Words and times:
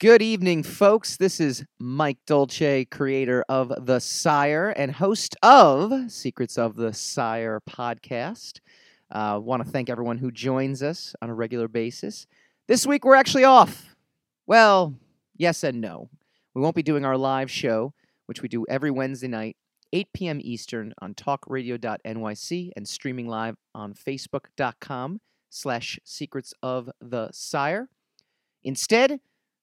Good 0.00 0.22
evening, 0.22 0.62
folks. 0.62 1.16
This 1.16 1.40
is 1.40 1.64
Mike 1.80 2.18
Dolce, 2.24 2.84
creator 2.84 3.44
of 3.48 3.72
The 3.84 3.98
Sire 3.98 4.68
and 4.68 4.92
host 4.92 5.34
of 5.42 6.12
Secrets 6.12 6.56
of 6.56 6.76
the 6.76 6.92
Sire 6.92 7.60
podcast. 7.68 8.60
Uh, 9.10 9.40
Want 9.42 9.64
to 9.64 9.68
thank 9.68 9.90
everyone 9.90 10.18
who 10.18 10.30
joins 10.30 10.84
us 10.84 11.16
on 11.20 11.30
a 11.30 11.34
regular 11.34 11.66
basis. 11.66 12.28
This 12.68 12.86
week 12.86 13.04
we're 13.04 13.16
actually 13.16 13.42
off. 13.42 13.96
Well, 14.46 14.94
yes 15.36 15.64
and 15.64 15.80
no. 15.80 16.10
We 16.54 16.62
won't 16.62 16.76
be 16.76 16.84
doing 16.84 17.04
our 17.04 17.16
live 17.16 17.50
show, 17.50 17.92
which 18.26 18.40
we 18.40 18.48
do 18.48 18.64
every 18.68 18.92
Wednesday 18.92 19.26
night, 19.26 19.56
8 19.92 20.12
p.m. 20.12 20.40
Eastern 20.40 20.94
on 21.00 21.14
talkradio.nyc 21.14 22.70
and 22.76 22.88
streaming 22.88 23.26
live 23.26 23.56
on 23.74 23.94
facebook.com 23.94 25.20
slash 25.50 25.98
secrets 26.04 26.54
of 26.62 26.88
the 27.00 27.30
sire. 27.32 27.88
Instead, 28.62 29.18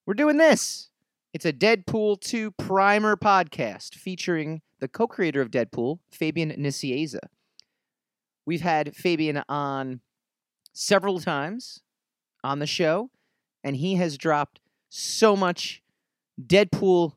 we're 0.06 0.14
doing 0.14 0.38
this. 0.38 0.90
It's 1.34 1.46
a 1.46 1.54
Deadpool 1.54 2.22
2 2.22 2.52
primer 2.52 3.16
podcast 3.16 3.96
featuring 3.96 4.62
the 4.80 4.88
co 4.88 5.08
creator 5.08 5.42
of 5.42 5.52
Deadpool, 5.52 6.00
Fabian 6.12 6.52
Nicieza. 6.52 7.20
We've 8.46 8.62
had 8.62 8.96
Fabian 8.96 9.44
on 9.50 10.02
several 10.74 11.20
times 11.20 11.82
on 12.44 12.60
the 12.60 12.68
show, 12.68 13.10
and 13.64 13.76
he 13.76 13.96
has 13.96 14.18
dropped 14.18 14.60
so 14.90 15.36
much 15.36 15.82
Deadpool 16.42 17.14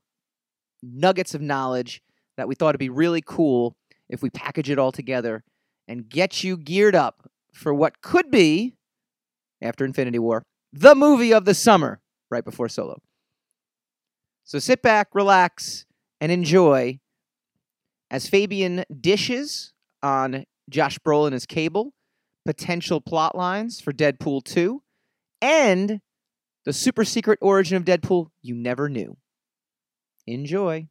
nuggets 0.83 1.35
of 1.35 1.43
knowledge 1.43 2.03
that 2.37 2.49
we 2.49 2.55
thought 2.55 2.71
it'd 2.71 2.79
be 2.79 2.89
really 2.89 3.23
cool 3.25 3.77
if 4.09 4.23
we 4.23 4.31
package 4.31 4.71
it 4.71 4.79
all 4.79 4.93
together 4.93 5.45
and 5.87 6.09
get 6.09 6.43
you 6.43 6.57
geared 6.57 6.95
up 6.95 7.29
for 7.53 7.75
what 7.75 8.01
could 8.01 8.31
be, 8.31 8.75
after 9.61 9.85
Infinity 9.85 10.21
War, 10.21 10.43
the 10.73 10.95
movie 10.95 11.35
of 11.35 11.45
the 11.45 11.55
summer 11.55 12.01
right 12.31 12.45
before 12.45 12.69
Solo. 12.69 13.01
So 14.45 14.59
sit 14.59 14.83
back, 14.83 15.09
relax, 15.15 15.85
and 16.21 16.33
enjoy 16.33 17.01
as 18.11 18.29
Fabian 18.29 18.85
dishes 19.01 19.73
on 20.03 20.45
Josh 20.71 20.99
Brolin 20.99 21.33
as 21.33 21.47
Cable, 21.47 21.93
potential 22.47 23.01
plot 23.01 23.37
lines 23.37 23.81
for 23.81 23.93
Deadpool 23.93 24.45
2, 24.45 24.83
and 25.43 26.01
the 26.65 26.73
super 26.73 27.05
secret 27.05 27.39
origin 27.43 27.77
of 27.77 27.85
Deadpool 27.85 28.29
you 28.43 28.55
never 28.55 28.89
knew. 28.89 29.17
Enjoy. 30.27 30.89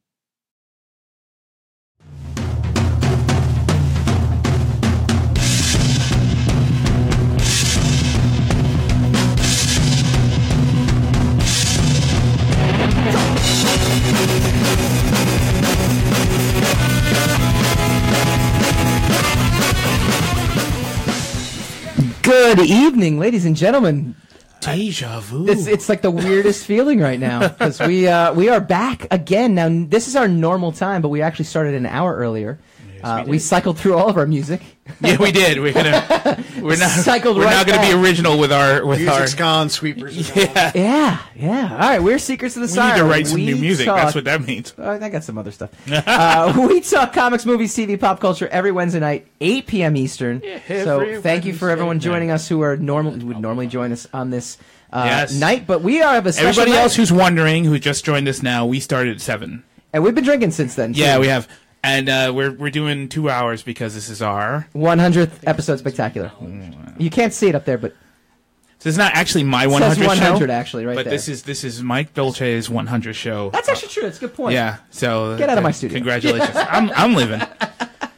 Good 22.27 22.59
evening, 22.59 23.19
ladies 23.19 23.45
and 23.45 23.55
gentlemen. 23.55 24.13
Deja 24.59 25.21
vu. 25.21 25.47
It's 25.47 25.65
it's 25.65 25.87
like 25.87 26.01
the 26.01 26.11
weirdest 26.11 26.65
feeling 26.65 26.99
right 26.99 27.17
now 27.17 27.47
because 27.47 27.79
we 27.79 28.05
uh, 28.05 28.33
we 28.33 28.49
are 28.49 28.59
back 28.59 29.07
again. 29.11 29.55
Now 29.55 29.69
this 29.71 30.09
is 30.09 30.17
our 30.17 30.27
normal 30.27 30.73
time, 30.73 31.01
but 31.01 31.07
we 31.07 31.21
actually 31.21 31.45
started 31.45 31.73
an 31.73 31.85
hour 31.85 32.13
earlier. 32.17 32.59
Uh, 33.03 33.23
we, 33.27 33.39
cycled 33.39 33.77
through 33.77 33.95
all 33.95 34.09
of 34.09 34.17
our 34.17 34.25
music. 34.27 34.61
yeah, 35.01 35.17
we 35.17 35.31
did. 35.31 35.59
We're 35.59 35.73
gonna. 35.73 36.43
We're 36.61 36.77
not. 36.77 36.89
Cycled 36.89 37.37
we're 37.37 37.43
right 37.45 37.51
not 37.51 37.65
gonna 37.67 37.79
back. 37.79 37.91
be 37.93 37.99
original 38.01 38.39
with 38.39 38.51
our 38.51 38.85
with 38.85 38.99
Music's 38.99 39.33
our. 39.33 39.37
gone, 39.37 39.69
sweepers. 39.69 40.35
Yeah. 40.35 40.71
Yeah, 40.73 41.19
yeah. 41.35 41.71
All 41.73 41.77
right, 41.79 42.01
we're 42.01 42.17
Secrets 42.19 42.55
of 42.55 42.61
the 42.61 42.67
We 42.67 42.73
Sire. 42.73 42.93
need 42.93 42.99
to 42.99 43.05
write 43.05 43.27
some 43.27 43.35
We 43.35 43.45
new 43.47 43.57
music. 43.57 43.85
talk- 43.85 43.97
That's 43.97 44.15
what 44.15 44.23
that 44.25 44.45
means. 44.47 44.73
Uh, 44.77 44.97
I 45.01 45.09
got 45.09 45.23
some 45.23 45.37
other 45.37 45.51
stuff. 45.51 45.69
uh, 45.91 46.53
we 46.69 46.79
talk 46.81 47.11
comics, 47.13 47.45
movies, 47.45 47.75
TV, 47.75 47.99
pop 47.99 48.19
culture 48.19 48.47
every 48.47 48.71
Wednesday 48.71 48.99
night, 49.01 49.27
8 49.41 49.67
p.m. 49.67 49.95
Eastern. 49.97 50.41
so 50.67 50.99
every 51.01 51.21
thank 51.21 51.45
you 51.45 51.53
for 51.53 51.65
Wednesday 51.67 51.71
everyone 51.73 51.97
night. 51.97 52.03
joining 52.03 52.31
us 52.31 52.47
who 52.47 52.61
are 52.61 52.77
normal 52.77 53.11
would 53.17 53.39
normally 53.39 53.67
join 53.67 53.91
us 53.91 54.07
on 54.13 54.29
this 54.29 54.57
uh, 54.93 55.03
Yes. 55.05 55.33
night. 55.37 55.67
But 55.67 55.81
we 55.81 56.01
are 56.01 56.17
of 56.17 56.25
a 56.25 56.31
special 56.33 56.47
Everybody 56.49 56.71
night, 56.71 56.81
else 56.83 56.95
who's 56.95 57.11
wondering, 57.11 57.65
who 57.65 57.77
just 57.77 58.05
joined 58.05 58.27
us 58.29 58.41
now, 58.41 58.65
we 58.65 58.79
started 58.79 59.15
at 59.17 59.21
seven. 59.21 59.63
and 59.93 60.01
we've 60.03 60.15
been 60.15 60.23
drinking 60.23 60.51
since 60.51 60.75
then. 60.75 60.93
too. 60.93 61.01
Yeah, 61.01 61.19
we 61.19 61.27
have, 61.27 61.47
and 61.83 62.09
uh, 62.09 62.31
we're 62.35 62.51
we're 62.51 62.69
doing 62.71 63.09
two 63.09 63.29
hours 63.29 63.63
because 63.63 63.93
this 63.95 64.09
is 64.09 64.21
our. 64.21 64.67
100th 64.75 65.31
episode 65.45 65.79
spectacular. 65.79 66.31
You 66.97 67.09
can't 67.09 67.33
see 67.33 67.47
it 67.47 67.55
up 67.55 67.65
there, 67.65 67.77
but 67.77 67.95
So 68.79 68.89
it's 68.89 68.97
not 68.97 69.13
actually 69.13 69.43
my 69.43 69.63
it 69.63 69.69
one 69.69 69.81
says 69.81 69.97
hundred 69.97 70.07
100 70.07 70.47
show, 70.47 70.51
actually 70.53 70.85
right 70.85 70.95
but 70.95 71.05
there. 71.05 71.11
this 71.11 71.27
is 71.27 71.43
this 71.43 71.63
is 71.63 71.81
Mike 71.83 72.13
Dolce's 72.13 72.69
one 72.69 72.87
hundred 72.87 73.13
show. 73.15 73.49
That's 73.51 73.69
actually 73.69 73.89
true. 73.89 74.03
That's 74.03 74.17
a 74.17 74.21
good 74.21 74.33
point. 74.33 74.53
Yeah. 74.53 74.77
So 74.89 75.37
Get 75.37 75.49
out 75.49 75.57
of 75.57 75.63
uh, 75.63 75.67
my 75.67 75.71
studio. 75.71 75.95
Congratulations. 75.95 76.51
I'm 76.55 76.91
I'm 76.91 77.13
leaving. 77.13 77.41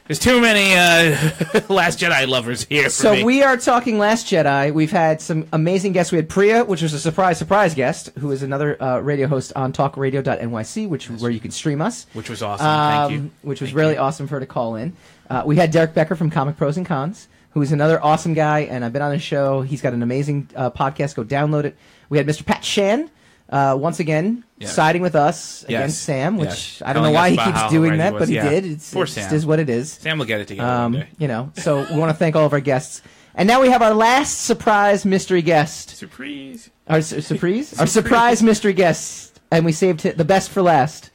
There's 0.10 0.18
too 0.18 0.42
many 0.42 0.74
uh, 0.74 1.62
Last 1.70 2.00
Jedi 2.00 2.28
lovers 2.28 2.64
here. 2.66 2.86
For 2.86 2.90
So 2.90 3.14
me. 3.14 3.24
we 3.24 3.44
are 3.44 3.58
talking 3.58 4.00
Last 4.00 4.26
Jedi. 4.26 4.74
We've 4.74 4.90
had 4.90 5.22
some 5.22 5.46
amazing 5.54 5.92
guests. 5.94 6.12
We 6.12 6.16
had 6.16 6.28
Priya, 6.28 6.66
which 6.66 6.82
was 6.82 6.94
a 6.94 7.00
surprise, 7.00 7.38
surprise 7.38 7.76
guest, 7.76 8.10
who 8.18 8.32
is 8.32 8.42
another 8.42 8.82
uh, 8.82 8.98
radio 9.02 9.28
host 9.28 9.54
on 9.56 9.72
talkradio.nyc, 9.72 10.90
which 10.90 11.12
where 11.12 11.30
you 11.30 11.40
can 11.40 11.52
stream 11.52 11.80
us. 11.80 12.08
which 12.14 12.28
was 12.28 12.42
awesome. 12.42 12.66
Thank 12.66 13.12
you. 13.12 13.18
um, 13.20 13.32
Which 13.44 13.62
was 13.62 13.70
Thank 13.70 13.78
really 13.78 13.94
you. 13.94 14.00
awesome 14.00 14.26
for 14.28 14.34
her 14.36 14.40
to 14.40 14.48
call 14.48 14.78
in. 14.78 14.94
Uh, 15.30 15.44
we 15.46 15.58
had 15.58 15.70
Derek 15.70 15.94
Becker 15.94 16.16
from 16.16 16.32
Comic 16.32 16.58
Pros 16.58 16.76
and 16.78 16.88
Cons, 16.88 17.28
who's 17.52 17.72
another 17.72 18.04
awesome 18.04 18.34
guy, 18.34 18.62
and 18.62 18.84
I've 18.84 18.94
been 18.94 19.04
on 19.04 19.12
his 19.14 19.22
show. 19.22 19.62
He's 19.62 19.84
got 19.84 19.94
an 19.94 20.02
amazing 20.02 20.50
uh, 20.56 20.72
podcast. 20.72 21.14
Go 21.14 21.24
download 21.24 21.66
it. 21.66 21.78
We 22.10 22.18
had 22.18 22.26
Mr. 22.26 22.44
Pat 22.44 22.66
Shan. 22.66 23.12
Uh, 23.50 23.76
once 23.76 24.00
again, 24.00 24.44
Yes. 24.60 24.76
siding 24.76 25.02
with 25.02 25.16
us 25.16 25.66
Yes. 25.68 25.80
against 25.80 26.04
Sam, 26.04 26.38
which 26.38 26.50
Yes. 26.50 26.82
I 26.86 26.94
don't 26.94 27.02
know 27.02 27.10
why 27.12 27.32
he 27.32 27.38
keeps 27.38 27.68
doing 27.72 27.98
that, 27.98 28.14
was. 28.14 28.22
but 28.22 28.30
he 28.30 28.36
Yeah. 28.36 28.48
did. 28.50 28.66
It's, 28.66 28.94
Poor 28.94 29.06
it's 29.06 29.14
Sam. 29.14 29.24
just 29.24 29.34
is 29.34 29.46
what 29.46 29.60
it 29.60 29.70
is. 29.72 29.92
Sam 29.94 30.20
will 30.20 30.26
get 30.28 30.40
it 30.42 30.48
together 30.50 30.70
Um, 30.70 30.94
one 30.94 31.02
day. 31.02 31.08
you 31.18 31.28
know, 31.28 31.52
so 31.58 31.84
we 31.92 31.98
want 31.98 32.12
to 32.12 32.14
thank 32.18 32.36
all 32.36 32.46
of 32.46 32.54
our 32.54 32.60
guests. 32.60 33.02
And 33.34 33.48
now 33.48 33.60
we 33.62 33.70
have 33.70 33.82
our 33.82 33.94
last 33.96 34.44
surprise 34.46 35.04
mystery 35.04 35.42
guest. 35.42 35.98
Surprise. 35.98 36.70
Our 36.88 37.02
su- 37.02 37.22
surprise? 37.22 37.74
our 37.80 37.88
surprise 37.88 38.44
mystery 38.44 38.74
guest. 38.74 39.40
And 39.52 39.66
we 39.66 39.72
saved 39.72 40.02
the 40.02 40.26
best 40.26 40.52
for 40.52 40.62
last. 40.62 41.10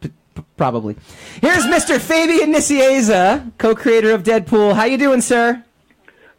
P- 0.00 0.10
p- 0.36 0.42
probably. 0.56 0.94
Here's 1.40 1.64
Mr. 1.64 1.98
Fabian 1.98 2.52
Nicieza, 2.54 3.50
co-creator 3.58 4.12
of 4.12 4.22
Deadpool. 4.22 4.74
How 4.76 4.84
you 4.84 4.96
doing, 4.98 5.20
sir? 5.22 5.64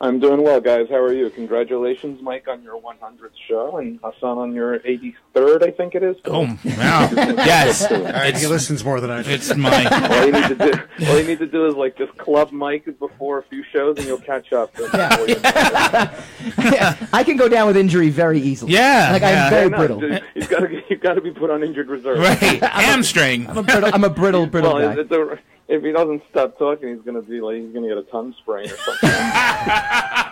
I'm 0.02 0.22
doing 0.22 0.42
well, 0.44 0.62
guys. 0.62 0.88
How 0.90 0.96
are 0.96 1.12
you? 1.12 1.30
Congratulations, 1.30 2.22
Mike, 2.22 2.48
on 2.48 2.64
your 2.64 2.80
100th 2.80 3.32
show, 3.50 3.78
and 3.80 4.00
Hassan 4.02 4.38
on 4.38 4.54
your 4.54 4.80
83rd, 4.80 5.62
I 5.68 5.72
think 5.72 5.94
it 5.94 6.04
is. 6.04 6.16
Oh 6.24 6.44
wow! 6.64 7.10
yes, 7.14 7.92
All 7.92 8.02
right, 8.04 8.36
he 8.38 8.48
listens 8.48 8.86
more 8.86 9.02
than 9.02 9.10
I 9.12 9.24
do. 9.24 9.32
it's 9.32 9.54
Mike. 9.58 9.92
All 10.10 10.26
you 10.26 10.32
need 10.32 10.48
to 10.48 10.56
do, 10.56 11.06
all 11.10 11.20
you 11.20 11.28
need 11.28 11.40
to 11.40 11.48
do 11.48 11.66
is 11.68 11.76
like 11.76 11.98
just 11.98 12.18
club 12.18 12.54
Mike 12.54 12.86
before 12.98 13.40
a 13.40 13.44
few 13.44 13.62
shows, 13.74 13.98
and 13.98 14.08
you'll 14.08 14.20
catch 14.20 14.54
up. 14.54 14.74
Yeah. 16.58 16.96
I 17.14 17.24
can 17.24 17.36
go 17.38 17.50
down 17.50 17.68
with 17.68 17.76
injury 17.78 18.10
very 18.10 18.40
easily. 18.40 18.74
Yeah, 18.74 19.10
Like, 19.12 19.22
yeah. 19.22 19.46
I'm 19.46 19.50
very 19.50 19.70
No, 19.70 19.78
brittle. 19.78 20.00
dude, 20.00 20.24
You've 20.36 20.50
got 20.50 20.60
to 20.60 20.82
you've 20.90 21.02
got 21.02 21.14
to 21.16 21.22
be 21.22 21.32
put 21.32 21.50
on 21.50 21.64
injured 21.64 21.88
reserve. 21.90 22.20
Right, 22.20 22.38
hamstring. 22.64 23.48
I'm 23.48 23.58
a 23.58 23.64
brittle, 23.64 23.90
I'm 23.94 24.04
a 24.04 24.10
brittle, 24.10 24.46
brittle 24.48 24.74
Well, 24.76 24.96
guy. 24.96 25.02
it's 25.02 25.12
a- 25.12 25.40
if 25.70 25.84
he 25.84 25.92
doesn't 25.92 26.24
stop 26.30 26.58
talking, 26.58 26.90
he's 26.90 27.06
gonna 27.06 27.22
be 27.22 27.40
like 27.40 27.58
he's 27.58 27.72
gonna 27.74 27.88
get 27.88 27.98
a 27.98 28.04
tongue 28.04 28.36
sprain 28.40 28.70
or 28.70 28.78
something. 28.78 29.10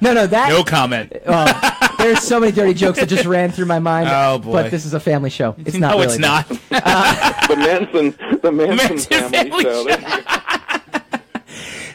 No, 0.00 0.12
no, 0.12 0.26
that... 0.26 0.48
No 0.50 0.62
comment. 0.62 1.12
Oh, 1.28 1.96
there's 1.98 2.20
so 2.20 2.38
many 2.38 2.52
dirty 2.52 2.72
jokes 2.72 3.00
that 3.00 3.08
just 3.08 3.24
ran 3.24 3.50
through 3.50 3.66
my 3.66 3.78
mind. 3.80 4.08
Oh, 4.10 4.38
boy. 4.38 4.52
But 4.52 4.70
this 4.70 4.84
is 4.84 4.94
a 4.94 5.00
family 5.00 5.30
show. 5.30 5.56
It's 5.58 5.74
not 5.76 5.90
no, 5.92 6.00
really. 6.00 6.14
it's 6.14 6.18
not. 6.18 6.48
the 6.48 7.56
Manson, 7.56 8.38
the 8.42 8.52
Manson, 8.52 8.76
Manson 8.76 9.30
family, 9.30 9.50
family 9.50 9.62
show. 9.64 9.88
show. 9.88 10.35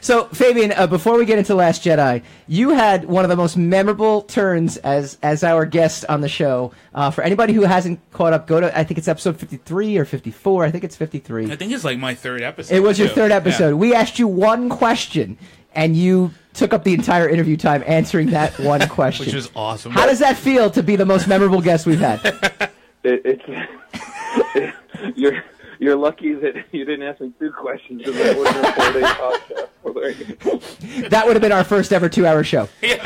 So, 0.02 0.26
Fabian, 0.26 0.72
uh, 0.72 0.88
before 0.88 1.18
we 1.18 1.26
get 1.26 1.38
into 1.38 1.54
Last 1.54 1.84
Jedi, 1.84 2.24
you 2.48 2.70
had 2.72 3.06
one 3.06 3.24
of 3.24 3.30
the 3.30 3.36
most 3.36 3.56
memorable 3.56 4.24
turns 4.24 4.78
as 4.78 5.18
as 5.22 5.44
our 5.44 5.66
guest 5.66 6.06
on 6.10 6.22
the 6.22 6.28
show. 6.30 6.74
Uh, 6.94 7.12
for 7.12 7.24
anybody 7.24 7.54
who 7.54 7.62
hasn't 7.62 8.00
caught 8.12 8.34
up, 8.34 8.48
go 8.48 8.60
to 8.60 8.78
I 8.78 8.84
think 8.84 8.98
it's 8.98 9.08
episode 9.08 9.38
fifty 9.38 9.58
three 9.58 9.98
or 9.98 10.06
fifty 10.06 10.32
four. 10.32 10.66
I 10.66 10.72
think 10.72 10.84
it's 10.84 10.96
fifty 10.96 11.20
three. 11.20 11.52
I 11.52 11.56
think 11.56 11.72
it's 11.72 11.84
like 11.84 12.00
my 12.00 12.16
third 12.16 12.42
episode. 12.42 12.74
It 12.76 12.80
was 12.80 12.98
your 12.98 13.10
too. 13.10 13.14
third 13.16 13.30
Yeah. 13.32 13.38
episode. 13.38 13.76
We 13.76 13.94
asked 13.94 14.18
you 14.18 14.28
one 14.28 14.70
question, 14.70 15.38
and 15.76 15.96
you 15.96 16.32
took 16.54 16.74
up 16.74 16.84
the 16.84 16.94
entire 16.94 17.30
interview 17.30 17.56
time 17.56 17.84
answering 17.86 18.32
that 18.32 18.60
one 18.60 18.88
question. 18.90 19.28
which 19.28 19.36
was 19.36 19.52
awesome. 19.56 19.92
How 19.92 20.08
does 20.08 20.20
that 20.20 20.36
feel 20.36 20.70
to 20.72 20.82
be 20.82 20.96
the 20.96 21.06
most 21.06 21.28
memorable 21.28 21.62
guest 21.62 21.86
we've 21.86 22.00
had? 22.00 22.22
It, 23.04 23.22
it's 23.26 24.72
you're 25.16 25.44
you're 25.82 25.96
lucky 25.98 26.34
that 26.36 26.54
you 26.72 26.86
didn't 26.86 27.06
ask 27.08 27.20
me 27.20 27.34
two 27.40 27.52
questions 27.52 28.04
because 28.04 28.16
that 28.16 28.38
would 28.38 28.48
have 28.48 28.64
been 28.64 28.72
a 28.72 28.74
four 28.74 28.94
day 28.94 29.02
podcast. 29.02 29.68
Well, 29.84 30.62
you. 31.02 31.10
That 31.10 31.26
would 31.26 31.36
have 31.36 31.42
been 31.42 31.52
our 31.52 31.64
first 31.64 31.92
ever 31.92 32.08
two 32.08 32.28
hour 32.28 32.44
show. 32.44 32.70
it 32.84 33.00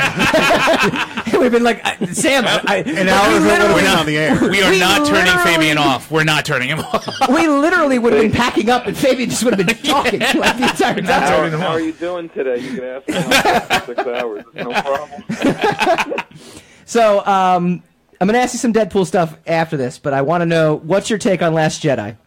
would 1.33 1.43
have 1.43 1.51
been 1.51 1.63
like 1.63 1.83
uh, 1.85 2.05
Sam. 2.07 2.43
I, 2.45 2.61
I, 2.67 2.75
An 2.79 3.07
hour 3.07 3.29
we 3.29 3.35
is 3.37 3.43
what 3.45 3.51
would 3.51 3.51
have 3.51 3.61
literally- 3.61 3.81
been 3.81 3.91
on 3.97 4.05
the 4.05 4.17
air. 4.17 4.49
We 4.49 4.61
are 4.61 4.69
We 4.71 4.79
not 4.79 5.07
turning 5.07 5.33
Fabian 5.43 5.77
off. 5.77 6.11
We're 6.11 6.25
not 6.25 6.43
turning 6.45 6.67
him 6.67 6.79
off. 6.79 7.07
we 7.29 7.47
literally 7.47 7.97
would 7.97 8.11
have 8.11 8.21
been 8.21 8.31
packing 8.33 8.69
up, 8.69 8.87
and 8.87 8.95
Fabian 8.97 9.29
just 9.29 9.43
would 9.45 9.57
have 9.57 9.65
been 9.65 9.75
talking 9.83 10.19
like 10.19 10.57
the 10.57 10.63
entire 10.63 11.01
time. 11.01 11.51
How, 11.51 11.57
how 11.57 11.67
are 11.69 11.79
you 11.79 11.93
doing 11.93 12.27
today? 12.29 12.57
You 12.59 12.75
can 12.75 12.83
ask 12.83 13.07
me 13.07 13.13
for 13.79 13.85
six 13.95 14.07
hours. 14.07 14.43
It's 14.53 14.67
no 14.67 14.81
problem. 14.81 16.25
So, 16.85 17.25
um, 17.25 17.81
I'm 18.19 18.27
gonna 18.27 18.37
ask 18.37 18.53
you 18.53 18.59
some 18.59 18.73
Deadpool 18.73 19.05
stuff 19.07 19.37
after 19.47 19.77
this, 19.77 19.97
but 19.97 20.13
I 20.13 20.21
want 20.21 20.41
to 20.41 20.45
know 20.45 20.75
what's 20.75 21.09
your 21.09 21.19
take 21.19 21.41
on 21.41 21.53
Last 21.53 21.81
Jedi? 21.81 22.17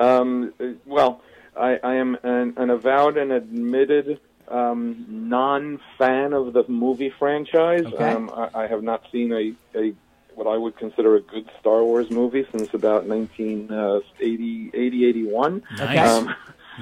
Um, 0.00 0.54
uh, 0.60 0.64
well, 0.86 1.22
I, 1.56 1.78
I 1.82 1.94
am 1.96 2.16
an, 2.22 2.54
an 2.56 2.70
avowed 2.70 3.16
and 3.16 3.32
admitted 3.32 4.20
um, 4.48 5.06
non-fan 5.08 6.32
of 6.32 6.52
the 6.52 6.64
movie 6.68 7.10
franchise. 7.18 7.84
Okay. 7.86 8.12
Um, 8.12 8.30
I, 8.34 8.64
I 8.64 8.66
have 8.66 8.82
not 8.82 9.04
seen 9.12 9.32
a, 9.32 9.78
a 9.78 9.94
what 10.34 10.46
I 10.46 10.56
would 10.56 10.76
consider 10.76 11.16
a 11.16 11.20
good 11.20 11.50
Star 11.60 11.84
Wars 11.84 12.10
movie 12.10 12.46
since 12.50 12.72
about 12.72 13.04
1980, 13.04 14.70
80, 14.72 15.04
81. 15.06 15.62
Okay. 15.74 15.98
Um, 15.98 16.34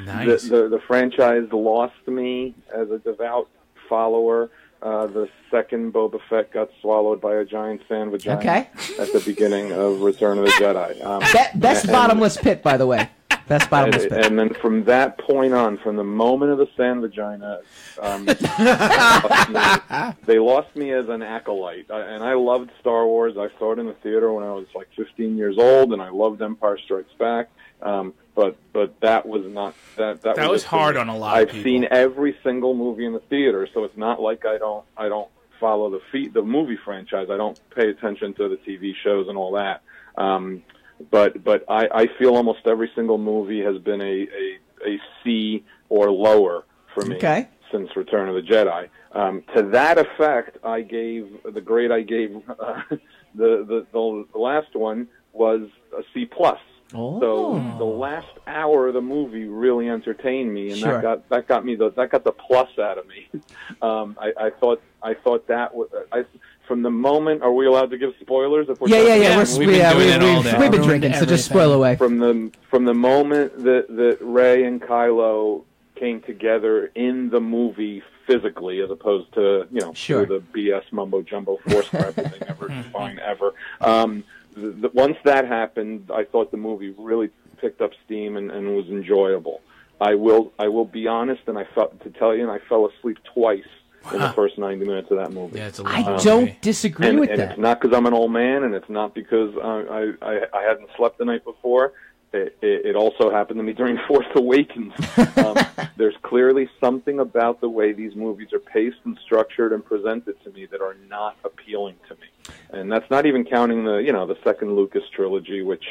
Nice. 0.04 0.44
the, 0.44 0.48
the 0.48 0.68
the 0.68 0.80
franchise 0.86 1.48
lost 1.50 2.06
me 2.06 2.54
as 2.72 2.90
a 2.90 2.98
devout 2.98 3.48
follower. 3.88 4.50
Uh, 4.80 5.06
the 5.08 5.28
second 5.50 5.92
Boba 5.92 6.20
Fett 6.30 6.52
got 6.52 6.70
swallowed 6.80 7.20
by 7.20 7.34
a 7.36 7.44
giant 7.44 7.82
sand 7.88 8.12
vagina 8.12 8.38
Okay. 8.38 8.68
at 8.98 9.12
the 9.12 9.20
beginning 9.26 9.72
of 9.72 10.00
Return 10.02 10.38
of 10.38 10.44
the 10.44 10.50
Jedi. 10.52 11.04
Um, 11.04 11.18
Be- 11.20 11.58
best 11.58 11.84
and- 11.84 11.92
bottomless 11.92 12.36
pit, 12.36 12.62
by 12.62 12.76
the 12.76 12.86
way. 12.86 13.08
Best 13.48 13.70
bottomless 13.70 14.02
and, 14.04 14.12
pit. 14.12 14.26
and 14.26 14.38
then 14.38 14.52
from 14.54 14.84
that 14.84 15.16
point 15.18 15.54
on, 15.54 15.78
from 15.78 15.96
the 15.96 16.04
moment 16.04 16.52
of 16.52 16.58
the 16.58 16.68
sand 16.76 17.00
vagina, 17.00 17.60
um, 18.00 18.26
they, 18.26 18.34
lost 18.34 19.48
me, 19.50 20.24
they 20.26 20.38
lost 20.38 20.76
me 20.76 20.92
as 20.92 21.08
an 21.08 21.22
acolyte. 21.22 21.90
I, 21.90 22.00
and 22.02 22.22
I 22.22 22.34
loved 22.34 22.70
Star 22.80 23.06
Wars. 23.06 23.36
I 23.38 23.48
saw 23.58 23.72
it 23.72 23.78
in 23.78 23.86
the 23.86 23.94
theater 23.94 24.32
when 24.32 24.44
I 24.44 24.52
was 24.52 24.66
like 24.74 24.88
15 24.96 25.36
years 25.36 25.56
old, 25.58 25.92
and 25.94 26.02
I 26.02 26.10
loved 26.10 26.42
Empire 26.42 26.78
Strikes 26.84 27.12
Back. 27.18 27.48
Um, 27.82 28.14
but 28.34 28.56
but 28.72 29.00
that 29.00 29.26
was 29.26 29.44
not 29.46 29.74
that 29.96 30.22
that, 30.22 30.36
That 30.36 30.50
was 30.50 30.62
it 30.62 30.66
for 30.68 30.76
hard 30.76 30.94
me. 30.96 31.00
on 31.02 31.08
a 31.08 31.16
lot 31.16 31.36
I've 31.36 31.48
people. 31.48 31.62
seen 31.64 31.88
every 31.90 32.36
single 32.42 32.74
movie 32.74 33.04
in 33.06 33.12
the 33.12 33.20
theater, 33.20 33.68
so 33.72 33.84
it's 33.84 33.96
not 33.96 34.20
like 34.20 34.44
I 34.46 34.58
don't 34.58 34.84
I 34.96 35.08
don't 35.08 35.28
follow 35.60 35.90
the 35.90 36.00
feet 36.12 36.32
the 36.34 36.42
movie 36.42 36.78
franchise. 36.84 37.28
I 37.30 37.36
don't 37.36 37.58
pay 37.74 37.88
attention 37.90 38.34
to 38.34 38.48
the 38.48 38.56
TV 38.56 38.92
shows 39.02 39.28
and 39.28 39.36
all 39.38 39.52
that. 39.52 39.82
Um, 40.16 40.62
but 41.10 41.42
but 41.44 41.64
I, 41.68 41.88
I 41.92 42.06
feel 42.18 42.34
almost 42.36 42.60
every 42.66 42.90
single 42.94 43.18
movie 43.18 43.62
has 43.62 43.78
been 43.78 44.00
a, 44.00 44.04
a, 44.04 44.88
a 44.88 45.00
C 45.22 45.64
or 45.88 46.10
lower 46.10 46.64
for 46.94 47.04
me 47.04 47.16
Okay. 47.16 47.48
since 47.72 47.94
Return 47.96 48.28
of 48.28 48.34
the 48.34 48.42
Jedi. 48.42 48.88
Um, 49.12 49.42
to 49.56 49.62
that 49.70 49.98
effect, 49.98 50.58
I 50.64 50.80
gave 50.82 51.28
the 51.44 51.60
grade 51.60 51.90
I 51.92 52.02
gave 52.02 52.36
uh, 52.48 52.82
the, 52.90 52.98
the 53.34 53.86
the 53.92 54.26
the 54.32 54.38
last 54.38 54.74
one 54.74 55.08
was 55.32 55.62
a 55.96 56.02
C 56.14 56.24
plus. 56.24 56.58
Oh. 56.94 57.20
So 57.20 57.76
the 57.78 57.84
last 57.84 58.28
hour 58.46 58.88
of 58.88 58.94
the 58.94 59.00
movie 59.02 59.44
really 59.44 59.88
entertained 59.90 60.52
me, 60.54 60.70
and 60.70 60.78
Sure. 60.78 60.94
that 60.94 61.02
got 61.02 61.28
that 61.28 61.46
got 61.48 61.64
me 61.64 61.74
the 61.76 61.90
that 61.92 62.10
got 62.10 62.24
the 62.24 62.32
plus 62.32 62.70
out 62.78 62.98
of 62.98 63.06
me. 63.06 63.28
Um, 63.82 64.16
I, 64.20 64.32
I 64.46 64.50
thought 64.50 64.82
I 65.02 65.14
thought 65.14 65.46
that 65.48 65.72
was 65.74 65.88
I, 66.10 66.24
from 66.66 66.82
the 66.82 66.90
moment. 66.90 67.42
Are 67.42 67.52
we 67.52 67.66
allowed 67.66 67.90
to 67.90 67.98
give 67.98 68.12
spoilers? 68.20 68.68
If 68.68 68.80
we're 68.80 68.88
yeah, 68.88 69.02
yeah, 69.02 69.14
yeah. 69.14 69.14
Yeah, 69.14 69.36
We're, 69.36 69.44
we've 69.44 69.58
we, 69.58 69.66
been 69.66 69.74
yeah, 69.76 69.92
doing 69.92 70.06
we, 70.06 70.12
it 70.12 70.22
all 70.22 70.34
we've, 70.42 70.44
day. 70.52 70.58
we've 70.58 70.70
been 70.72 70.82
drinking, 70.82 71.14
so 71.14 71.26
just 71.26 71.44
spoil 71.44 71.72
away. 71.72 71.94
from 71.96 72.18
the 72.18 72.50
from 72.70 72.84
the 72.86 72.94
moment 72.94 73.56
that 73.62 73.86
that 73.88 74.18
Rey 74.20 74.64
and 74.64 74.80
Kylo 74.82 75.64
came 75.94 76.20
together 76.22 76.86
in 76.94 77.28
the 77.30 77.40
movie 77.40 78.02
physically, 78.26 78.80
as 78.80 78.90
opposed 78.90 79.32
to 79.34 79.68
you 79.70 79.80
know 79.80 79.92
Sure. 79.94 80.26
the 80.26 80.40
BS 80.40 80.84
mumbo 80.92 81.22
jumbo 81.22 81.58
force 81.68 81.88
crap 81.90 82.14
that 82.14 82.32
they 82.38 82.46
never 82.46 82.68
define 82.82 83.18
ever. 83.20 83.54
Um, 83.80 84.24
the, 84.60 84.68
the, 84.82 84.90
once 84.94 85.16
that 85.24 85.46
happened, 85.46 86.10
I 86.12 86.24
thought 86.24 86.50
the 86.50 86.56
movie 86.56 86.94
really 86.98 87.30
picked 87.60 87.80
up 87.80 87.90
steam 88.04 88.36
and, 88.36 88.50
and 88.50 88.76
was 88.76 88.86
enjoyable. 88.86 89.60
I 90.00 90.14
will 90.14 90.52
I 90.58 90.68
will 90.68 90.84
be 90.84 91.08
honest, 91.08 91.42
and 91.46 91.58
I 91.58 91.64
felt 91.74 92.00
to 92.04 92.10
tell 92.10 92.34
you, 92.34 92.42
and 92.42 92.50
I 92.50 92.58
fell 92.68 92.86
asleep 92.86 93.18
twice 93.34 93.64
in 94.12 94.20
the 94.20 94.32
first 94.32 94.56
ninety 94.56 94.84
minutes 94.86 95.10
of 95.10 95.18
that 95.18 95.32
movie. 95.32 95.58
Yeah, 95.58 95.66
it's 95.66 95.80
a 95.80 95.84
I 95.84 96.00
long 96.02 96.22
don't 96.22 96.40
movie. 96.42 96.58
disagree 96.60 97.08
And, 97.08 97.20
with 97.20 97.30
and 97.30 97.40
that. 97.40 97.50
it's 97.52 97.58
not 97.60 97.80
because 97.80 97.96
I'm 97.96 98.06
an 98.06 98.14
old 98.14 98.30
man, 98.32 98.62
and 98.62 98.74
it's 98.74 98.88
not 98.88 99.12
because 99.14 99.54
I, 99.56 100.14
I, 100.22 100.30
I, 100.30 100.40
I 100.58 100.62
hadn't 100.62 100.88
slept 100.96 101.18
the 101.18 101.24
night 101.24 101.44
before. 101.44 101.92
It, 102.32 102.58
it, 102.60 102.86
it 102.86 102.96
also 102.96 103.30
happened 103.30 103.58
to 103.58 103.62
me 103.62 103.72
during 103.72 103.98
Force 104.06 104.26
Awakens. 104.34 104.92
Um, 105.36 105.56
there's 105.96 106.16
clearly 106.22 106.68
something 106.80 107.20
about 107.20 107.60
the 107.60 107.68
way 107.68 107.92
these 107.92 108.14
movies 108.14 108.52
are 108.52 108.58
paced 108.58 108.98
and 109.04 109.18
structured 109.24 109.72
and 109.72 109.84
presented 109.84 110.42
to 110.44 110.50
me 110.50 110.66
that 110.66 110.82
are 110.82 110.96
not 111.08 111.36
appealing 111.44 111.96
to 112.08 112.14
me. 112.16 112.54
And 112.70 112.92
that's 112.92 113.10
not 113.10 113.24
even 113.24 113.44
counting 113.44 113.84
the, 113.84 113.96
you 113.96 114.12
know, 114.12 114.26
the 114.26 114.36
second 114.44 114.76
Lucas 114.76 115.04
trilogy, 115.14 115.62
which, 115.62 115.84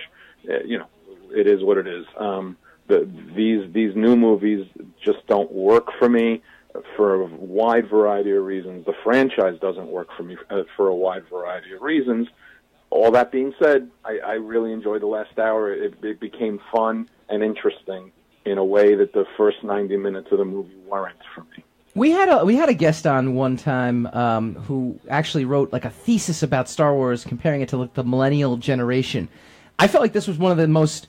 uh, 0.50 0.60
you 0.64 0.78
know, 0.78 0.88
it 1.32 1.48
is 1.48 1.64
what 1.64 1.78
it 1.78 1.88
is. 1.88 2.06
Um, 2.18 2.58
the, 2.88 3.10
these 3.36 3.72
these 3.74 3.96
new 3.96 4.16
movies 4.16 4.66
just 5.04 5.26
don't 5.28 5.52
work 5.52 5.88
for 6.00 6.08
me 6.08 6.42
for 6.96 7.22
a 7.22 7.26
wide 7.26 7.90
variety 7.90 8.32
of 8.32 8.44
reasons. 8.44 8.86
The 8.86 8.94
franchise 9.04 9.60
doesn't 9.60 9.88
work 9.88 10.10
for 10.16 10.24
me 10.24 10.38
uh, 10.50 10.64
for 10.76 10.88
a 10.88 10.96
wide 10.96 11.28
variety 11.30 11.74
of 11.74 11.82
reasons. 11.82 12.28
All 12.90 13.12
that 13.12 13.32
being 13.32 13.54
said, 13.62 13.90
I, 14.06 14.20
I 14.20 14.34
really 14.34 14.72
enjoyed 14.72 15.02
the 15.02 15.08
last 15.08 15.38
hour. 15.38 15.72
It, 15.72 15.96
it 16.04 16.20
became 16.20 16.60
fun 16.72 17.10
and 17.30 17.44
interesting 17.44 18.12
in 18.46 18.58
a 18.58 18.64
way 18.64 18.96
that 18.96 19.14
the 19.14 19.26
first 19.36 19.64
90 19.64 19.98
minutes 19.98 20.30
of 20.32 20.38
the 20.38 20.46
movie 20.46 20.76
weren't 20.88 21.18
for 21.36 21.42
me. 21.42 21.64
We 21.96 22.12
had 22.12 22.30
a 22.30 22.46
we 22.46 22.56
had 22.56 22.70
a 22.70 22.76
guest 22.76 23.08
on 23.08 23.34
one 23.34 23.58
time 23.58 24.06
um, 24.08 24.54
who 24.54 25.00
actually 25.10 25.46
wrote 25.46 25.74
like 25.74 25.84
a 25.84 25.90
thesis 25.90 26.44
about 26.44 26.70
Star 26.70 26.94
Wars, 26.94 27.26
comparing 27.26 27.62
it 27.62 27.70
to 27.70 27.78
like 27.78 27.96
the 27.96 28.04
millennial 28.04 28.56
generation. 28.58 29.30
I 29.80 29.88
felt 29.88 30.04
like 30.04 30.14
this 30.14 30.28
was 30.28 30.38
one 30.38 30.52
of 30.52 30.60
the 30.60 30.68
most 30.68 31.08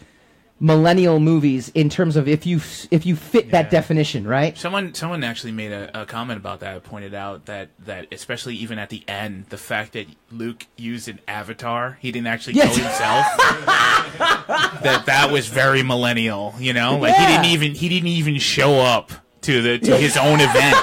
millennial 0.60 1.20
movies 1.20 1.68
in 1.74 1.88
terms 1.88 2.16
of 2.16 2.26
if 2.26 2.44
you 2.44 2.56
if 2.90 3.06
you 3.06 3.14
fit 3.14 3.50
that 3.52 3.70
definition, 3.70 4.26
right? 4.26 4.58
Someone, 4.58 4.92
someone 4.94 5.22
actually 5.22 5.52
made 5.52 5.70
a, 5.72 6.02
a 6.02 6.06
comment 6.06 6.38
about 6.40 6.60
that. 6.60 6.82
Pointed 6.82 7.14
out 7.14 7.46
that 7.46 7.68
that 7.86 8.06
especially 8.12 8.56
even 8.56 8.78
at 8.78 8.88
the 8.90 9.04
end, 9.08 9.46
the 9.50 9.58
fact 9.58 9.92
that 9.92 10.06
Luke 10.32 10.66
used 10.76 11.08
an 11.08 11.20
avatar, 11.28 11.98
he 12.00 12.10
didn't 12.10 12.26
actually 12.26 12.54
Yes. 12.54 12.76
go 12.76 12.82
himself. 12.82 13.26
that 14.82 15.04
that 15.06 15.30
was 15.30 15.46
very 15.48 15.82
millennial. 15.82 16.54
You 16.58 16.72
know, 16.72 16.98
like 16.98 17.12
Yeah. 17.12 17.26
he 17.26 17.32
didn't 17.34 17.52
even 17.52 17.74
he 17.74 17.88
didn't 17.88 18.08
even 18.08 18.38
show 18.38 18.80
up 18.80 19.12
to 19.42 19.62
the 19.62 19.78
to 19.78 19.96
his 19.96 20.16
own 20.16 20.40
event, 20.40 20.76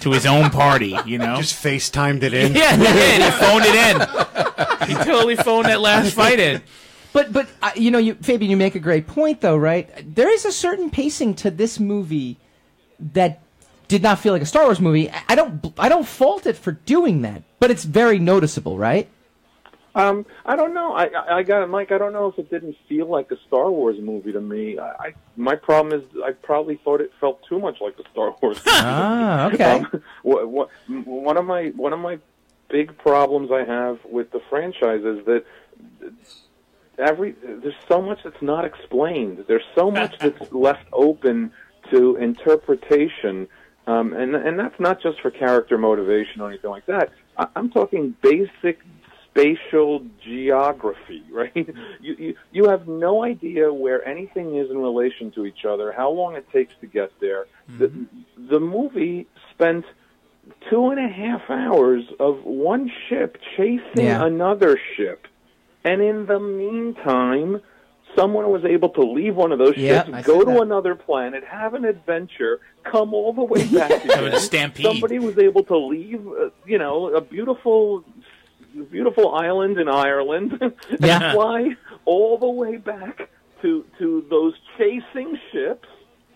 to 0.00 0.10
his 0.12 0.26
own 0.26 0.50
party. 0.50 0.96
You 1.06 1.18
know, 1.18 1.36
Just 1.36 1.62
FaceTimed 1.62 2.22
it 2.22 2.34
in. 2.34 2.54
yeah, 2.54 2.76
he 2.76 2.82
did. 2.84 3.22
He 3.22 3.30
phoned 3.30 3.64
it 3.66 3.74
in. 3.74 4.88
He 4.88 4.94
totally 5.04 5.36
phoned 5.36 5.66
that 5.66 5.80
last 5.80 6.12
fight 6.14 6.38
in. 6.40 6.62
But 7.12 7.32
but 7.32 7.48
uh, 7.60 7.70
you 7.76 7.90
know, 7.90 7.98
you, 7.98 8.14
Fabian, 8.14 8.50
you 8.50 8.56
make 8.56 8.74
a 8.74 8.80
great 8.80 9.06
point 9.06 9.40
though, 9.40 9.56
right? 9.56 9.88
There 10.14 10.30
is 10.32 10.44
a 10.44 10.52
certain 10.52 10.90
pacing 10.90 11.34
to 11.36 11.50
this 11.50 11.78
movie 11.78 12.38
that 12.98 13.40
did 13.88 14.02
not 14.02 14.18
feel 14.18 14.32
like 14.32 14.42
a 14.42 14.46
Star 14.46 14.64
Wars 14.64 14.80
movie. 14.80 15.10
I- 15.28 15.34
don't 15.34 15.72
I 15.78 15.88
don't 15.88 16.06
fault 16.06 16.46
it 16.46 16.56
for 16.56 16.72
doing 16.72 17.22
that, 17.22 17.42
but 17.58 17.70
it's 17.70 17.84
very 17.84 18.18
noticeable, 18.18 18.78
right? 18.78 19.08
Um, 19.94 20.24
I 20.46 20.56
don't 20.56 20.72
know. 20.72 20.94
I, 20.94 21.04
I, 21.08 21.36
I 21.38 21.42
got 21.42 21.68
Mike. 21.68 21.92
I 21.92 21.98
don't 21.98 22.14
know 22.14 22.28
if 22.28 22.38
it 22.38 22.48
didn't 22.48 22.76
feel 22.88 23.06
like 23.08 23.30
a 23.30 23.36
Star 23.46 23.70
Wars 23.70 23.96
movie 24.00 24.32
to 24.32 24.40
me. 24.40 24.78
I, 24.78 24.88
I 24.88 25.14
my 25.36 25.54
problem 25.54 26.00
is 26.00 26.06
I 26.24 26.32
probably 26.32 26.76
thought 26.82 27.02
it 27.02 27.12
felt 27.20 27.42
too 27.46 27.58
much 27.58 27.78
like 27.82 27.98
a 27.98 28.08
Star 28.10 28.34
Wars. 28.40 28.56
movie. 28.64 28.70
Ah, 28.80 29.46
okay. 29.48 29.64
Um, 29.80 30.02
what, 30.22 30.48
what, 30.48 30.68
one 31.04 31.36
of 31.36 31.44
my 31.44 31.66
one 31.76 31.92
of 31.92 31.98
my 31.98 32.18
big 32.70 32.96
problems 32.96 33.50
I 33.52 33.64
have 33.64 33.98
with 34.06 34.30
the 34.30 34.40
franchise 34.48 35.04
is 35.04 35.26
that 35.26 35.44
every 36.98 37.34
there's 37.42 37.74
so 37.88 38.00
much 38.02 38.20
that's 38.24 38.42
not 38.42 38.64
explained. 38.64 39.44
There's 39.48 39.64
so 39.74 39.90
much 39.90 40.18
that's 40.18 40.52
left 40.52 40.86
open 40.92 41.52
to 41.90 42.16
interpretation, 42.16 43.48
um, 43.86 44.12
and 44.12 44.34
and 44.34 44.58
that's 44.58 44.78
not 44.78 45.00
just 45.02 45.20
for 45.20 45.30
character 45.30 45.78
motivation 45.78 46.40
or 46.40 46.48
anything 46.50 46.70
like 46.70 46.86
that. 46.86 47.10
I, 47.36 47.46
I'm 47.56 47.70
talking 47.70 48.14
basic 48.22 48.80
spatial 49.30 50.04
geography, 50.22 51.22
right? 51.32 51.54
You, 52.00 52.14
you 52.18 52.34
you 52.52 52.68
have 52.68 52.86
no 52.88 53.24
idea 53.24 53.72
where 53.72 54.06
anything 54.06 54.56
is 54.56 54.70
in 54.70 54.78
relation 54.78 55.30
to 55.32 55.46
each 55.46 55.64
other, 55.64 55.92
how 55.92 56.10
long 56.10 56.36
it 56.36 56.50
takes 56.52 56.74
to 56.80 56.86
get 56.86 57.12
there. 57.20 57.46
The 57.78 57.90
the 58.36 58.60
movie 58.60 59.26
spent 59.52 59.84
two 60.68 60.90
and 60.90 60.98
a 60.98 61.08
half 61.08 61.42
hours 61.48 62.02
of 62.20 62.44
one 62.44 62.90
ship 63.08 63.38
chasing 63.56 63.80
Yeah. 64.06 64.24
another 64.24 64.78
ship, 64.96 65.26
and 65.84 66.00
in 66.02 66.26
the 66.26 66.38
meantime, 66.40 67.60
someone 68.16 68.50
was 68.50 68.64
able 68.64 68.90
to 68.90 69.00
leave 69.02 69.34
one 69.36 69.52
of 69.52 69.58
those 69.58 69.74
ships, 69.74 70.10
go 70.24 70.40
to 70.40 70.44
that. 70.52 70.60
another 70.62 70.94
planet, 70.94 71.42
have 71.44 71.74
an 71.74 71.84
adventure, 71.84 72.60
come 72.84 73.14
all 73.14 73.32
the 73.32 73.44
way 73.44 73.64
back 73.78 73.90
Have 73.90 74.04
again. 74.24 74.34
a 74.34 74.40
stampede. 74.40 74.86
Somebody 74.86 75.18
was 75.18 75.38
able 75.38 75.64
to 75.64 75.76
leave, 75.78 76.26
uh, 76.26 76.50
you 76.66 76.78
know, 76.78 77.14
a 77.14 77.20
beautiful, 77.20 78.04
beautiful 78.90 79.34
island 79.34 79.78
in 79.78 79.88
Ireland, 79.88 80.52
and 80.60 80.74
Yeah. 81.00 81.32
fly 81.32 81.70
all 82.04 82.38
the 82.38 82.48
way 82.50 82.76
back 82.76 83.28
to 83.62 83.84
to 83.98 84.26
those 84.28 84.54
chasing 84.76 85.38
ships. 85.52 85.88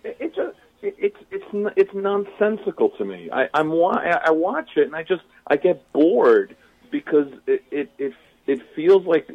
It, 0.05 0.17
it 0.21 0.35
just 0.35 0.57
it's 0.83 1.17
it's 1.31 1.73
it's 1.77 1.91
nonsensical 1.95 2.91
to 2.99 3.05
me. 3.05 3.29
I, 3.33 3.49
I'm 3.55 3.73
I 3.73 4.31
watch 4.31 4.71
it 4.77 4.87
and 4.87 4.95
I 4.95 5.03
just 5.03 5.23
I 5.47 5.57
get 5.57 5.93
bored 5.93 6.57
because 6.91 7.27
it 7.47 7.65
it 7.71 7.91
it, 7.99 8.13
it 8.47 8.63
feels 8.75 9.07
like 9.07 9.29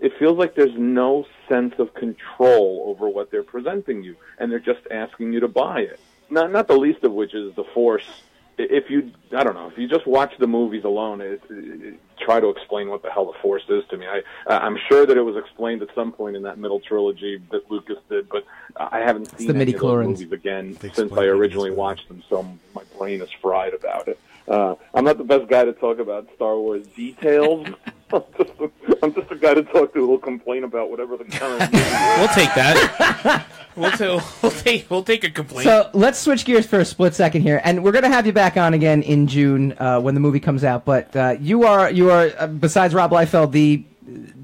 it 0.00 0.12
feels 0.18 0.36
like 0.36 0.54
there's 0.54 0.76
no 0.76 1.26
sense 1.48 1.74
of 1.78 1.94
control 1.94 2.84
over 2.86 3.08
what 3.08 3.30
they're 3.30 3.42
presenting 3.42 4.02
you, 4.02 4.16
and 4.38 4.50
they're 4.50 4.58
just 4.58 4.80
asking 4.90 5.32
you 5.32 5.40
to 5.40 5.48
buy 5.48 5.80
it. 5.80 6.00
Not 6.30 6.52
not 6.52 6.68
the 6.68 6.76
least 6.76 7.04
of 7.04 7.12
which 7.12 7.34
is 7.34 7.54
the 7.54 7.64
Force. 7.64 8.22
If 8.56 8.88
you, 8.88 9.10
I 9.36 9.42
don't 9.42 9.54
know, 9.54 9.68
if 9.68 9.76
you 9.76 9.88
just 9.88 10.06
watch 10.06 10.32
the 10.38 10.46
movies 10.46 10.84
alone, 10.84 11.20
it, 11.20 11.42
it, 11.50 11.98
try 12.20 12.38
to 12.38 12.50
explain 12.50 12.88
what 12.88 13.02
the 13.02 13.10
hell 13.10 13.26
the 13.26 13.38
Force 13.40 13.64
is 13.68 13.82
to 13.90 13.96
me. 13.96 14.06
I 14.06 14.22
I'm 14.46 14.78
sure 14.88 15.06
that 15.06 15.16
it 15.16 15.22
was 15.22 15.36
explained 15.36 15.82
at 15.82 15.88
some 15.94 16.12
point 16.12 16.36
in 16.36 16.42
that 16.42 16.58
middle 16.58 16.80
trilogy 16.80 17.42
that 17.50 17.68
Lucas 17.70 17.98
did, 18.08 18.28
but 18.28 18.44
I 18.76 19.00
haven't 19.00 19.36
seen 19.38 19.48
the 19.48 19.54
any 19.54 19.74
of 19.74 19.80
those 19.80 19.82
midi-chlorians. 19.82 20.06
movies 20.06 20.32
again 20.32 20.78
since 20.92 21.12
I 21.12 21.24
originally 21.24 21.70
this 21.70 21.78
watched 21.78 22.08
them. 22.08 22.22
So 22.28 22.42
my 22.74 22.82
brain 22.96 23.20
is 23.20 23.30
fried 23.42 23.74
about 23.74 24.06
it. 24.06 24.20
Uh, 24.46 24.74
I'm 24.92 25.04
not 25.04 25.18
the 25.18 25.24
best 25.24 25.48
guy 25.48 25.64
to 25.64 25.72
talk 25.72 25.98
about 25.98 26.28
Star 26.36 26.56
Wars 26.56 26.86
details. 26.88 27.66
I'm 28.14 28.22
just, 28.38 28.60
a, 28.60 28.70
I'm 29.02 29.14
just 29.14 29.30
a 29.30 29.36
guy 29.36 29.54
to 29.54 29.62
talk 29.62 29.92
to 29.94 30.06
who'll 30.06 30.18
complain 30.18 30.64
about 30.64 30.90
whatever 30.90 31.16
the 31.16 31.24
current 31.24 31.60
movie 31.72 31.84
is. 31.84 32.18
We'll 32.18 32.28
take 32.28 32.54
that. 32.54 33.46
we'll, 33.76 33.90
ta- 33.90 34.36
we'll 34.42 34.52
take 34.52 34.90
we'll 34.90 35.02
take 35.02 35.24
a 35.24 35.30
complaint. 35.30 35.64
So 35.64 35.90
let's 35.92 36.18
switch 36.18 36.44
gears 36.44 36.66
for 36.66 36.78
a 36.80 36.84
split 36.84 37.14
second 37.14 37.42
here, 37.42 37.60
and 37.64 37.82
we're 37.82 37.92
going 37.92 38.04
to 38.04 38.10
have 38.10 38.26
you 38.26 38.32
back 38.32 38.56
on 38.56 38.74
again 38.74 39.02
in 39.02 39.26
June 39.26 39.74
uh, 39.78 40.00
when 40.00 40.14
the 40.14 40.20
movie 40.20 40.40
comes 40.40 40.64
out. 40.64 40.84
But 40.84 41.14
uh, 41.16 41.36
you 41.40 41.64
are 41.64 41.90
you 41.90 42.10
are 42.10 42.30
uh, 42.38 42.46
besides 42.46 42.94
Rob 42.94 43.10
Liefeld 43.10 43.52
the 43.52 43.84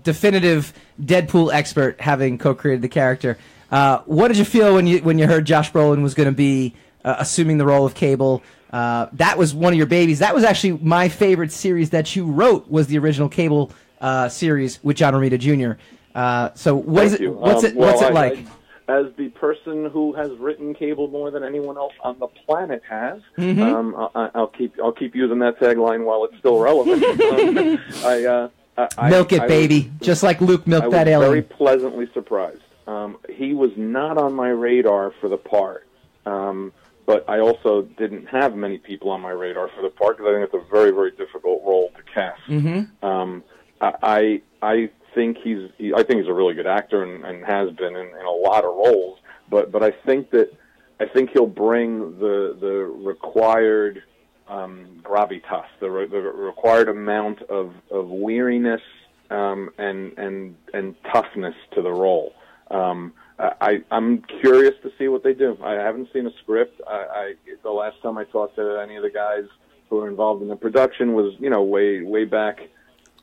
definitive 0.02 0.72
Deadpool 1.00 1.52
expert, 1.52 2.00
having 2.00 2.38
co-created 2.38 2.82
the 2.82 2.88
character. 2.88 3.38
Uh, 3.70 3.98
what 4.06 4.28
did 4.28 4.36
you 4.36 4.44
feel 4.44 4.74
when 4.74 4.86
you 4.86 4.98
when 4.98 5.18
you 5.18 5.26
heard 5.26 5.44
Josh 5.44 5.70
Brolin 5.70 6.02
was 6.02 6.14
going 6.14 6.28
to 6.28 6.34
be 6.34 6.74
uh, 7.04 7.16
assuming 7.18 7.58
the 7.58 7.66
role 7.66 7.86
of 7.86 7.94
Cable? 7.94 8.42
Uh, 8.72 9.06
that 9.14 9.36
was 9.36 9.54
one 9.54 9.72
of 9.72 9.76
your 9.76 9.86
babies. 9.86 10.20
That 10.20 10.34
was 10.34 10.44
actually 10.44 10.78
my 10.82 11.08
favorite 11.08 11.52
series 11.52 11.90
that 11.90 12.14
you 12.14 12.24
wrote. 12.26 12.70
Was 12.70 12.86
the 12.86 12.98
original 12.98 13.28
Cable 13.28 13.72
uh, 14.00 14.28
series 14.28 14.82
with 14.84 14.96
John 14.96 15.12
Romita 15.14 15.38
Jr. 15.38 15.80
Uh, 16.14 16.50
so 16.54 16.74
what 16.76 17.04
is 17.04 17.14
it? 17.14 17.28
What's 17.34 17.64
Um, 17.64 17.70
it? 17.70 17.76
What's 17.76 18.00
well, 18.00 18.10
it 18.10 18.14
like? 18.14 18.38
I- 18.38 18.44
as 18.88 19.06
the 19.16 19.28
person 19.28 19.88
who 19.88 20.12
has 20.14 20.32
written 20.38 20.74
Cable 20.74 21.06
more 21.06 21.30
than 21.30 21.44
anyone 21.44 21.76
else 21.76 21.92
on 22.02 22.18
the 22.18 22.26
planet 22.26 22.82
has, 22.90 23.20
Mm-hmm. 23.38 23.62
um, 23.62 24.10
I, 24.16 24.30
I'll 24.34 24.48
keep 24.48 24.74
I'll 24.82 24.90
keep 24.90 25.14
using 25.14 25.38
that 25.38 25.60
tagline 25.60 26.04
while 26.04 26.24
it's 26.24 26.36
still 26.38 26.58
relevant. 26.58 27.00
um, 27.22 27.78
I, 28.04 28.24
uh, 28.24 28.48
I, 28.76 28.88
I- 28.98 29.10
Milk 29.10 29.32
it, 29.32 29.38
I 29.42 29.44
was- 29.44 29.48
baby, 29.48 29.92
just 30.00 30.24
like 30.24 30.40
Luke 30.40 30.62
I 30.66 30.70
milked 30.70 30.86
was 30.88 30.92
that 30.94 31.04
very 31.06 31.42
pleasantly 31.42 32.08
surprised. 32.12 32.62
Um, 32.88 33.18
he 33.28 33.54
was 33.54 33.70
not 33.76 34.18
on 34.18 34.34
my 34.34 34.48
radar 34.48 35.12
for 35.20 35.28
the 35.28 35.36
part, 35.36 35.86
um, 36.26 36.72
but 37.10 37.28
I 37.28 37.40
also 37.40 37.82
didn't 37.98 38.26
have 38.26 38.54
many 38.54 38.78
people 38.78 39.10
on 39.10 39.20
my 39.20 39.32
radar 39.32 39.68
for 39.74 39.82
the 39.82 39.90
part 39.90 40.16
because 40.16 40.30
I 40.30 40.34
think 40.34 40.54
it's 40.54 40.64
a 40.64 40.70
very, 40.70 40.92
very 40.92 41.10
difficult 41.10 41.60
role 41.64 41.90
to 41.96 42.02
cast. 42.14 42.40
Mm-hmm. 42.46 43.04
Um, 43.04 43.42
I, 43.80 44.42
I 44.62 44.90
think 45.12 45.38
he's 45.42 45.70
he, 45.76 45.92
I 45.92 46.04
think 46.04 46.20
he's 46.20 46.28
a 46.28 46.32
really 46.32 46.54
good 46.54 46.68
actor 46.68 47.02
and, 47.02 47.24
and 47.24 47.44
has 47.44 47.70
been 47.72 47.96
in, 47.96 48.06
in 48.06 48.26
a 48.26 48.30
lot 48.30 48.64
of 48.64 48.76
roles. 48.76 49.18
But 49.50 49.72
but 49.72 49.82
I 49.82 49.90
think 50.06 50.30
that 50.30 50.52
I 51.00 51.06
think 51.06 51.30
he'll 51.30 51.48
bring 51.48 52.16
the 52.20 52.56
the 52.60 52.74
required 53.10 54.04
um, 54.46 55.00
gravitas, 55.02 55.66
the, 55.80 55.90
re, 55.90 56.06
the 56.06 56.20
required 56.20 56.88
amount 56.88 57.42
of 57.42 57.72
of 57.90 58.08
weariness 58.08 58.82
um, 59.30 59.70
and 59.78 60.16
and 60.16 60.54
and 60.72 60.94
toughness 61.12 61.56
to 61.74 61.82
the 61.82 61.90
role. 61.90 62.34
Um, 62.70 63.14
I, 63.60 63.82
I'm 63.90 64.22
curious 64.40 64.74
to 64.82 64.92
see 64.98 65.08
what 65.08 65.22
they 65.22 65.34
do. 65.34 65.56
I 65.62 65.72
haven't 65.72 66.08
seen 66.12 66.26
a 66.26 66.32
script. 66.42 66.80
I, 66.86 66.92
I 66.92 67.34
the 67.62 67.70
last 67.70 68.00
time 68.02 68.18
I 68.18 68.24
talked 68.24 68.56
to 68.56 68.78
any 68.82 68.96
of 68.96 69.02
the 69.02 69.10
guys 69.10 69.44
who 69.88 69.96
were 69.96 70.08
involved 70.08 70.42
in 70.42 70.48
the 70.48 70.56
production 70.56 71.14
was 71.14 71.34
you 71.38 71.50
know 71.50 71.62
way 71.62 72.02
way 72.02 72.24
back 72.24 72.60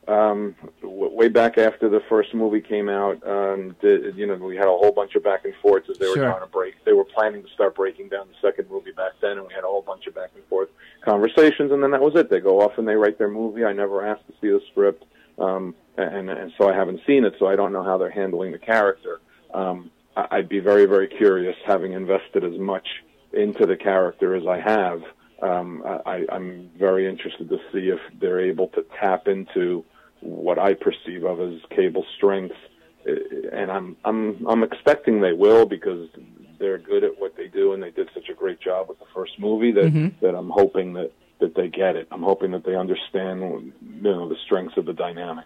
um, 0.08 0.56
w- 0.82 1.14
way 1.14 1.28
back 1.28 1.58
after 1.58 1.90
the 1.90 2.00
first 2.08 2.34
movie 2.34 2.62
came 2.62 2.88
out, 2.88 3.22
um, 3.28 3.76
did, 3.82 4.16
you 4.16 4.26
know, 4.26 4.36
we 4.36 4.56
had 4.56 4.66
a 4.68 4.70
whole 4.70 4.94
bunch 4.94 5.16
of 5.16 5.24
back 5.24 5.44
and 5.44 5.54
forths 5.62 5.90
as 5.90 5.98
they 5.98 6.08
were 6.08 6.16
Sure. 6.16 6.30
trying 6.30 6.40
to 6.40 6.48
break. 6.48 6.76
They 6.86 6.94
were 6.94 7.04
planning 7.04 7.44
to 7.44 7.50
start 7.50 7.76
breaking 7.76 8.08
down 8.10 8.28
the 8.30 8.48
second 8.48 8.70
movie 8.70 8.94
back 8.94 9.14
then, 9.22 9.32
and 9.38 9.46
we 9.46 9.54
had 9.54 9.66
a 9.66 9.68
whole 9.68 9.82
bunch 9.82 10.08
of 10.08 10.16
back 10.16 10.32
and 10.34 10.46
forth 10.46 10.70
conversations, 11.04 11.72
and 11.74 11.84
then 11.84 11.92
that 11.92 12.02
was 12.02 12.16
it. 12.16 12.30
They 12.30 12.40
go 12.40 12.62
off 12.62 12.78
and 12.78 12.88
they 12.88 12.96
write 12.96 13.18
their 13.18 13.28
movie. 13.30 13.66
I 13.66 13.74
never 13.74 14.06
asked 14.06 14.26
to 14.28 14.34
see 14.40 14.48
the 14.48 14.62
script, 14.72 15.04
um, 15.40 15.76
and, 15.98 16.30
and 16.30 16.54
so 16.58 16.70
I 16.70 16.74
haven't 16.74 17.02
seen 17.06 17.26
it, 17.26 17.36
so 17.38 17.48
I 17.48 17.58
don't 17.58 17.74
know 17.74 17.84
how 17.84 17.98
they're 17.98 18.10
handling 18.10 18.54
the 18.54 18.60
character. 18.60 19.20
Um, 19.54 19.92
I'd 20.32 20.50
be 20.50 20.60
very, 20.60 20.86
very 20.86 21.08
curious, 21.08 21.56
having 21.66 21.94
invested 21.94 22.44
as 22.44 22.58
much 22.58 22.88
into 23.34 23.66
the 23.66 23.76
character 23.76 24.36
as 24.36 24.48
I 24.48 24.60
have. 24.60 25.04
Um, 25.42 25.84
I, 25.86 26.26
I'm 26.32 26.72
very 26.78 27.08
interested 27.08 27.50
to 27.50 27.58
see 27.72 27.90
if 27.90 28.00
they're 28.20 28.40
able 28.40 28.70
to 28.70 28.84
tap 29.00 29.28
into 29.28 29.86
what 30.22 30.58
I 30.58 30.74
perceive 30.74 31.24
of 31.24 31.40
as 31.40 31.60
cable 31.70 32.06
strengths, 32.16 32.56
and 33.06 33.72
I'm 33.72 33.96
I'm 34.04 34.46
I'm 34.48 34.64
expecting 34.64 35.22
they 35.22 35.34
will 35.34 35.66
because 35.68 36.10
they're 36.58 36.80
good 36.80 37.04
at 37.04 37.20
what 37.20 37.38
they 37.38 37.48
do 37.48 37.74
and 37.74 37.84
they 37.84 37.92
did 37.92 38.10
such 38.16 38.30
a 38.30 38.34
great 38.34 38.60
job 38.60 38.90
with 38.90 38.98
the 38.98 39.06
first 39.14 39.40
movie 39.40 39.72
that 39.72 40.14
that 40.22 40.34
I'm 40.36 40.50
hoping 40.50 40.94
that 40.94 41.12
that 41.40 41.54
they 41.54 41.68
get 41.68 41.96
it. 41.96 42.08
I'm 42.12 42.24
hoping 42.24 42.50
that 42.52 42.66
they 42.66 42.76
understand 42.76 43.42
you 43.42 44.02
know 44.02 44.28
the 44.28 44.38
strengths 44.46 44.76
of 44.78 44.86
the 44.86 44.94
dynamic. 44.94 45.46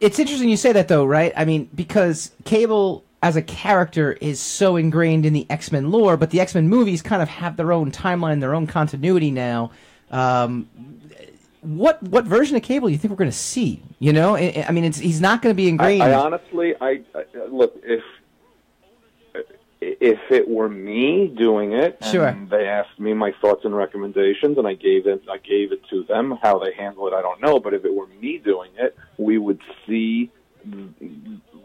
It's 0.00 0.18
interesting 0.18 0.50
you 0.50 0.58
say 0.58 0.72
that 0.72 0.88
though, 0.88 1.06
right? 1.06 1.32
I 1.34 1.46
mean, 1.46 1.70
because 1.74 2.32
Cable 2.44 3.04
as 3.22 3.36
a 3.36 3.42
character 3.42 4.12
is 4.12 4.40
so 4.40 4.76
ingrained 4.76 5.26
in 5.26 5.32
the 5.32 5.46
X 5.50 5.70
Men 5.72 5.90
lore, 5.90 6.16
but 6.16 6.30
the 6.30 6.40
X 6.40 6.54
Men 6.54 6.68
movies 6.68 7.02
kind 7.02 7.22
of 7.22 7.28
have 7.28 7.56
their 7.56 7.72
own 7.72 7.90
timeline, 7.90 8.40
their 8.40 8.54
own 8.54 8.66
continuity 8.66 9.30
now. 9.30 9.70
Um, 10.10 10.68
what 11.60 12.02
what 12.02 12.24
version 12.24 12.56
of 12.56 12.62
Cable 12.62 12.88
do 12.88 12.92
you 12.92 12.98
think 12.98 13.10
we're 13.10 13.16
going 13.16 13.30
to 13.30 13.36
see? 13.36 13.82
You 13.98 14.12
know, 14.14 14.34
I, 14.34 14.64
I 14.66 14.72
mean, 14.72 14.84
it's, 14.84 14.98
he's 14.98 15.20
not 15.20 15.42
going 15.42 15.54
to 15.54 15.56
be 15.56 15.68
ingrained. 15.68 16.02
I 16.02 16.14
honestly, 16.14 16.74
I, 16.80 17.02
I 17.14 17.24
look 17.48 17.78
if 17.82 18.02
if 19.82 20.18
it 20.30 20.48
were 20.48 20.68
me 20.68 21.28
doing 21.28 21.72
it, 21.72 21.98
and 22.00 22.10
Sure. 22.10 22.38
they 22.50 22.66
asked 22.66 22.98
me 22.98 23.14
my 23.14 23.32
thoughts 23.40 23.64
and 23.64 23.74
recommendations, 23.74 24.58
and 24.58 24.66
I 24.66 24.74
gave 24.74 25.06
it, 25.06 25.22
I 25.30 25.38
gave 25.38 25.72
it 25.72 25.80
to 25.90 26.04
them. 26.04 26.38
How 26.42 26.58
they 26.58 26.72
handle 26.74 27.06
it, 27.08 27.14
I 27.14 27.22
don't 27.22 27.40
know. 27.40 27.58
But 27.60 27.74
if 27.74 27.84
it 27.84 27.94
were 27.94 28.06
me 28.06 28.38
doing 28.38 28.70
it, 28.78 28.96
we 29.18 29.38
would 29.38 29.60
see 29.86 30.30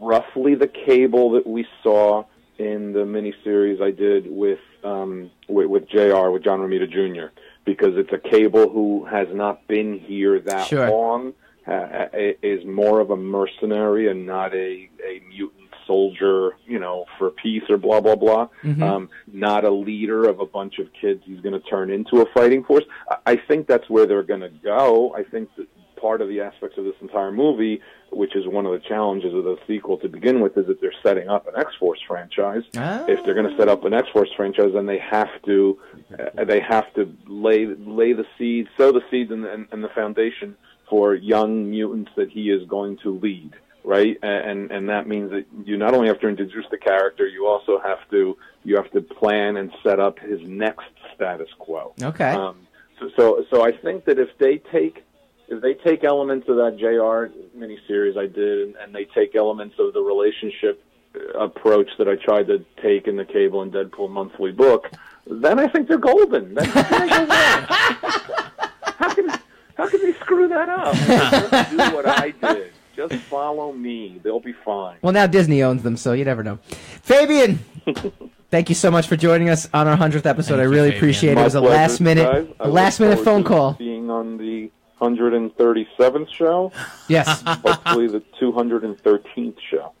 roughly 0.00 0.54
the 0.54 0.68
cable 0.68 1.30
that 1.32 1.46
we 1.46 1.66
saw 1.82 2.24
in 2.58 2.92
the 2.92 3.00
miniseries 3.00 3.82
I 3.82 3.90
did 3.90 4.26
with 4.30 4.58
um, 4.84 5.30
with, 5.48 5.66
with 5.66 5.88
Jr. 5.88 6.30
with 6.30 6.42
John 6.44 6.60
Romita 6.60 6.90
Jr. 6.90 7.32
Because 7.64 7.96
it's 7.96 8.12
a 8.12 8.18
cable 8.30 8.68
who 8.68 9.04
has 9.06 9.26
not 9.32 9.66
been 9.66 9.98
here 9.98 10.38
that 10.40 10.68
Sure. 10.68 10.88
long, 10.88 11.34
uh, 11.66 12.06
is 12.14 12.64
more 12.64 13.00
of 13.00 13.10
a 13.10 13.16
mercenary 13.16 14.08
and 14.08 14.24
not 14.26 14.54
a 14.54 14.88
a 15.04 15.20
mutant 15.28 15.62
soldier, 15.86 16.52
you 16.66 16.78
know, 16.78 17.04
for 17.18 17.30
peace 17.30 17.62
or 17.68 17.76
blah 17.76 18.00
blah 18.00 18.14
blah. 18.16 18.48
Um, 18.82 19.08
not 19.32 19.64
a 19.64 19.70
leader 19.70 20.28
of 20.28 20.40
a 20.40 20.46
bunch 20.46 20.78
of 20.78 20.88
kids 21.00 21.22
he's 21.24 21.40
going 21.40 21.60
to 21.60 21.68
turn 21.68 21.90
into 21.90 22.20
a 22.22 22.26
fighting 22.32 22.62
force. 22.64 22.84
I, 23.10 23.32
I 23.32 23.36
think 23.36 23.66
that's 23.66 23.88
where 23.90 24.06
they're 24.06 24.22
going 24.22 24.40
to 24.40 24.48
go. 24.48 25.14
I 25.14 25.24
think 25.24 25.48
that 25.56 25.66
part 26.06 26.20
of 26.20 26.28
the 26.28 26.40
aspects 26.40 26.78
of 26.78 26.84
this 26.84 26.94
entire 27.00 27.32
movie, 27.32 27.80
which 28.12 28.36
is 28.36 28.46
one 28.46 28.64
of 28.64 28.70
the 28.70 28.88
challenges 28.92 29.34
of 29.34 29.42
the 29.42 29.56
sequel 29.66 29.96
to 29.98 30.08
begin 30.08 30.40
with, 30.40 30.56
is 30.56 30.64
that 30.68 30.80
they're 30.80 31.00
setting 31.02 31.28
up 31.28 31.48
an 31.48 31.54
X 31.56 31.74
Force 31.80 31.98
franchise. 32.06 32.62
Ah. 32.76 33.04
If 33.08 33.24
they're 33.24 33.34
going 33.34 33.50
to 33.50 33.56
set 33.56 33.68
up 33.68 33.84
an 33.84 33.92
X 33.92 34.06
Force 34.12 34.30
franchise, 34.36 34.70
then 34.72 34.86
they 34.86 35.00
have 35.00 35.32
to 35.46 35.76
uh, 36.16 36.44
they 36.44 36.60
have 36.60 36.88
to 36.94 37.12
lay 37.26 37.66
lay 37.66 38.12
the 38.12 38.26
seeds, 38.38 38.68
sow 38.78 38.92
the 38.92 39.02
seeds, 39.10 39.32
and, 39.32 39.44
and, 39.44 39.66
and 39.72 39.82
the 39.82 39.92
foundation 40.00 40.56
for 40.88 41.14
young 41.16 41.68
mutants 41.68 42.12
that 42.14 42.30
he 42.30 42.50
is 42.56 42.62
going 42.68 42.98
to 43.02 43.10
lead. 43.18 43.52
Right, 43.82 44.16
and 44.22 44.70
and 44.70 44.88
that 44.88 45.06
means 45.06 45.30
that 45.30 45.46
you 45.64 45.76
not 45.76 45.92
only 45.94 46.08
have 46.08 46.20
to 46.20 46.28
introduce 46.28 46.66
the 46.70 46.78
character, 46.78 47.24
you 47.26 47.46
also 47.46 47.80
have 47.80 48.02
to 48.10 48.36
you 48.64 48.76
have 48.76 48.90
to 48.92 49.00
plan 49.00 49.56
and 49.56 49.72
set 49.84 49.98
up 50.06 50.18
his 50.18 50.40
next 50.42 50.90
status 51.14 51.48
quo. 51.58 51.94
Okay. 52.02 52.30
Um, 52.30 52.66
so, 52.98 53.10
so, 53.16 53.44
so 53.50 53.62
I 53.62 53.72
think 53.72 54.06
that 54.06 54.18
if 54.18 54.30
they 54.38 54.58
take 54.72 55.05
if 55.48 55.62
they 55.62 55.74
take 55.74 56.04
elements 56.04 56.48
of 56.48 56.56
that 56.56 56.76
Jr. 56.78 57.32
miniseries 57.58 58.16
I 58.18 58.26
did, 58.26 58.68
and, 58.68 58.76
and 58.76 58.94
they 58.94 59.04
take 59.04 59.34
elements 59.34 59.76
of 59.78 59.92
the 59.94 60.00
relationship 60.00 60.82
uh, 61.14 61.38
approach 61.38 61.88
that 61.98 62.08
I 62.08 62.16
tried 62.16 62.46
to 62.48 62.64
take 62.82 63.06
in 63.06 63.16
the 63.16 63.24
Cable 63.24 63.62
and 63.62 63.72
Deadpool 63.72 64.10
monthly 64.10 64.52
book, 64.52 64.90
then 65.26 65.58
I 65.58 65.68
think 65.68 65.88
they're 65.88 65.98
golden. 65.98 66.54
Then 66.54 66.64
how 66.66 66.82
can 66.82 67.00
they 67.00 67.08
go 67.08 67.26
wrong? 67.26 67.66
How 68.98 69.12
can 69.14 69.28
how 69.76 69.86
can 69.88 70.00
they 70.00 70.14
screw 70.14 70.48
that 70.48 70.68
up? 70.70 70.94
Just 71.50 71.70
do 71.70 71.76
what 71.94 72.06
I 72.08 72.30
did. 72.30 72.72
Just 72.96 73.14
follow 73.24 73.72
me. 73.72 74.18
They'll 74.24 74.40
be 74.40 74.54
fine. 74.64 74.96
well, 75.02 75.12
now 75.12 75.26
Disney 75.26 75.62
owns 75.62 75.82
them, 75.82 75.98
so 75.98 76.14
you 76.14 76.24
never 76.24 76.42
know. 76.42 76.58
Fabian, 77.02 77.58
thank 78.50 78.70
you 78.70 78.74
so 78.74 78.90
much 78.90 79.06
for 79.06 79.16
joining 79.16 79.50
us 79.50 79.68
on 79.74 79.86
our 79.86 79.96
hundredth 79.96 80.24
episode. 80.24 80.56
Thank 80.56 80.60
I 80.60 80.70
really 80.70 80.88
Fabian. 80.92 80.96
appreciate 80.96 81.32
it. 81.32 81.38
It 81.38 81.44
was 81.44 81.54
a 81.56 81.60
pleasure, 81.60 81.74
last 81.76 82.00
minute, 82.00 82.22
guys. 82.24 82.46
I 82.58 82.64
a 82.64 82.66
look 82.68 82.74
last 82.74 83.00
minute 83.00 83.18
phone 83.18 83.44
call. 83.44 83.74
Being 83.74 84.08
on 84.08 84.38
the 84.38 84.70
137th 85.00 86.28
show. 86.32 86.72
Yes. 87.08 87.42
hopefully 87.46 88.08
the 88.08 88.22
213th 88.40 89.56
show. 89.70 89.92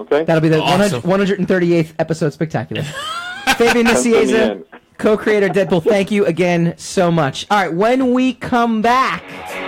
Okay? 0.00 0.24
That'll 0.24 0.40
be 0.40 0.48
the 0.48 0.60
Awesome. 0.60 1.02
100 1.02 1.38
138th 1.40 1.94
episode 1.98 2.32
spectacular. 2.32 2.82
Fabian 3.56 3.86
Pencil 3.86 4.12
Nicieza, 4.12 4.64
co-creator 4.98 5.48
Deadpool, 5.48 5.82
thank 5.82 6.10
you 6.10 6.26
again 6.26 6.74
so 6.76 7.10
much. 7.10 7.46
All 7.50 7.58
right, 7.58 7.72
when 7.72 8.12
we 8.12 8.34
come 8.34 8.82
back, 8.82 9.22
back. 9.26 9.67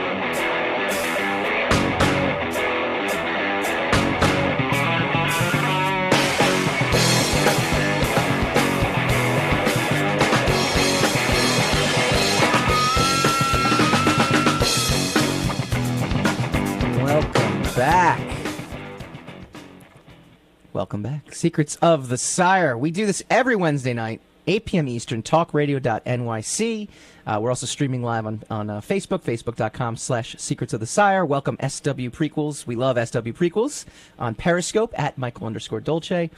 Welcome 20.72 21.02
back. 21.02 21.34
Secrets 21.34 21.74
of 21.82 22.08
the 22.08 22.16
Sire. 22.16 22.78
We 22.78 22.92
do 22.92 23.04
this 23.04 23.24
every 23.28 23.56
Wednesday 23.56 23.92
night, 23.92 24.20
8 24.46 24.66
p.m. 24.66 24.86
Eastern, 24.86 25.20
talkradio.nyc. 25.20 26.88
Uh, 27.26 27.38
we're 27.42 27.48
also 27.48 27.66
streaming 27.66 28.04
live 28.04 28.24
on, 28.24 28.44
on 28.48 28.70
uh, 28.70 28.80
Facebook, 28.80 29.22
facebook.com 29.22 29.96
slash 29.96 30.36
secrets 30.38 30.72
of 30.72 30.78
the 30.78 30.86
sire. 30.86 31.26
Welcome 31.26 31.56
SW 31.56 32.10
Prequels. 32.10 32.68
We 32.68 32.76
love 32.76 32.96
SW 32.96 33.32
Prequels. 33.32 33.84
On 34.16 34.36
Periscope 34.36 34.96
at 34.96 35.18
Michael 35.18 35.48
underscore 35.48 35.80
Dolce. 35.80 36.30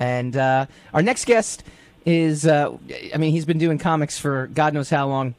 And 0.00 0.36
uh, 0.36 0.66
our 0.92 1.02
next 1.02 1.24
guest 1.24 1.62
is, 2.04 2.44
uh, 2.44 2.76
I 3.14 3.18
mean, 3.18 3.30
he's 3.30 3.44
been 3.44 3.58
doing 3.58 3.78
comics 3.78 4.18
for 4.18 4.48
God 4.48 4.74
knows 4.74 4.90
how 4.90 5.06
long. 5.06 5.36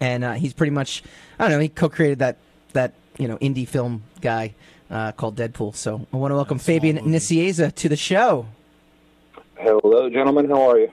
And 0.00 0.24
uh, 0.24 0.32
he's 0.32 0.52
pretty 0.52 0.72
much, 0.72 1.04
I 1.38 1.44
don't 1.44 1.52
know, 1.52 1.60
he 1.60 1.68
co 1.68 1.88
created 1.88 2.18
that, 2.18 2.38
that, 2.72 2.94
you 3.16 3.28
know, 3.28 3.36
indie 3.38 3.68
film 3.68 4.02
guy 4.20 4.54
uh, 4.90 5.12
called 5.12 5.36
Deadpool. 5.36 5.74
So 5.74 6.06
I 6.12 6.16
want 6.16 6.32
to 6.32 6.36
welcome 6.36 6.58
Fabian 6.58 6.98
Nicieza 6.98 7.74
to 7.74 7.88
the 7.88 7.96
show. 7.96 8.46
Hello, 9.58 10.10
gentlemen. 10.10 10.48
How 10.48 10.70
are 10.70 10.78
you? 10.78 10.92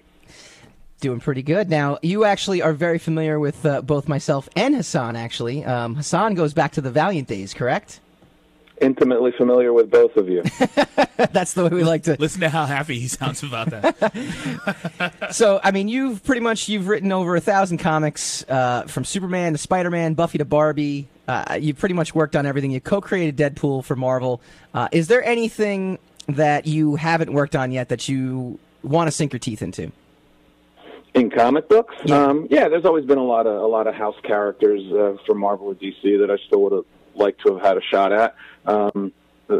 Doing 1.00 1.19
pretty 1.19 1.43
good. 1.43 1.69
Now, 1.69 1.97
you 2.01 2.23
actually 2.23 2.62
are 2.62 2.71
very 2.71 2.97
familiar 2.97 3.38
with 3.38 3.65
uh, 3.65 3.81
both 3.81 4.07
myself 4.07 4.47
and 4.55 4.73
Hassan, 4.73 5.17
actually. 5.17 5.65
Um, 5.65 5.95
Hassan 5.95 6.33
goes 6.33 6.53
back 6.53 6.71
to 6.73 6.81
the 6.81 6.91
Valiant 6.91 7.27
days, 7.27 7.53
correct? 7.53 8.00
Intimately 8.81 9.31
familiar 9.38 9.73
with 9.73 9.91
both 9.91 10.15
of 10.15 10.29
you. 10.29 10.43
That's 11.31 11.53
the 11.53 11.65
way 11.65 11.69
we 11.69 11.83
like 11.83 12.03
to. 12.03 12.15
Listen 12.19 12.41
to 12.41 12.50
how 12.50 12.65
happy 12.65 13.00
he 13.00 13.07
sounds 13.07 13.43
about 13.43 13.69
that. 13.69 15.13
So, 15.33 15.59
I 15.63 15.71
mean, 15.71 15.88
you've 15.89 16.23
pretty 16.23 16.41
much 16.41 16.69
you've 16.69 16.88
written 16.88 17.12
over 17.12 17.35
a 17.35 17.41
thousand 17.41 17.79
comics, 17.79 18.45
uh, 18.47 18.83
from 18.83 19.03
Superman 19.03 19.53
to 19.53 19.57
Spider-Man, 19.57 20.13
Buffy 20.13 20.38
to 20.38 20.45
Barbie. 20.45 21.07
Uh, 21.27 21.58
you've 21.60 21.77
pretty 21.77 21.96
much 21.96 22.13
worked 22.13 22.36
on 22.36 22.46
everything. 22.46 22.72
You 22.72 22.82
co-created 22.82 23.38
Deadpool 23.38 23.84
for 23.86 23.96
Marvel. 23.96 24.42
Uh, 24.74 24.89
is 24.92 25.08
there 25.08 25.24
anything 25.24 25.98
that 26.27 26.68
you 26.68 26.96
haven't 26.96 27.32
worked 27.34 27.56
on 27.56 27.72
yet 27.72 27.89
that 27.89 28.10
you 28.10 28.60
want 28.82 29.08
to 29.08 29.12
sink 29.12 29.32
your 29.34 29.39
teeth 29.39 29.62
into? 29.62 29.92
In 31.13 31.30
comic 31.30 31.70
books, 31.70 31.94
Yeah. 32.06 32.24
um, 32.25 32.48
yeah, 32.50 32.68
there's 32.68 32.86
always 32.86 33.06
been 33.06 33.20
a 33.20 33.24
lot 33.24 33.46
of 33.46 33.62
a 33.62 33.68
lot 33.68 33.86
of 33.86 33.94
house 33.94 34.15
characters 34.24 34.82
uh, 34.92 35.15
for 35.27 35.36
Marvel 35.36 35.68
or 35.68 35.75
DC 35.75 36.01
that 36.20 36.32
I 36.32 36.38
still 36.48 36.63
would 36.63 36.72
have 36.72 36.86
liked 37.13 37.46
to 37.46 37.53
have 37.53 37.63
had 37.63 37.77
a 37.77 37.82
shot 37.82 38.12
at. 38.12 38.36
Um, 38.65 39.13
uh, 39.48 39.60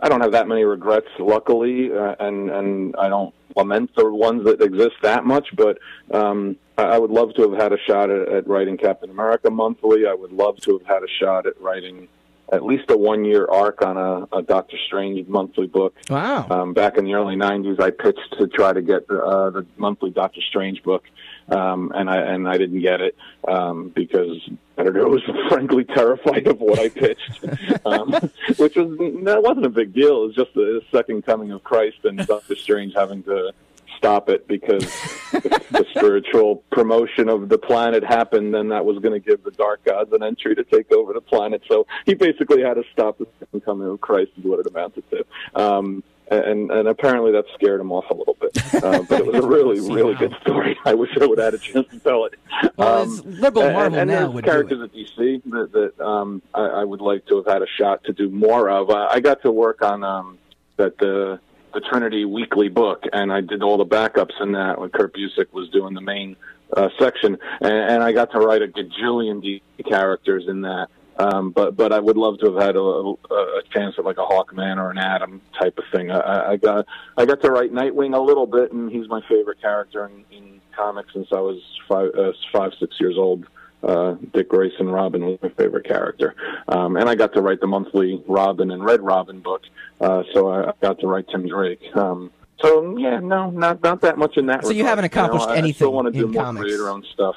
I 0.00 0.08
don't 0.08 0.20
have 0.20 0.32
that 0.32 0.48
many 0.48 0.64
regrets, 0.64 1.06
luckily, 1.20 1.92
uh, 1.92 2.16
and 2.18 2.50
and 2.50 2.96
I 2.96 3.08
don't 3.08 3.32
lament 3.54 3.90
the 3.96 4.10
ones 4.12 4.44
that 4.44 4.60
exist 4.60 4.96
that 5.02 5.24
much. 5.24 5.54
But 5.56 5.78
um, 6.12 6.56
I, 6.78 6.98
would 6.98 7.10
love 7.10 7.34
to 7.34 7.50
have 7.50 7.60
had 7.60 7.72
a 7.72 7.78
shot 7.78 8.10
at, 8.10 8.28
at 8.28 8.46
writing 8.46 8.76
Captain 8.76 9.10
America 9.10 9.50
monthly. 9.50 10.06
I 10.06 10.14
would 10.14 10.32
love 10.32 10.58
to 10.58 10.78
have 10.78 10.86
had 10.86 11.02
a 11.02 11.08
shot 11.20 11.46
at 11.46 11.60
writing 11.60 12.08
at 12.50 12.64
least 12.64 12.90
a 12.90 12.96
one 12.96 13.24
year 13.24 13.46
arc 13.50 13.82
on 13.82 13.96
a, 13.96 14.36
a 14.36 14.42
Doctor 14.42 14.76
Strange 14.86 15.26
monthly 15.28 15.66
book. 15.66 15.94
Wow. 16.08 16.46
Um, 16.48 16.72
back 16.72 16.96
in 16.96 17.04
the 17.04 17.14
early 17.14 17.36
'90s, 17.36 17.80
I 17.80 17.90
pitched 17.90 18.36
to 18.38 18.46
try 18.46 18.72
to 18.72 18.80
get 18.80 19.10
uh, 19.10 19.50
the 19.50 19.66
monthly 19.76 20.10
Doctor 20.10 20.40
Strange 20.48 20.82
book, 20.82 21.04
um, 21.48 21.92
and 21.94 22.08
I 22.08 22.18
and 22.18 22.48
I 22.48 22.56
didn't 22.56 22.80
get 22.80 23.00
it 23.00 23.16
um, 23.46 23.90
because 23.90 24.38
editor 24.78 25.08
was 25.08 25.22
frankly 25.48 25.84
terrified 25.84 26.46
of 26.46 26.60
what 26.60 26.78
I 26.78 26.88
pitched, 26.88 27.44
um, 27.84 28.12
which 28.56 28.76
was 28.76 28.96
that 29.24 29.42
wasn't 29.42 29.66
a 29.66 29.70
big 29.70 29.92
deal. 29.92 30.22
It 30.22 30.26
was 30.28 30.34
just 30.34 30.54
the 30.54 30.80
second 30.90 31.26
coming 31.26 31.52
of 31.52 31.62
Christ 31.64 31.98
and 32.04 32.24
Doctor 32.26 32.56
Strange 32.56 32.94
having 32.94 33.22
to 33.24 33.52
stop 33.96 34.28
it 34.28 34.46
because 34.46 34.84
the, 35.32 35.62
the 35.70 35.86
spiritual 35.90 36.56
promotion 36.70 37.28
of 37.28 37.48
the 37.48 37.58
planet 37.58 38.04
happened, 38.04 38.54
then 38.54 38.68
that 38.68 38.84
was 38.84 38.98
going 38.98 39.20
to 39.20 39.26
give 39.26 39.42
the 39.44 39.50
dark 39.52 39.84
gods 39.84 40.12
an 40.12 40.22
entry 40.22 40.54
to 40.54 40.64
take 40.64 40.92
over 40.92 41.12
the 41.12 41.20
planet. 41.20 41.62
So 41.68 41.86
he 42.06 42.14
basically 42.14 42.62
had 42.62 42.74
to 42.74 42.84
stop 42.92 43.18
the 43.18 43.60
coming 43.60 43.88
of 43.88 44.00
Christ, 44.00 44.32
is 44.38 44.44
what 44.44 44.60
it 44.60 44.66
amounted 44.66 45.04
to. 45.10 45.24
Um, 45.54 46.02
and 46.30 46.70
and 46.70 46.86
apparently 46.88 47.32
that 47.32 47.44
scared 47.54 47.80
him 47.80 47.90
off 47.90 48.04
a 48.10 48.14
little 48.14 48.36
bit, 48.38 48.50
uh, 48.84 49.02
but 49.08 49.20
it 49.20 49.26
was 49.26 49.36
a 49.42 49.48
really 49.48 49.80
really 49.80 50.14
good 50.14 50.34
story. 50.42 50.76
I 50.84 50.92
wish 50.92 51.08
I 51.18 51.24
would 51.24 51.38
have 51.38 51.52
had 51.52 51.54
a 51.54 51.58
chance 51.58 51.88
to 51.88 51.98
tell 52.00 52.26
it. 52.26 52.34
Well, 52.76 53.02
Um, 53.04 53.22
liberal 53.24 53.64
and- 53.64 53.74
Marvel 53.74 53.98
and 53.98 54.10
now 54.10 54.30
would 54.30 54.44
do 54.44 54.50
characters 54.50 54.82
at 54.82 54.92
DC 54.92 55.42
that, 55.44 55.72
that 55.72 56.04
um, 56.04 56.42
I, 56.52 56.60
I 56.64 56.84
would 56.84 57.00
like 57.00 57.24
to 57.28 57.36
have 57.36 57.46
had 57.46 57.62
a 57.62 57.66
shot 57.78 58.04
to 58.04 58.12
do 58.12 58.28
more 58.28 58.68
of. 58.68 58.90
I, 58.90 59.06
I 59.14 59.20
got 59.20 59.40
to 59.42 59.50
work 59.50 59.80
on 59.80 60.04
um, 60.04 60.36
that 60.76 60.98
the 60.98 61.40
the 61.72 61.80
Trinity 61.80 62.24
weekly 62.24 62.68
book, 62.68 63.04
and 63.12 63.32
I 63.32 63.40
did 63.40 63.62
all 63.62 63.76
the 63.76 63.86
backups 63.86 64.40
in 64.40 64.52
that 64.52 64.80
when 64.80 64.90
Kurt 64.90 65.14
Busiek 65.14 65.52
was 65.52 65.68
doing 65.70 65.94
the 65.94 66.00
main 66.00 66.36
uh, 66.76 66.88
section, 66.98 67.38
and, 67.60 67.72
and 67.72 68.02
I 68.02 68.12
got 68.12 68.32
to 68.32 68.38
write 68.38 68.62
a 68.62 68.68
gajillion 68.68 69.42
DC 69.42 69.88
characters 69.88 70.44
in 70.48 70.62
that. 70.62 70.88
Um, 71.18 71.50
but 71.50 71.76
but 71.76 71.92
I 71.92 71.98
would 71.98 72.16
love 72.16 72.38
to 72.40 72.52
have 72.52 72.62
had 72.62 72.76
a, 72.76 72.80
a, 72.80 73.62
chance 73.74 73.96
at 73.98 74.04
like 74.04 74.18
a 74.18 74.24
Hawkman 74.24 74.76
or 74.78 74.90
an 74.90 74.98
Atom 74.98 75.40
type 75.60 75.76
of 75.76 75.84
thing. 75.92 76.10
I, 76.12 76.18
I- 76.20 76.50
I 76.52 76.56
got 76.56 76.86
I 77.16 77.26
got 77.26 77.42
to 77.42 77.50
write 77.50 77.72
Nightwing 77.72 78.14
a 78.14 78.20
little 78.20 78.46
bit, 78.46 78.72
and 78.72 78.90
he's 78.90 79.08
my 79.08 79.20
favorite 79.28 79.60
character 79.60 80.06
in, 80.06 80.24
in 80.36 80.60
comics 80.76 81.12
since 81.12 81.28
I 81.32 81.40
was 81.40 81.60
five 81.88 82.10
uh, 82.16 82.32
five 82.52 82.72
six 82.78 83.00
years 83.00 83.16
old. 83.18 83.46
Uh, 83.82 84.16
Dick 84.34 84.48
Grayson 84.48 84.88
Robin 84.88 85.24
was 85.24 85.38
my 85.40 85.50
favorite 85.50 85.86
character, 85.86 86.34
um, 86.66 86.96
and 86.96 87.08
I 87.08 87.14
got 87.14 87.32
to 87.34 87.40
write 87.40 87.60
the 87.60 87.66
monthly 87.68 88.22
Robin 88.26 88.70
and 88.72 88.84
Red 88.84 89.00
Robin 89.00 89.38
book. 89.40 89.62
Uh, 90.00 90.24
so 90.34 90.48
I, 90.50 90.70
I 90.70 90.72
got 90.82 90.98
to 91.00 91.06
write 91.06 91.28
Tim 91.28 91.46
Drake. 91.46 91.80
Um, 91.94 92.32
so 92.60 92.96
yeah, 92.98 93.20
no, 93.20 93.50
not 93.50 93.80
not 93.82 94.00
that 94.00 94.18
much 94.18 94.36
in 94.36 94.46
that. 94.46 94.64
So 94.64 94.70
you 94.70 94.84
haven't 94.84 95.04
accomplished 95.04 95.46
know, 95.46 95.52
I- 95.54 95.58
I 95.58 95.70
still 95.70 95.92
want 95.92 96.06
to 96.06 96.12
do 96.12 96.26
more 96.26 96.42
comics. 96.42 96.64
creator 96.64 96.88
own 96.90 97.04
stuff, 97.14 97.36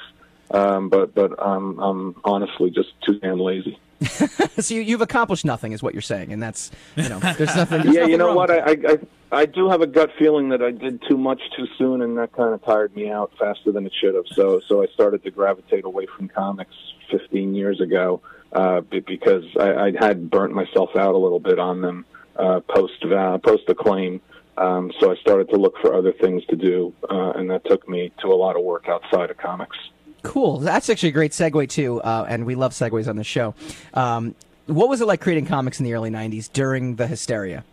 um, 0.50 0.88
but 0.88 1.14
but 1.14 1.40
um, 1.44 1.78
I'm 1.78 2.16
honestly 2.24 2.70
just 2.70 2.88
too 3.02 3.20
damn 3.20 3.38
lazy. 3.38 3.78
so 4.58 4.74
you, 4.74 4.80
you've 4.80 5.00
accomplished 5.00 5.44
nothing, 5.44 5.72
is 5.72 5.82
what 5.82 5.94
you're 5.94 6.02
saying, 6.02 6.32
and 6.32 6.42
that's 6.42 6.70
you 6.96 7.08
know, 7.08 7.18
there's 7.18 7.56
nothing. 7.56 7.82
there's 7.82 7.94
yeah, 7.94 8.00
nothing 8.00 8.10
you 8.10 8.18
know 8.18 8.34
what? 8.34 8.50
I, 8.50 8.58
I 8.58 8.70
I 8.70 8.98
I 9.32 9.46
do 9.46 9.70
have 9.70 9.80
a 9.80 9.86
gut 9.86 10.10
feeling 10.18 10.50
that 10.50 10.62
I 10.62 10.70
did 10.70 11.02
too 11.08 11.16
much 11.16 11.40
too 11.56 11.66
soon, 11.78 12.02
and 12.02 12.18
that 12.18 12.32
kind 12.32 12.54
of 12.54 12.64
tired 12.64 12.94
me 12.94 13.10
out 13.10 13.32
faster 13.38 13.72
than 13.72 13.86
it 13.86 13.92
should 13.98 14.14
have. 14.14 14.26
So 14.32 14.60
so 14.66 14.82
I 14.82 14.86
started 14.94 15.22
to 15.24 15.30
gravitate 15.30 15.84
away 15.84 16.06
from 16.06 16.28
comics 16.28 16.74
15 17.10 17.54
years 17.54 17.80
ago 17.80 18.20
uh, 18.52 18.80
because 18.80 19.44
I, 19.58 19.74
I 19.74 19.92
had 19.98 20.30
burnt 20.30 20.52
myself 20.52 20.90
out 20.96 21.14
a 21.14 21.18
little 21.18 21.40
bit 21.40 21.58
on 21.58 21.80
them 21.80 22.04
uh, 22.36 22.60
post 22.60 23.04
uh, 23.04 23.38
post 23.38 23.64
acclaim. 23.68 24.20
Um, 24.58 24.92
so 25.00 25.10
I 25.10 25.16
started 25.16 25.48
to 25.50 25.56
look 25.56 25.78
for 25.80 25.94
other 25.94 26.12
things 26.12 26.44
to 26.46 26.56
do, 26.56 26.92
uh, 27.08 27.32
and 27.32 27.50
that 27.50 27.64
took 27.64 27.88
me 27.88 28.12
to 28.20 28.28
a 28.28 28.36
lot 28.36 28.56
of 28.56 28.62
work 28.62 28.86
outside 28.86 29.30
of 29.30 29.38
comics. 29.38 29.76
Cool. 30.22 30.58
That's 30.58 30.88
actually 30.88 31.08
a 31.10 31.12
great 31.12 31.32
segue 31.32 31.68
too, 31.68 32.00
uh, 32.02 32.26
and 32.28 32.46
we 32.46 32.54
love 32.54 32.72
segues 32.72 33.08
on 33.08 33.16
the 33.16 33.24
show. 33.24 33.54
Um, 33.94 34.34
what 34.66 34.88
was 34.88 35.00
it 35.00 35.06
like 35.06 35.20
creating 35.20 35.46
comics 35.46 35.80
in 35.80 35.84
the 35.84 35.94
early 35.94 36.10
'90s 36.10 36.50
during 36.52 36.96
the 36.96 37.06
hysteria? 37.06 37.64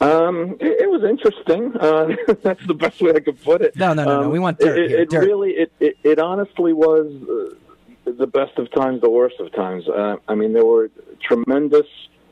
Um, 0.00 0.56
it, 0.60 0.82
it 0.82 0.90
was 0.90 1.02
interesting. 1.04 1.76
Uh, 1.76 2.16
that's 2.42 2.64
the 2.66 2.74
best 2.74 3.02
way 3.02 3.12
I 3.14 3.20
could 3.20 3.42
put 3.42 3.60
it. 3.60 3.76
No, 3.76 3.92
no, 3.92 4.04
no, 4.04 4.20
no. 4.20 4.26
Um, 4.26 4.30
We 4.30 4.38
want 4.38 4.60
it. 4.60 4.64
dirt 4.64 4.78
It, 4.78 4.90
it 4.92 5.10
dirt. 5.10 5.24
really, 5.26 5.50
it, 5.52 5.72
it, 5.78 5.96
it 6.02 6.18
honestly 6.18 6.72
was 6.72 7.06
uh, 7.28 8.10
the 8.10 8.26
best 8.26 8.56
of 8.58 8.70
times, 8.70 9.02
the 9.02 9.10
worst 9.10 9.38
of 9.40 9.52
times. 9.52 9.86
Uh, 9.88 10.16
I 10.26 10.34
mean, 10.34 10.52
there 10.54 10.64
were 10.64 10.90
tremendous 11.20 11.86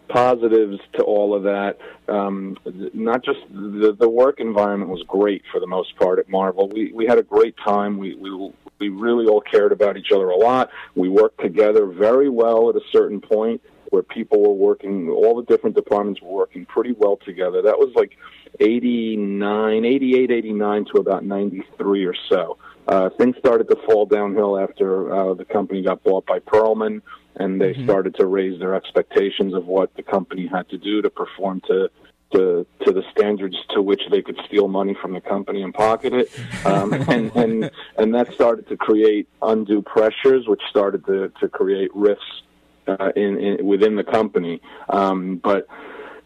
positives 0.08 0.78
to 0.94 1.02
all 1.02 1.34
of 1.34 1.42
that. 1.44 1.78
Um, 2.08 2.56
not 2.94 3.24
just 3.24 3.40
the 3.50 3.96
the 3.98 4.08
work 4.08 4.40
environment 4.40 4.90
was 4.90 5.02
great 5.06 5.42
for 5.52 5.60
the 5.60 5.66
most 5.66 5.96
part 5.96 6.18
at 6.18 6.28
Marvel. 6.28 6.68
We 6.68 6.92
we 6.92 7.06
had 7.06 7.18
a 7.18 7.22
great 7.22 7.54
time. 7.64 7.98
We 7.98 8.14
we 8.14 8.52
we 8.78 8.88
really 8.88 9.26
all 9.26 9.40
cared 9.40 9.72
about 9.72 9.96
each 9.96 10.12
other 10.12 10.28
a 10.28 10.36
lot. 10.36 10.70
We 10.94 11.08
worked 11.08 11.40
together 11.40 11.86
very 11.86 12.28
well 12.28 12.70
at 12.70 12.76
a 12.76 12.82
certain 12.92 13.20
point 13.20 13.60
where 13.90 14.02
people 14.02 14.42
were 14.42 14.54
working, 14.54 15.08
all 15.08 15.36
the 15.36 15.44
different 15.44 15.74
departments 15.74 16.20
were 16.20 16.32
working 16.32 16.66
pretty 16.66 16.92
well 16.92 17.18
together. 17.24 17.62
That 17.62 17.78
was 17.78 17.90
like 17.94 18.18
89, 18.60 19.84
88, 19.84 20.30
89 20.30 20.84
to 20.86 21.00
about 21.00 21.24
93 21.24 22.04
or 22.04 22.14
so. 22.28 22.58
Uh, 22.88 23.10
things 23.18 23.36
started 23.38 23.68
to 23.68 23.76
fall 23.86 24.06
downhill 24.06 24.58
after 24.58 25.14
uh, 25.14 25.34
the 25.34 25.44
company 25.44 25.82
got 25.82 26.02
bought 26.02 26.24
by 26.24 26.38
Perlman, 26.38 27.02
and 27.36 27.60
they 27.60 27.74
started 27.84 28.14
to 28.16 28.26
raise 28.26 28.58
their 28.58 28.74
expectations 28.74 29.52
of 29.54 29.66
what 29.66 29.94
the 29.94 30.02
company 30.02 30.46
had 30.46 30.68
to 30.70 30.78
do 30.78 31.02
to 31.02 31.10
perform 31.10 31.60
to 31.66 31.90
to 32.32 32.66
to 32.84 32.92
the 32.92 33.02
standards 33.10 33.56
to 33.70 33.80
which 33.80 34.02
they 34.10 34.22
could 34.22 34.38
steal 34.46 34.68
money 34.68 34.94
from 35.00 35.12
the 35.12 35.20
company 35.20 35.62
and 35.62 35.72
pocket 35.74 36.12
it, 36.14 36.30
um, 36.64 36.92
and 37.08 37.34
and 37.36 37.70
and 37.98 38.14
that 38.14 38.32
started 38.32 38.66
to 38.68 38.76
create 38.76 39.28
undue 39.42 39.82
pressures, 39.82 40.46
which 40.46 40.62
started 40.70 41.04
to 41.04 41.30
to 41.40 41.48
create 41.48 41.90
rifts 41.94 42.42
uh, 42.86 43.12
in, 43.14 43.38
in 43.38 43.66
within 43.66 43.96
the 43.96 44.04
company. 44.04 44.62
Um, 44.88 45.36
but 45.36 45.68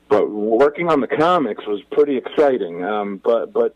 but 0.09 0.31
working 0.31 0.88
on 0.88 1.01
the 1.01 1.09
comics 1.09 1.66
was 1.66 1.83
pretty 1.90 2.16
exciting. 2.16 2.85
Um, 2.85 3.20
but 3.22 3.53
but 3.53 3.75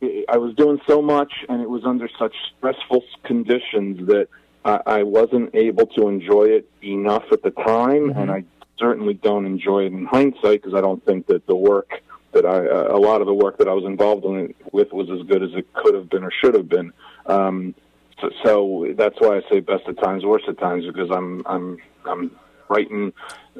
I 0.00 0.36
was 0.36 0.54
doing 0.54 0.80
so 0.86 1.02
much, 1.02 1.32
and 1.48 1.60
it 1.60 1.68
was 1.68 1.84
under 1.84 2.08
such 2.18 2.34
stressful 2.56 3.02
conditions 3.24 4.06
that 4.06 4.28
I, 4.64 4.80
I 4.86 5.02
wasn't 5.02 5.54
able 5.54 5.86
to 5.86 6.08
enjoy 6.08 6.44
it 6.44 6.70
enough 6.82 7.24
at 7.32 7.42
the 7.42 7.50
time, 7.50 8.10
and 8.10 8.30
I 8.30 8.44
certainly 8.78 9.14
don't 9.14 9.44
enjoy 9.44 9.84
it 9.84 9.92
in 9.92 10.04
hindsight 10.04 10.62
because 10.62 10.74
I 10.74 10.80
don't 10.80 11.04
think 11.04 11.26
that 11.26 11.46
the 11.46 11.56
work 11.56 11.90
that 12.32 12.44
I 12.46 12.66
uh, 12.66 12.96
a 12.96 12.98
lot 12.98 13.20
of 13.20 13.26
the 13.26 13.34
work 13.34 13.58
that 13.58 13.68
I 13.68 13.72
was 13.72 13.84
involved 13.84 14.24
in 14.24 14.36
it 14.36 14.56
with 14.72 14.92
was 14.92 15.08
as 15.10 15.26
good 15.26 15.42
as 15.42 15.50
it 15.54 15.72
could 15.72 15.94
have 15.94 16.08
been 16.08 16.22
or 16.22 16.30
should 16.30 16.54
have 16.54 16.68
been. 16.68 16.92
Um, 17.26 17.74
so, 18.20 18.30
so 18.44 18.94
that's 18.96 19.16
why 19.18 19.38
I 19.38 19.42
say 19.50 19.60
best 19.60 19.88
at 19.88 19.98
times, 19.98 20.24
worst 20.24 20.44
at 20.48 20.58
times, 20.58 20.84
because 20.86 21.10
I'm 21.10 21.42
I'm 21.46 21.78
I'm 22.04 22.30
writing, 22.70 23.12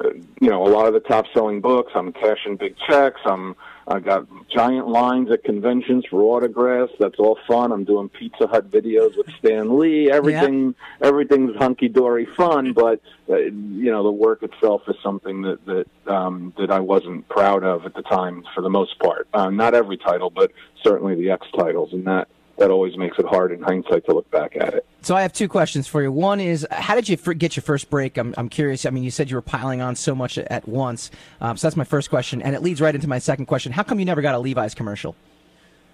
uh, 0.03 0.09
you 0.39 0.49
know, 0.49 0.65
a 0.65 0.69
lot 0.69 0.87
of 0.87 0.93
the 0.93 0.99
top 0.99 1.25
selling 1.33 1.61
books. 1.61 1.91
I'm 1.95 2.11
cashing 2.13 2.57
big 2.57 2.75
checks. 2.87 3.21
I'm 3.25 3.55
I've 3.89 4.05
got 4.05 4.27
giant 4.49 4.87
lines 4.87 5.31
at 5.31 5.43
conventions 5.43 6.05
for 6.05 6.21
autographs. 6.21 6.93
That's 6.99 7.17
all 7.17 7.39
fun. 7.47 7.71
I'm 7.71 7.85
doing 7.85 8.07
Pizza 8.07 8.45
Hut 8.45 8.69
videos 8.69 9.17
with 9.17 9.27
Stan 9.39 9.79
Lee. 9.79 10.11
Everything, 10.11 10.75
everything's 11.01 11.55
hunky 11.55 11.87
dory 11.87 12.27
fun. 12.37 12.73
But 12.73 13.01
uh, 13.27 13.37
you 13.37 13.91
know, 13.91 14.03
the 14.03 14.11
work 14.11 14.43
itself 14.43 14.83
is 14.87 14.95
something 15.01 15.41
that 15.41 15.65
that 15.65 15.87
um, 16.13 16.53
that 16.59 16.69
I 16.69 16.79
wasn't 16.79 17.27
proud 17.29 17.63
of 17.63 17.85
at 17.85 17.95
the 17.95 18.03
time, 18.03 18.43
for 18.53 18.61
the 18.61 18.69
most 18.69 18.99
part. 18.99 19.27
Uh, 19.33 19.49
not 19.49 19.73
every 19.73 19.97
title, 19.97 20.29
but 20.29 20.51
certainly 20.83 21.15
the 21.15 21.31
X 21.31 21.47
titles, 21.57 21.91
and 21.91 22.05
that 22.05 22.27
that 22.59 22.69
always 22.69 22.97
makes 22.97 23.17
it 23.17 23.25
hard 23.25 23.51
in 23.51 23.61
hindsight 23.61 24.05
to 24.05 24.13
look 24.13 24.29
back 24.31 24.55
at 24.55 24.73
it. 24.73 24.85
So 25.01 25.15
I 25.15 25.21
have 25.21 25.33
two 25.33 25.47
questions 25.47 25.87
for 25.87 26.01
you. 26.01 26.11
One 26.11 26.39
is, 26.39 26.67
how 26.71 26.95
did 26.95 27.09
you 27.09 27.15
get 27.15 27.55
your 27.55 27.63
first 27.63 27.89
break? 27.89 28.17
I'm, 28.17 28.33
I'm 28.37 28.49
curious. 28.49 28.85
I 28.85 28.89
mean, 28.89 29.03
you 29.03 29.11
said 29.11 29.29
you 29.29 29.37
were 29.37 29.41
piling 29.41 29.81
on 29.81 29.95
so 29.95 30.13
much 30.13 30.37
at 30.37 30.67
once. 30.67 31.09
Um, 31.41 31.57
so 31.57 31.67
that's 31.67 31.77
my 31.77 31.85
first 31.85 32.09
question, 32.09 32.41
and 32.41 32.55
it 32.55 32.61
leads 32.61 32.81
right 32.81 32.93
into 32.93 33.07
my 33.07 33.19
second 33.19 33.45
question. 33.45 33.71
How 33.71 33.83
come 33.83 33.99
you 33.99 34.05
never 34.05 34.21
got 34.21 34.35
a 34.35 34.39
Levi's 34.39 34.73
commercial? 34.75 35.15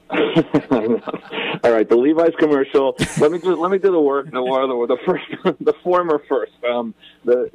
All 0.09 1.71
right, 1.71 1.87
the 1.87 1.95
Levi's 1.95 2.35
commercial. 2.37 2.95
Let 3.19 3.31
me 3.31 3.39
do, 3.39 3.55
let 3.55 3.71
me 3.71 3.77
do 3.77 3.91
the 3.91 4.01
work. 4.01 4.25
The, 4.25 4.31
the, 4.31 4.95
the 4.95 4.97
first, 5.05 5.59
the 5.59 5.73
former 5.83 6.21
first. 6.27 6.51
Um, 6.63 6.93
the 7.23 7.51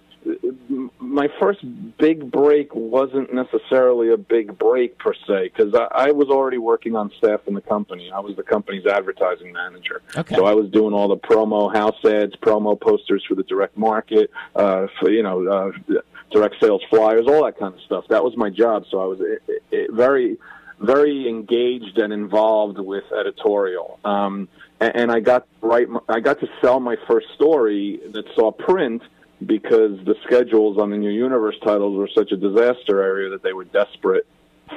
my 0.99 1.29
first 1.39 1.61
big 1.99 2.31
break 2.31 2.75
wasn't 2.75 3.33
necessarily 3.33 4.13
a 4.13 4.17
big 4.17 4.59
break 4.59 4.99
per 4.99 5.15
se 5.27 5.51
because 5.55 5.75
I, 5.75 6.09
I 6.09 6.11
was 6.13 6.29
already 6.29 6.59
working 6.59 6.97
on 6.97 7.11
staff 7.19 7.41
in 7.47 7.55
the 7.55 7.61
company. 7.61 8.11
I 8.11 8.21
was 8.21 8.37
the 8.37 8.43
company's 8.43 8.87
advertising 8.87 9.53
manager, 9.53 10.03
Okay. 10.17 10.35
so 10.35 10.47
I 10.47 10.55
was 10.55 10.71
doing 10.71 10.93
all 10.95 11.09
the 11.09 11.17
promo 11.17 11.73
house 11.75 12.03
ads, 12.05 12.35
promo 12.37 12.81
posters 12.81 13.25
for 13.27 13.35
the 13.35 13.43
direct 13.45 13.77
market, 13.77 14.31
uh, 14.55 14.87
for 14.99 15.11
you 15.11 15.23
know, 15.23 15.47
uh, 15.47 16.01
direct 16.31 16.57
sales 16.61 16.83
flyers, 16.91 17.27
all 17.27 17.45
that 17.45 17.59
kind 17.59 17.75
of 17.75 17.81
stuff. 17.83 18.05
That 18.09 18.23
was 18.23 18.37
my 18.37 18.51
job. 18.51 18.85
So 18.91 19.01
I 19.01 19.07
was 19.07 19.21
uh, 19.21 19.77
uh, 19.77 19.93
very 19.93 20.39
very 20.81 21.29
engaged 21.29 21.99
and 21.99 22.13
involved 22.13 22.79
with 22.79 23.05
editorial. 23.13 24.01
Um, 24.05 24.49
and, 24.81 24.97
and 24.97 25.13
I 25.13 25.21
got 25.21 25.47
right, 25.61 25.87
I 26.09 26.21
got 26.21 26.41
to 26.41 26.49
sell 26.61 26.81
my 26.81 26.97
first 27.07 27.27
story 27.35 28.01
that 28.13 28.25
saw 28.35 28.51
print 28.51 29.03
because 29.45 29.99
the 30.05 30.15
schedules 30.25 30.79
on 30.79 30.91
the 30.91 30.97
New 30.97 31.11
Universe 31.11 31.57
titles 31.65 31.97
were 31.97 32.09
such 32.15 32.33
a 32.33 32.37
disaster 32.37 33.03
area 33.03 33.31
that 33.31 33.43
they 33.43 33.53
were 33.53 33.65
desperate 33.65 34.27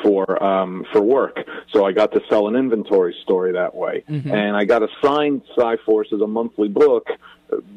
for 0.01 0.41
um, 0.43 0.85
for 0.91 1.01
work. 1.01 1.37
So 1.71 1.85
I 1.85 1.91
got 1.91 2.11
to 2.13 2.21
sell 2.29 2.47
an 2.47 2.55
inventory 2.55 3.15
story 3.21 3.53
that 3.53 3.75
way, 3.75 4.03
and 4.33 4.55
I 4.55 4.65
got 4.65 4.81
assigned 4.83 5.43
Psi-Force 5.55 6.09
as 6.13 6.21
a 6.21 6.27
monthly 6.27 6.67
book 6.67 7.07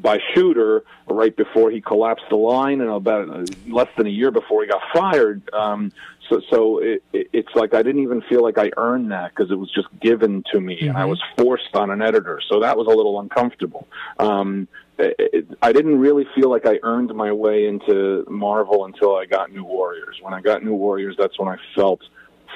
by 0.00 0.18
Shooter 0.34 0.84
right 1.06 1.36
before 1.36 1.70
he 1.70 1.80
collapsed 1.80 2.24
the 2.30 2.36
line, 2.36 2.80
and 2.80 2.90
about 2.90 3.28
uh, 3.28 3.44
less 3.68 3.88
than 3.96 4.06
a 4.06 4.10
year 4.10 4.30
before 4.30 4.62
he 4.62 4.68
got 4.68 4.80
fired. 4.94 5.42
Um, 5.52 5.92
so, 6.30 6.40
so 6.50 6.78
it, 6.78 7.04
it, 7.12 7.28
it's 7.32 7.54
like 7.54 7.74
I 7.74 7.82
didn't 7.82 8.02
even 8.02 8.22
feel 8.22 8.42
like 8.42 8.58
I 8.58 8.70
earned 8.76 9.12
that 9.12 9.34
because 9.34 9.50
it 9.50 9.56
was 9.56 9.70
just 9.72 9.88
given 10.00 10.42
to 10.52 10.60
me, 10.60 10.78
and 10.88 10.96
I 10.96 11.04
was 11.04 11.22
forced 11.36 11.74
on 11.74 11.90
an 11.90 12.00
editor. 12.00 12.40
So 12.48 12.60
that 12.60 12.76
was 12.78 12.86
a 12.86 12.90
little 12.90 13.20
uncomfortable. 13.20 13.86
Um, 14.18 14.66
I 14.98 15.72
didn't 15.72 15.98
really 15.98 16.26
feel 16.34 16.50
like 16.50 16.66
I 16.66 16.78
earned 16.82 17.14
my 17.14 17.32
way 17.32 17.66
into 17.66 18.24
Marvel 18.28 18.86
until 18.86 19.16
I 19.16 19.26
got 19.26 19.52
New 19.52 19.64
Warriors. 19.64 20.18
When 20.22 20.32
I 20.32 20.40
got 20.40 20.64
New 20.64 20.74
Warriors, 20.74 21.16
that's 21.18 21.38
when 21.38 21.48
I 21.48 21.56
felt 21.74 22.00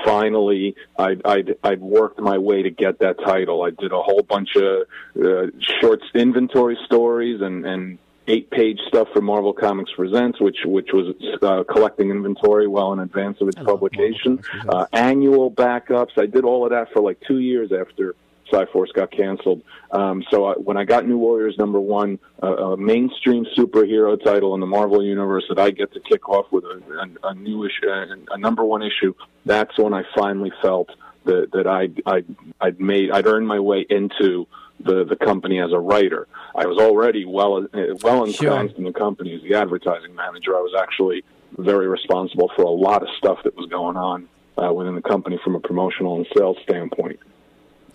finally 0.05 0.74
I'd, 0.98 1.20
I'd, 1.24 1.57
I'd 1.62 1.81
worked 1.81 2.18
my 2.20 2.38
way 2.38 2.62
to 2.62 2.70
get 2.70 3.00
that 3.00 3.18
title. 3.18 3.62
I 3.62 3.70
did 3.70 3.92
a 3.92 4.00
whole 4.00 4.22
bunch 4.22 4.57
of 4.57 4.87
uh, 5.22 5.46
short 5.81 6.00
inventory 6.14 6.79
stories 6.87 7.40
and, 7.42 7.66
and 7.66 7.98
eight 8.26 8.50
page 8.50 8.79
stuff 8.88 9.09
for 9.12 9.20
Marvel 9.20 9.53
Comics 9.53 9.90
Presents, 9.94 10.40
which 10.40 10.59
which 10.64 10.90
was 10.92 11.14
uh, 11.42 11.64
collecting 11.64 12.11
inventory 12.11 12.68
well 12.68 12.92
in 12.92 13.00
advance 13.00 13.40
of 13.40 13.48
its 13.48 13.57
publication. 13.57 14.42
Uh, 14.68 14.87
annual 14.92 15.50
backups. 15.50 16.16
I 16.16 16.26
did 16.26 16.44
all 16.44 16.64
of 16.64 16.70
that 16.70 16.92
for 16.92 17.00
like 17.03 17.20
two 17.26 17.38
years 17.38 17.72
after 17.72 18.14
Psi-Force 18.51 18.93
got 18.93 19.11
canceled. 19.11 19.63
Um, 19.91 20.25
so 20.31 20.47
I, 20.47 20.53
when 20.55 20.77
I 20.77 20.85
got 20.85 21.07
New 21.07 21.19
Warriors 21.19 21.57
number 21.59 21.81
one, 21.81 22.19
uh, 22.43 22.73
a 22.73 22.77
mainstream 22.77 23.47
superhero 23.57 24.23
title 24.23 24.55
in 24.55 24.61
the 24.61 24.67
Marvel 24.67 25.03
universe 25.03 25.45
that 25.49 25.59
I 25.59 25.71
get 25.71 25.93
to 25.95 26.01
kick 26.01 26.29
off 26.29 26.47
with 26.51 26.65
a, 26.65 26.83
a, 27.23 27.29
a 27.29 27.35
new 27.35 27.65
issue, 27.65 27.89
a, 27.89 28.35
a 28.35 28.39
number 28.39 28.65
one 28.65 28.83
issue, 28.83 29.15
that's 29.45 29.79
when 29.79 29.95
I 29.95 30.03
finally 30.15 30.53
felt 30.63 30.91
that 31.25 31.51
that 31.53 31.67
I 31.67 31.89
I 32.07 32.25
I'd 32.61 32.81
made 32.81 33.11
I'd 33.11 33.27
earned 33.27 33.47
my 33.47 33.61
way 33.61 33.87
into 33.89 34.47
the 34.81 35.05
the 35.05 35.17
company 35.17 35.61
as 35.61 35.73
a 35.73 35.79
writer. 35.79 36.27
I 36.55 36.67
was 36.67 36.79
already 36.79 37.25
well 37.25 37.67
uh, 37.73 37.81
well 38.03 38.25
ensconced 38.25 38.77
in 38.77 38.85
the 38.85 38.93
company 38.93 39.35
as 39.35 39.43
the 39.43 39.55
advertising 39.55 40.15
manager. 40.15 40.57
I 40.57 40.61
was 40.61 40.75
actually 40.81 41.25
very 41.59 41.89
responsible 41.89 42.51
for 42.57 42.63
a 42.63 42.71
lot 42.71 43.03
of 43.03 43.09
stuff 43.19 43.39
that 43.45 43.57
was 43.57 43.69
going 43.69 43.97
on 43.97 44.29
uh, 44.57 44.73
within 44.73 44.95
the 44.95 45.03
company 45.03 45.39
from 45.43 45.55
a 45.55 45.61
promotional 45.61 46.17
and 46.17 46.27
sales 46.37 46.57
standpoint. 46.63 47.21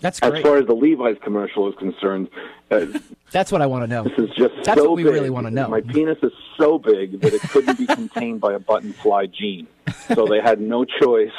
That's 0.00 0.20
As 0.20 0.42
far 0.42 0.58
as 0.58 0.66
the 0.66 0.74
Levi's 0.74 1.16
commercial 1.22 1.68
is 1.68 1.74
concerned, 1.76 2.28
uh, 2.70 2.86
That's 3.32 3.50
what 3.50 3.60
I 3.60 3.66
want 3.66 3.82
to 3.82 3.86
know. 3.88 4.04
this 4.04 4.18
is 4.18 4.30
just 4.36 4.54
That's 4.64 4.80
so 4.80 4.88
what 4.90 4.96
we 4.96 5.02
big. 5.02 5.12
really 5.12 5.30
wanna 5.30 5.50
know. 5.50 5.68
My 5.68 5.80
penis 5.80 6.18
is 6.22 6.32
so 6.56 6.78
big 6.78 7.20
that 7.20 7.34
it 7.34 7.40
couldn't 7.42 7.76
be 7.78 7.86
contained 7.94 8.40
by 8.40 8.52
a 8.54 8.58
button 8.58 8.92
fly 8.92 9.26
jean. 9.26 9.66
So 10.14 10.26
they 10.26 10.40
had 10.40 10.60
no 10.60 10.84
choice 10.84 11.32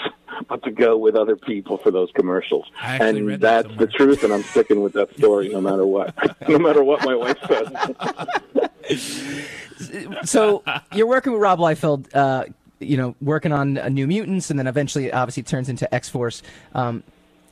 but 0.47 0.63
to 0.63 0.71
go 0.71 0.97
with 0.97 1.15
other 1.15 1.35
people 1.35 1.77
for 1.77 1.91
those 1.91 2.09
commercials. 2.13 2.65
And 2.81 3.29
that 3.29 3.39
that's 3.39 3.77
the 3.77 3.87
truth, 3.87 4.23
and 4.23 4.33
I'm 4.33 4.43
sticking 4.43 4.81
with 4.81 4.93
that 4.93 5.15
story 5.17 5.49
no 5.49 5.61
matter 5.61 5.85
what. 5.85 6.13
no 6.49 6.59
matter 6.59 6.83
what 6.83 7.03
my 7.05 7.15
wife 7.15 7.37
says. 7.47 9.27
so 10.23 10.63
you're 10.93 11.07
working 11.07 11.33
with 11.33 11.41
Rob 11.41 11.59
Liefeld, 11.59 12.13
uh, 12.15 12.45
you 12.79 12.97
know, 12.97 13.15
working 13.21 13.51
on 13.51 13.77
uh, 13.77 13.89
New 13.89 14.07
Mutants, 14.07 14.49
and 14.49 14.59
then 14.59 14.67
eventually, 14.67 15.11
obviously, 15.11 15.41
it 15.41 15.47
turns 15.47 15.69
into 15.69 15.93
X 15.93 16.09
Force. 16.09 16.43
Um, 16.73 17.03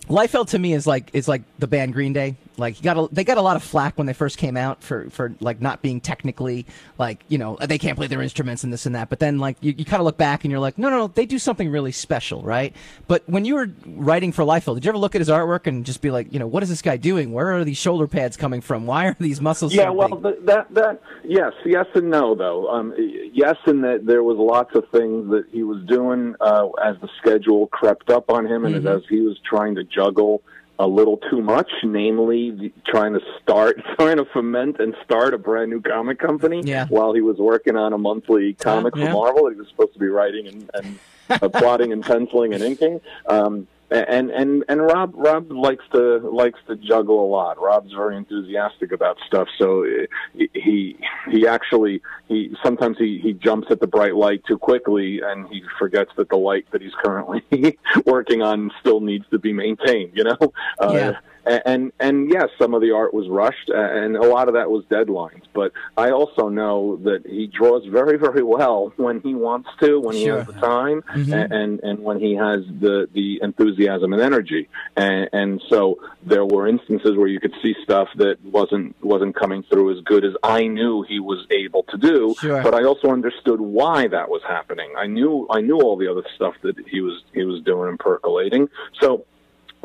Liefeld 0.09 0.49
to 0.49 0.59
me 0.59 0.73
is 0.73 0.85
like 0.85 1.09
is 1.13 1.27
like 1.27 1.41
the 1.59 1.67
band 1.67 1.93
Green 1.93 2.13
Day. 2.13 2.35
Like 2.57 2.81
got 2.81 2.97
a, 2.97 3.07
they 3.11 3.23
got 3.23 3.37
a 3.37 3.41
lot 3.41 3.55
of 3.55 3.63
flack 3.63 3.97
when 3.97 4.07
they 4.07 4.13
first 4.13 4.37
came 4.37 4.57
out 4.57 4.83
for 4.83 5.09
for 5.09 5.33
like 5.39 5.61
not 5.61 5.81
being 5.81 6.01
technically 6.01 6.65
like 6.97 7.23
you 7.27 7.37
know 7.37 7.57
they 7.61 7.77
can't 7.77 7.97
play 7.97 8.07
their 8.07 8.21
instruments 8.21 8.63
and 8.63 8.71
this 8.71 8.85
and 8.85 8.95
that. 8.95 9.09
But 9.09 9.19
then 9.19 9.39
like 9.39 9.57
you, 9.61 9.73
you 9.77 9.85
kind 9.85 9.99
of 9.99 10.05
look 10.05 10.17
back 10.17 10.43
and 10.43 10.51
you're 10.51 10.59
like 10.59 10.77
no 10.77 10.89
no 10.89 10.97
no 10.97 11.07
they 11.07 11.25
do 11.25 11.39
something 11.39 11.69
really 11.69 11.91
special 11.91 12.41
right. 12.41 12.73
But 13.07 13.23
when 13.27 13.45
you 13.45 13.55
were 13.55 13.69
writing 13.85 14.31
for 14.31 14.43
Liefeld, 14.43 14.75
did 14.75 14.85
you 14.85 14.89
ever 14.89 14.97
look 14.97 15.15
at 15.15 15.21
his 15.21 15.29
artwork 15.29 15.67
and 15.67 15.85
just 15.85 16.01
be 16.01 16.11
like 16.11 16.31
you 16.33 16.39
know 16.39 16.47
what 16.47 16.63
is 16.63 16.69
this 16.69 16.81
guy 16.81 16.97
doing? 16.97 17.31
Where 17.31 17.53
are 17.55 17.63
these 17.63 17.77
shoulder 17.77 18.07
pads 18.07 18.37
coming 18.37 18.61
from? 18.61 18.85
Why 18.85 19.07
are 19.07 19.15
these 19.19 19.41
muscles? 19.41 19.73
Yeah, 19.73 19.85
so 19.85 19.93
well, 19.93 20.15
big? 20.15 20.45
that 20.45 20.73
that 20.73 21.01
yes, 21.23 21.53
yes 21.65 21.85
and 21.93 22.09
no 22.09 22.35
though. 22.35 22.69
Um, 22.69 22.93
yes, 22.97 23.55
in 23.67 23.81
that 23.81 24.05
there 24.05 24.23
was 24.23 24.37
lots 24.37 24.75
of 24.75 24.89
things 24.89 25.29
that 25.31 25.45
he 25.51 25.63
was 25.63 25.83
doing 25.85 26.35
uh, 26.39 26.67
as 26.83 26.95
the 27.01 27.09
schedule 27.19 27.67
crept 27.67 28.09
up 28.09 28.29
on 28.31 28.45
him, 28.45 28.65
and 28.65 28.85
as 28.87 29.01
he 29.09 29.21
was 29.21 29.37
trying 29.47 29.75
to 29.75 29.83
juggle 29.83 30.41
a 30.77 30.87
little 30.87 31.17
too 31.29 31.41
much, 31.41 31.69
namely 31.83 32.73
trying 32.85 33.13
to 33.13 33.21
start, 33.41 33.81
trying 33.99 34.17
to 34.17 34.25
foment 34.25 34.79
and 34.79 34.95
start 35.03 35.33
a 35.33 35.37
brand 35.37 35.69
new 35.71 35.81
comic 35.81 36.19
company 36.19 36.61
Yeah. 36.63 36.87
while 36.89 37.13
he 37.13 37.21
was 37.21 37.37
working 37.37 37.75
on 37.75 37.93
a 37.93 37.97
monthly 37.97 38.53
comic 38.53 38.95
yeah. 38.95 39.07
for 39.07 39.13
Marvel 39.13 39.45
that 39.45 39.53
he 39.53 39.59
was 39.59 39.67
supposed 39.69 39.93
to 39.93 39.99
be 39.99 40.07
writing 40.07 40.47
and, 40.47 40.69
and 40.73 40.99
uh, 41.29 41.49
plotting 41.59 41.93
and 41.93 42.03
penciling 42.03 42.53
and 42.53 42.63
inking. 42.63 43.01
Um, 43.27 43.67
and 43.95 44.29
and 44.31 44.63
and 44.67 44.81
Rob 44.81 45.13
Rob 45.15 45.51
likes 45.51 45.83
to 45.93 46.17
likes 46.17 46.59
to 46.67 46.75
juggle 46.75 47.25
a 47.25 47.29
lot. 47.29 47.61
Rob's 47.61 47.93
very 47.93 48.17
enthusiastic 48.17 48.91
about 48.91 49.17
stuff, 49.27 49.47
so 49.57 49.85
uh, 49.85 50.05
he 50.53 50.97
he 51.31 51.47
actually 51.47 52.01
he 52.27 52.55
sometimes 52.63 52.97
he 52.97 53.19
he 53.21 53.33
jumps 53.33 53.67
at 53.69 53.79
the 53.79 53.87
bright 53.87 54.15
light 54.15 54.43
too 54.47 54.57
quickly, 54.57 55.21
and 55.21 55.47
he 55.47 55.63
forgets 55.77 56.11
that 56.17 56.29
the 56.29 56.37
light 56.37 56.65
that 56.71 56.81
he's 56.81 56.95
currently 57.03 57.43
working 58.05 58.41
on 58.41 58.71
still 58.79 58.99
needs 58.99 59.25
to 59.31 59.39
be 59.39 59.53
maintained. 59.53 60.11
You 60.13 60.25
know, 60.25 60.53
uh, 60.79 61.13
And 61.45 61.91
and 61.99 62.29
yes, 62.31 62.49
some 62.57 62.73
of 62.73 62.81
the 62.81 62.91
art 62.91 63.13
was 63.13 63.27
rushed, 63.29 63.69
and 63.69 64.15
a 64.17 64.25
lot 64.25 64.47
of 64.47 64.55
that 64.55 64.71
was 64.71 64.83
deadlines. 64.85 65.43
But 65.53 65.73
I 65.95 66.09
also 66.09 66.49
know 66.49 66.97
that 67.03 67.25
he 67.25 67.47
draws 67.47 67.85
very, 67.85 68.17
very 68.17 68.41
well 68.41 68.93
when 68.97 69.21
he 69.21 69.35
wants 69.35 69.69
to, 69.81 69.99
when 69.99 70.15
he 70.15 70.25
has 70.25 70.47
the 70.47 70.53
time, 70.53 71.03
mm-hmm. 71.03 71.33
and, 71.33 71.53
and 71.53 71.79
and 71.81 71.99
when 71.99 72.19
he 72.19 72.35
has 72.35 72.61
the 72.79 73.07
the 73.13 73.39
enthusiasm 73.43 74.13
and 74.13 74.21
energy. 74.21 74.67
And, 74.95 75.29
and 75.33 75.61
so 75.69 75.99
there 76.23 76.45
were 76.45 76.67
instances 76.67 77.15
where 77.15 77.27
you 77.27 77.39
could 77.39 77.53
see 77.61 77.75
stuff 77.83 78.07
that 78.15 78.43
wasn't 78.43 78.95
wasn't 79.03 79.35
coming 79.35 79.63
through 79.63 79.97
as 79.97 80.03
good 80.03 80.25
as 80.25 80.33
I 80.41 80.67
knew 80.67 81.03
he 81.03 81.19
was 81.19 81.45
able 81.51 81.83
to 81.83 81.97
do. 81.97 82.35
Sure. 82.39 82.63
But 82.63 82.73
I 82.73 82.83
also 82.85 83.09
understood 83.09 83.61
why 83.61 84.07
that 84.07 84.29
was 84.29 84.41
happening. 84.47 84.93
I 84.97 85.05
knew 85.05 85.47
I 85.49 85.61
knew 85.61 85.79
all 85.79 85.95
the 85.95 86.09
other 86.09 86.23
stuff 86.35 86.55
that 86.63 86.75
he 86.87 87.01
was 87.01 87.23
he 87.33 87.43
was 87.43 87.61
doing 87.61 87.89
and 87.89 87.99
percolating. 87.99 88.69
So 88.99 89.25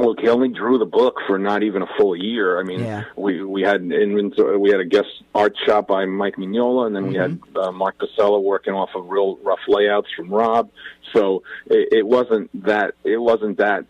Look, 0.01 0.21
he 0.21 0.29
only 0.29 0.49
drew 0.49 0.79
the 0.79 0.87
book 0.87 1.17
for 1.27 1.39
not 1.39 1.63
even 1.63 1.83
a 1.83 1.87
full 1.99 2.17
year. 2.17 2.59
I 2.59 2.63
mean, 2.63 2.81
Yeah. 2.81 3.05
we 3.17 3.43
we 3.45 3.63
had 3.63 3.83
inventory, 3.83 4.57
we 4.57 4.71
had 4.71 4.81
a 4.81 4.85
guest 4.85 5.09
art 5.35 5.57
shop 5.67 5.89
by 5.89 6.05
Mike 6.07 6.37
Mignola, 6.37 6.87
and 6.87 6.97
then 6.97 7.07
we 7.09 7.15
had 7.17 7.39
uh, 7.57 7.71
Mark 7.73 7.97
Pacella 7.99 8.43
working 8.43 8.75
off 8.75 8.91
of 8.95 9.09
real 9.09 9.37
rough 9.43 9.61
layouts 9.69 10.09
from 10.17 10.29
Rob. 10.31 10.71
So 11.13 11.43
it, 11.67 11.89
it 11.93 12.07
wasn't 12.07 12.51
that 12.65 12.95
it 13.05 13.19
wasn't 13.19 13.59
that 13.59 13.85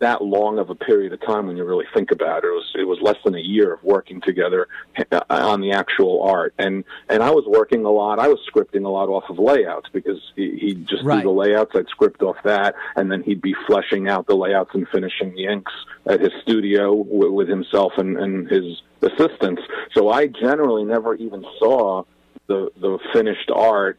that 0.00 0.22
long 0.22 0.58
of 0.58 0.70
a 0.70 0.74
period 0.74 1.12
of 1.12 1.20
time 1.22 1.46
when 1.48 1.56
you 1.56 1.64
really 1.64 1.86
think 1.92 2.10
about 2.12 2.44
it. 2.44 2.46
It 2.46 2.50
was 2.50 2.72
it 2.76 2.84
was 2.86 2.98
less 3.00 3.16
than 3.24 3.34
a 3.34 3.40
year 3.40 3.72
of 3.74 3.82
working 3.82 4.20
together 4.20 4.68
uh, 5.10 5.20
on 5.28 5.60
the 5.60 5.72
actual 5.72 6.22
art, 6.22 6.54
and 6.58 6.84
and 7.08 7.22
I 7.22 7.30
was 7.30 7.44
working 7.46 7.84
a 7.84 7.90
lot. 7.90 8.18
I 8.18 8.28
was 8.28 8.38
scripting 8.52 8.84
a 8.84 8.88
lot 8.88 9.08
off 9.08 9.28
of 9.28 9.38
layouts 9.38 9.88
because 9.92 10.20
he, 10.36 10.56
he'd 10.58 10.86
just 10.86 11.02
Right. 11.04 11.16
do 11.22 11.28
the 11.28 11.30
layouts. 11.34 11.72
I'd 11.74 11.88
script 11.88 12.22
off 12.22 12.36
that, 12.44 12.74
and 12.96 13.10
then 13.10 13.22
he'd 13.22 13.42
be 13.42 13.54
fleshing 13.66 14.08
out 14.08 14.26
the 14.26 14.36
layouts 14.36 14.70
and 14.74 14.86
finishing 14.88 15.34
the 15.34 15.46
inks 15.46 15.72
at 16.06 16.20
his 16.20 16.32
studio 16.42 16.92
with, 16.94 17.30
with 17.32 17.48
himself 17.48 17.92
and, 17.98 18.16
and 18.18 18.48
his 18.48 18.82
assistants. 19.02 19.62
So 19.94 20.10
I 20.10 20.26
generally 20.28 20.84
never 20.84 21.14
even 21.16 21.44
saw 21.58 22.04
the 22.46 22.70
the 22.80 22.98
finished 23.12 23.50
art 23.52 23.98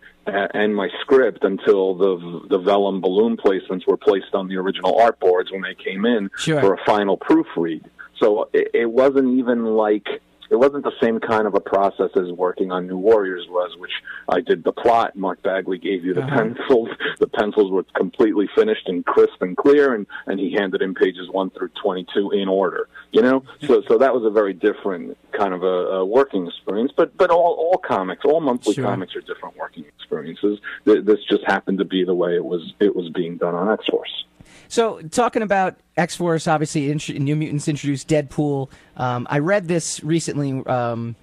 and 0.54 0.76
my 0.76 0.90
script 1.02 1.44
until 1.44 1.96
the 1.96 2.42
the 2.50 2.58
vellum 2.60 3.02
balloon 3.02 3.38
placements 3.38 3.88
were 3.88 3.98
placed 3.98 4.34
on 4.34 4.48
the 4.48 4.56
original 4.58 4.98
art 5.00 5.20
boards 5.20 5.52
when 5.52 5.62
they 5.62 5.76
came 5.76 6.06
in 6.06 6.30
Sure. 6.38 6.60
for 6.62 6.74
a 6.74 6.78
final 6.86 7.18
proofread. 7.18 7.84
So 8.20 8.50
it, 8.54 8.70
it 8.74 8.92
wasn't 8.92 9.38
even 9.40 9.66
like 9.66 10.08
it 10.50 10.56
wasn't 10.56 10.84
the 10.84 10.92
same 11.02 11.20
kind 11.20 11.46
of 11.48 11.54
a 11.56 11.60
process 11.60 12.10
as 12.16 12.32
working 12.32 12.72
on 12.72 12.88
New 12.88 12.98
Warriors 12.98 13.46
was, 13.50 13.76
which 13.78 13.92
I 14.28 14.42
did 14.42 14.64
the 14.64 14.72
plot. 14.72 15.16
Mark 15.16 15.42
Bagley 15.44 15.78
gave 15.78 16.04
you 16.04 16.14
the 16.14 16.24
Uh-huh. 16.24 16.36
pencils. 16.38 16.90
The 17.20 17.28
pencils 17.28 17.70
were 17.70 17.84
completely 17.96 18.48
finished 18.56 18.88
and 18.88 19.06
crisp 19.06 19.42
and 19.42 19.56
clear, 19.58 19.94
and, 19.94 20.08
and 20.26 20.40
he 20.40 20.54
handed 20.54 20.82
in 20.82 20.94
pages 20.96 21.28
one 21.30 21.50
through 21.50 21.70
twenty-two 21.84 22.32
in 22.32 22.48
order. 22.48 22.88
You 23.12 23.22
know, 23.22 23.44
so 23.68 23.82
so 23.90 23.98
that 23.98 24.14
was 24.14 24.24
a 24.24 24.30
very 24.30 24.54
different 24.54 25.18
kind 25.34 25.54
of 25.54 25.64
a, 25.64 26.00
a 26.00 26.06
working 26.06 26.48
experience. 26.48 26.92
But 26.96 27.16
but 27.18 27.30
all 27.30 27.56
all 27.60 27.78
comics, 27.78 28.24
all 28.24 28.40
monthly 28.40 28.74
Sure. 28.76 28.86
comics 28.86 29.16
are 29.18 29.22
different 29.22 29.58
working 29.58 29.84
experiences. 29.86 30.60
This 30.86 31.20
just 31.30 31.44
happened 31.46 31.80
to 31.80 31.86
be 31.86 32.04
the 32.06 32.16
way 32.16 32.36
it 32.36 32.46
was 32.46 32.74
it 32.80 32.96
was 32.96 33.10
being 33.10 33.38
done 33.38 33.54
on 33.54 33.70
X 33.70 33.86
Force. 33.88 34.24
So, 34.70 35.02
talking 35.02 35.42
about 35.42 35.78
X 35.98 36.16
Force, 36.16 36.48
obviously, 36.48 36.92
int- 36.92 37.20
New 37.20 37.36
Mutants 37.36 37.68
introduced 37.68 38.08
Deadpool. 38.08 38.70
Um, 38.96 39.28
I 39.30 39.40
read 39.40 39.68
this 39.68 40.02
recently. 40.04 40.66
Um, 40.66 41.16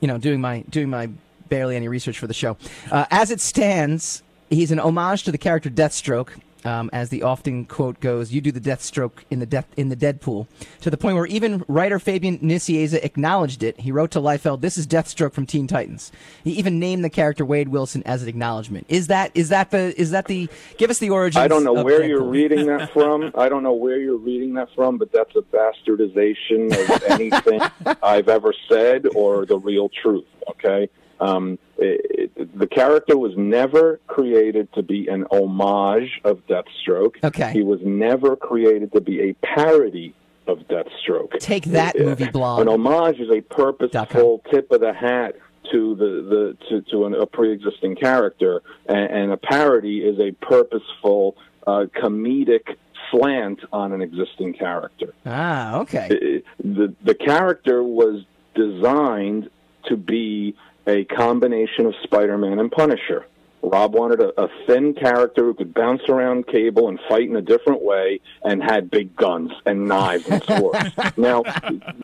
you 0.00 0.08
know, 0.08 0.18
doing 0.18 0.40
my 0.40 0.60
doing 0.68 0.90
my 0.90 1.08
barely 1.48 1.76
any 1.76 1.88
research 1.88 2.18
for 2.18 2.26
the 2.26 2.34
show. 2.34 2.56
Uh, 2.90 3.06
as 3.10 3.30
it 3.30 3.40
stands, 3.40 4.22
he's 4.50 4.70
an 4.70 4.78
homage 4.78 5.24
to 5.24 5.32
the 5.32 5.38
character 5.38 5.70
Deathstroke. 5.70 6.30
Um, 6.64 6.90
as 6.92 7.08
the 7.08 7.22
often 7.22 7.64
quote 7.64 8.00
goes, 8.00 8.32
"You 8.32 8.40
do 8.40 8.52
the 8.52 8.60
Deathstroke 8.60 9.24
in 9.30 9.40
the 9.40 9.46
death 9.46 9.66
in 9.76 9.88
the 9.88 9.96
Deadpool." 9.96 10.46
To 10.82 10.90
the 10.90 10.96
point 10.96 11.16
where 11.16 11.26
even 11.26 11.64
writer 11.68 11.98
Fabian 11.98 12.38
Nicieza 12.38 13.02
acknowledged 13.04 13.62
it. 13.62 13.80
He 13.80 13.90
wrote 13.90 14.10
to 14.12 14.20
Liefeld, 14.20 14.60
"This 14.60 14.78
is 14.78 14.86
Deathstroke 14.86 15.32
from 15.32 15.46
Teen 15.46 15.66
Titans." 15.66 16.12
He 16.44 16.52
even 16.52 16.78
named 16.78 17.04
the 17.04 17.10
character 17.10 17.44
Wade 17.44 17.68
Wilson 17.68 18.02
as 18.04 18.22
an 18.22 18.28
acknowledgement. 18.28 18.86
Is 18.88 19.08
that 19.08 19.30
is 19.34 19.48
that 19.48 19.70
the 19.70 19.98
is 20.00 20.10
that 20.12 20.26
the? 20.26 20.48
Give 20.78 20.90
us 20.90 20.98
the 20.98 21.10
origin. 21.10 21.42
I 21.42 21.48
don't 21.48 21.64
know 21.64 21.72
where 21.72 22.04
you're 22.04 22.22
reading 22.22 22.66
that 22.66 22.92
from. 22.92 23.32
I 23.34 23.48
don't 23.48 23.62
know 23.62 23.72
where 23.72 23.98
you're 23.98 24.16
reading 24.16 24.54
that 24.54 24.68
from, 24.74 24.98
but 24.98 25.10
that's 25.12 25.34
a 25.36 25.42
bastardization 25.42 26.72
of 26.72 27.02
anything 27.10 27.60
I've 28.02 28.28
ever 28.28 28.54
said 28.68 29.06
or 29.14 29.46
the 29.46 29.58
real 29.58 29.88
truth. 29.88 30.24
Okay, 30.50 30.88
um, 31.26 31.58
it, 31.78 32.30
it, 32.36 32.58
the 32.58 32.66
character 32.66 33.16
was 33.16 33.32
never 33.36 34.00
created 34.14 34.66
to 34.76 34.82
be 34.82 35.00
an 35.08 35.22
homage 35.30 36.10
of 36.24 36.34
Deathstroke. 36.52 37.14
Okay. 37.24 37.50
he 37.52 37.62
was 37.62 37.80
never 37.84 38.30
created 38.36 38.88
to 38.92 39.00
be 39.00 39.16
a 39.28 39.32
parody 39.54 40.14
of 40.46 40.58
Deathstroke. 40.74 41.38
Take 41.38 41.64
that, 41.78 41.94
Uh, 41.98 42.04
movie 42.04 42.28
blog. 42.30 42.60
An 42.62 42.68
homage 42.68 43.18
is 43.20 43.30
a 43.30 43.40
purposeful 43.42 44.42
tip 44.50 44.66
of 44.72 44.80
the 44.80 44.92
hat 44.92 45.36
to 45.70 45.80
the, 45.94 46.10
the 46.32 46.44
to, 46.68 46.74
to 46.90 46.96
an, 47.06 47.14
a 47.14 47.26
pre-existing 47.26 47.94
character, 47.96 48.62
and, 48.86 49.06
and 49.18 49.32
a 49.32 49.36
parody 49.36 49.98
is 50.10 50.18
a 50.18 50.32
purposeful 50.44 51.36
uh, 51.66 51.84
comedic 52.02 52.66
slant 53.10 53.60
on 53.72 53.92
an 53.92 54.02
existing 54.02 54.52
character. 54.54 55.14
Ah, 55.24 55.78
okay. 55.82 56.08
It- 56.10 56.44
the 56.58 56.86
the 57.04 57.14
character 57.14 57.82
was 57.82 58.16
designed 58.56 59.48
to 59.88 59.96
be 59.96 60.54
a 60.86 61.04
combination 61.04 61.86
of 61.86 61.94
Spider-Man 62.02 62.58
and 62.58 62.70
Punisher. 62.70 63.26
Rob 63.64 63.94
wanted 63.94 64.20
a, 64.20 64.42
a 64.42 64.48
thin 64.66 64.92
character 64.92 65.44
who 65.44 65.54
could 65.54 65.72
bounce 65.72 66.02
around 66.08 66.48
Cable 66.48 66.88
and 66.88 66.98
fight 67.08 67.28
in 67.28 67.36
a 67.36 67.40
different 67.40 67.80
way, 67.80 68.18
and 68.42 68.60
had 68.60 68.90
big 68.90 69.14
guns 69.14 69.52
and 69.64 69.86
knives 69.86 70.26
and 70.28 70.42
swords. 70.42 70.90
now, 71.16 71.44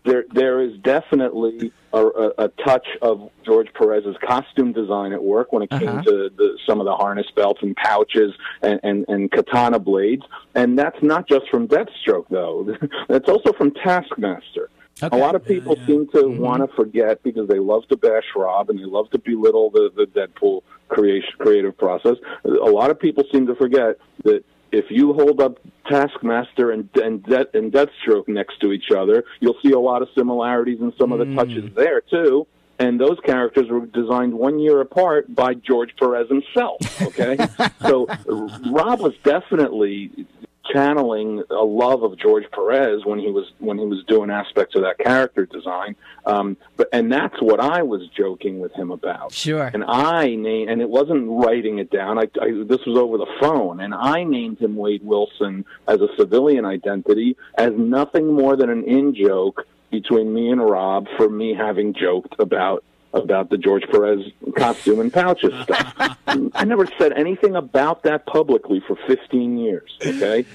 there 0.04 0.24
there 0.32 0.60
is 0.60 0.78
definitely 0.84 1.72
a, 1.92 1.98
a, 2.06 2.28
a 2.44 2.48
touch 2.64 2.86
of 3.02 3.28
George 3.44 3.66
Perez's 3.74 4.14
costume 4.24 4.72
design 4.72 5.12
at 5.12 5.20
work 5.20 5.52
when 5.52 5.62
it 5.62 5.70
came 5.70 5.88
Uh-huh. 5.88 6.02
to 6.02 6.30
the, 6.36 6.56
some 6.64 6.78
of 6.80 6.84
the 6.84 6.94
harness 6.94 7.26
belts 7.34 7.60
and 7.60 7.74
pouches 7.74 8.32
and, 8.62 8.78
and, 8.84 9.04
and 9.08 9.32
katana 9.32 9.80
blades, 9.80 10.22
and 10.54 10.78
that's 10.78 11.02
not 11.02 11.26
just 11.28 11.48
from 11.50 11.66
Deathstroke 11.66 12.26
though. 12.30 12.76
that's 13.08 13.28
also 13.28 13.52
from 13.54 13.72
Taskmaster. 13.72 14.70
Okay. 15.02 15.16
A 15.16 15.20
lot 15.20 15.34
of 15.34 15.44
people 15.44 15.76
seem 15.86 16.08
to 16.08 16.18
mm-hmm. 16.18 16.42
want 16.42 16.68
to 16.68 16.76
forget 16.76 17.22
because 17.22 17.48
they 17.48 17.58
love 17.58 17.86
to 17.88 17.96
bash 17.96 18.24
Rob 18.34 18.70
and 18.70 18.78
they 18.78 18.84
love 18.84 19.10
to 19.10 19.18
belittle 19.18 19.70
the, 19.70 19.90
the 19.94 20.04
Deadpool 20.06 20.62
creation 20.88 21.30
creative 21.38 21.76
process. 21.76 22.16
A 22.44 22.48
lot 22.48 22.90
of 22.90 22.98
people 22.98 23.24
seem 23.32 23.46
to 23.46 23.54
forget 23.54 23.98
that 24.24 24.44
if 24.72 24.86
you 24.90 25.12
hold 25.12 25.40
up 25.40 25.58
Taskmaster 25.88 26.70
and 26.70 26.88
and, 26.96 27.22
De- 27.22 27.56
and 27.56 27.72
Deathstroke 27.72 28.28
next 28.28 28.60
to 28.60 28.72
each 28.72 28.90
other, 28.90 29.24
you'll 29.40 29.58
see 29.62 29.72
a 29.72 29.80
lot 29.80 30.02
of 30.02 30.08
similarities 30.16 30.80
in 30.80 30.92
some 30.98 31.12
of 31.12 31.18
the 31.18 31.24
mm. 31.24 31.36
touches 31.36 31.74
there 31.74 32.00
too. 32.00 32.46
And 32.80 33.00
those 33.00 33.18
characters 33.24 33.68
were 33.68 33.86
designed 33.86 34.34
one 34.34 34.60
year 34.60 34.80
apart 34.80 35.34
by 35.34 35.54
George 35.54 35.96
Perez 35.98 36.28
himself. 36.28 37.02
Okay, 37.02 37.36
so 37.82 38.06
Rob 38.70 39.00
was 39.00 39.14
definitely 39.24 40.26
channeling 40.72 41.42
a 41.50 41.64
love 41.64 42.02
of 42.02 42.18
George 42.18 42.44
Perez 42.52 43.04
when 43.04 43.18
he 43.18 43.30
was 43.30 43.50
when 43.58 43.78
he 43.78 43.84
was 43.84 44.04
doing 44.04 44.30
aspects 44.30 44.74
of 44.74 44.82
that 44.82 44.98
character 44.98 45.46
design. 45.46 45.96
Um, 46.26 46.56
but 46.76 46.88
and 46.92 47.10
that's 47.10 47.40
what 47.40 47.60
I 47.60 47.82
was 47.82 48.08
joking 48.08 48.60
with 48.60 48.72
him 48.72 48.90
about. 48.90 49.32
Sure. 49.32 49.70
And 49.72 49.84
I 49.84 50.34
named, 50.34 50.70
and 50.70 50.80
it 50.80 50.88
wasn't 50.88 51.28
writing 51.28 51.78
it 51.78 51.90
down. 51.90 52.18
I, 52.18 52.28
I 52.40 52.64
this 52.64 52.84
was 52.86 52.96
over 52.96 53.18
the 53.18 53.32
phone, 53.40 53.80
and 53.80 53.94
I 53.94 54.24
named 54.24 54.58
him 54.58 54.76
Wade 54.76 55.04
Wilson 55.04 55.64
as 55.86 56.00
a 56.00 56.08
civilian 56.16 56.64
identity 56.64 57.36
as 57.56 57.72
nothing 57.76 58.32
more 58.32 58.56
than 58.56 58.70
an 58.70 58.84
in 58.84 59.14
joke 59.14 59.66
between 59.90 60.32
me 60.32 60.50
and 60.50 60.60
Rob 60.60 61.06
for 61.16 61.28
me 61.28 61.54
having 61.54 61.94
joked 61.94 62.34
about 62.38 62.84
about 63.12 63.50
the 63.50 63.56
George 63.56 63.84
Perez 63.90 64.20
costume 64.56 65.00
and 65.00 65.12
pouches 65.12 65.52
stuff. 65.62 66.18
I 66.26 66.64
never 66.64 66.86
said 66.98 67.12
anything 67.12 67.56
about 67.56 68.02
that 68.02 68.26
publicly 68.26 68.82
for 68.86 68.96
15 69.06 69.58
years. 69.58 69.96
Okay, 70.04 70.46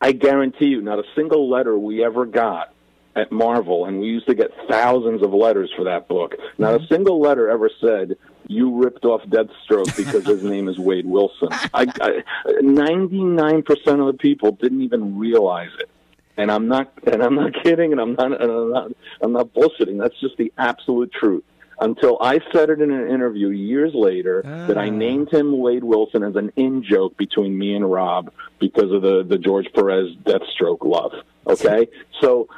I 0.00 0.12
guarantee 0.12 0.66
you, 0.66 0.80
not 0.80 0.98
a 0.98 1.04
single 1.14 1.50
letter 1.50 1.78
we 1.78 2.04
ever 2.04 2.26
got 2.26 2.72
at 3.16 3.32
Marvel, 3.32 3.86
and 3.86 4.00
we 4.00 4.06
used 4.06 4.26
to 4.28 4.34
get 4.34 4.50
thousands 4.68 5.22
of 5.22 5.32
letters 5.32 5.70
for 5.76 5.84
that 5.84 6.08
book. 6.08 6.34
Not 6.56 6.74
a 6.74 6.78
mm-hmm. 6.78 6.94
single 6.94 7.20
letter 7.20 7.48
ever 7.48 7.70
said 7.80 8.16
you 8.46 8.82
ripped 8.82 9.04
off 9.04 9.22
Deathstroke 9.22 9.94
because 9.96 10.24
his 10.24 10.42
name 10.42 10.68
is 10.68 10.78
Wade 10.78 11.06
Wilson. 11.06 11.48
I, 11.74 12.22
ninety-nine 12.60 13.62
percent 13.62 14.00
of 14.00 14.06
the 14.06 14.18
people 14.18 14.52
didn't 14.52 14.82
even 14.82 15.18
realize 15.18 15.70
it, 15.78 15.90
and 16.36 16.50
I'm 16.50 16.68
not, 16.68 16.92
and 17.06 17.22
I'm 17.22 17.34
not 17.34 17.52
kidding, 17.62 17.92
and 17.92 18.00
I'm 18.00 18.14
not, 18.14 18.40
and 18.40 18.50
I'm 18.50 18.70
not, 18.70 18.90
I'm 19.20 19.32
not 19.32 19.52
bullshitting. 19.52 19.98
That's 19.98 20.18
just 20.20 20.36
the 20.36 20.52
absolute 20.56 21.12
truth. 21.12 21.44
Until 21.80 22.18
I 22.20 22.40
said 22.52 22.70
it 22.70 22.80
in 22.80 22.90
an 22.90 23.08
interview 23.08 23.48
years 23.48 23.94
later 23.94 24.42
that 24.66 24.76
I 24.76 24.86
Ah. 24.88 24.90
named 24.90 25.30
him 25.30 25.56
Wade 25.58 25.84
Wilson 25.84 26.22
as 26.24 26.34
an 26.36 26.50
in 26.56 26.82
joke 26.82 27.16
between 27.16 27.56
me 27.56 27.74
and 27.74 27.90
Rob 27.90 28.32
because 28.58 28.90
of 28.92 29.02
the 29.02 29.22
the 29.22 29.38
George 29.38 29.72
Perez 29.72 30.14
Deathstroke 30.24 30.84
love. 30.84 31.12
Okay, 31.46 31.88
so 32.20 32.48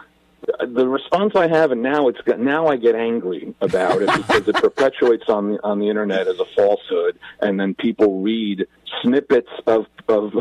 the 0.66 0.88
response 0.88 1.36
I 1.36 1.48
have, 1.48 1.70
and 1.70 1.82
now 1.82 2.08
it's 2.08 2.20
got, 2.22 2.40
now 2.40 2.66
I 2.66 2.76
get 2.76 2.94
angry 2.94 3.54
about 3.60 4.00
it 4.00 4.10
because 4.16 4.48
it 4.48 4.54
perpetuates 4.68 5.28
on 5.28 5.52
the 5.52 5.62
on 5.64 5.78
the 5.80 5.88
internet 5.90 6.26
as 6.26 6.40
a 6.40 6.46
falsehood, 6.56 7.18
and 7.40 7.60
then 7.60 7.74
people 7.74 8.20
read 8.22 8.66
snippets 9.02 9.48
of 9.66 9.86
of 10.08 10.32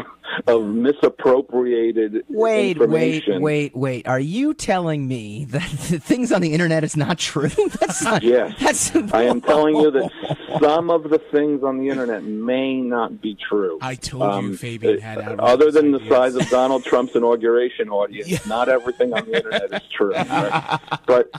of 0.48 0.64
misappropriated 0.66 2.24
Wait, 2.30 2.30
wait, 2.30 2.72
information. 2.78 3.42
wait, 3.42 3.76
wait. 3.76 4.08
Are 4.08 4.20
you 4.20 4.54
telling 4.54 5.08
me 5.08 5.46
that 5.46 5.70
the 5.90 6.00
things 6.04 6.32
on 6.32 6.42
the 6.42 6.54
internet 6.54 6.84
is 6.84 6.96
not 6.98 7.18
true? 7.18 7.50
That's 7.80 8.04
not. 8.04 8.24
Yes. 8.24 8.56
That's. 8.60 9.14
I 9.14 9.24
am 9.24 9.42
telling 9.52 9.76
you 9.76 9.92
that 9.92 10.58
some 10.62 10.90
of 10.90 11.04
the 11.10 11.20
things 11.32 11.64
on 11.64 11.78
the 11.80 11.90
internet 11.90 12.24
may 12.24 12.76
not 12.82 13.22
be 13.22 13.36
true. 13.36 13.80
I 13.82 13.96
told 13.96 14.44
you 14.44 14.56
Fabian 14.56 15.00
had 15.00 15.18
uh, 15.18 15.36
Other 15.40 15.72
than 15.72 15.92
the 15.92 16.06
size 16.08 16.36
of 16.36 16.48
Donald 16.50 16.84
Trump's 16.84 17.16
inauguration 17.16 17.90
audience, 17.90 18.46
not 18.48 18.70
everything 18.70 19.14
on 19.14 19.26
the 19.26 19.36
internet 19.38 19.74
is 19.74 19.88
true. 19.96 20.14
right? 20.14 20.80
But 21.06 21.32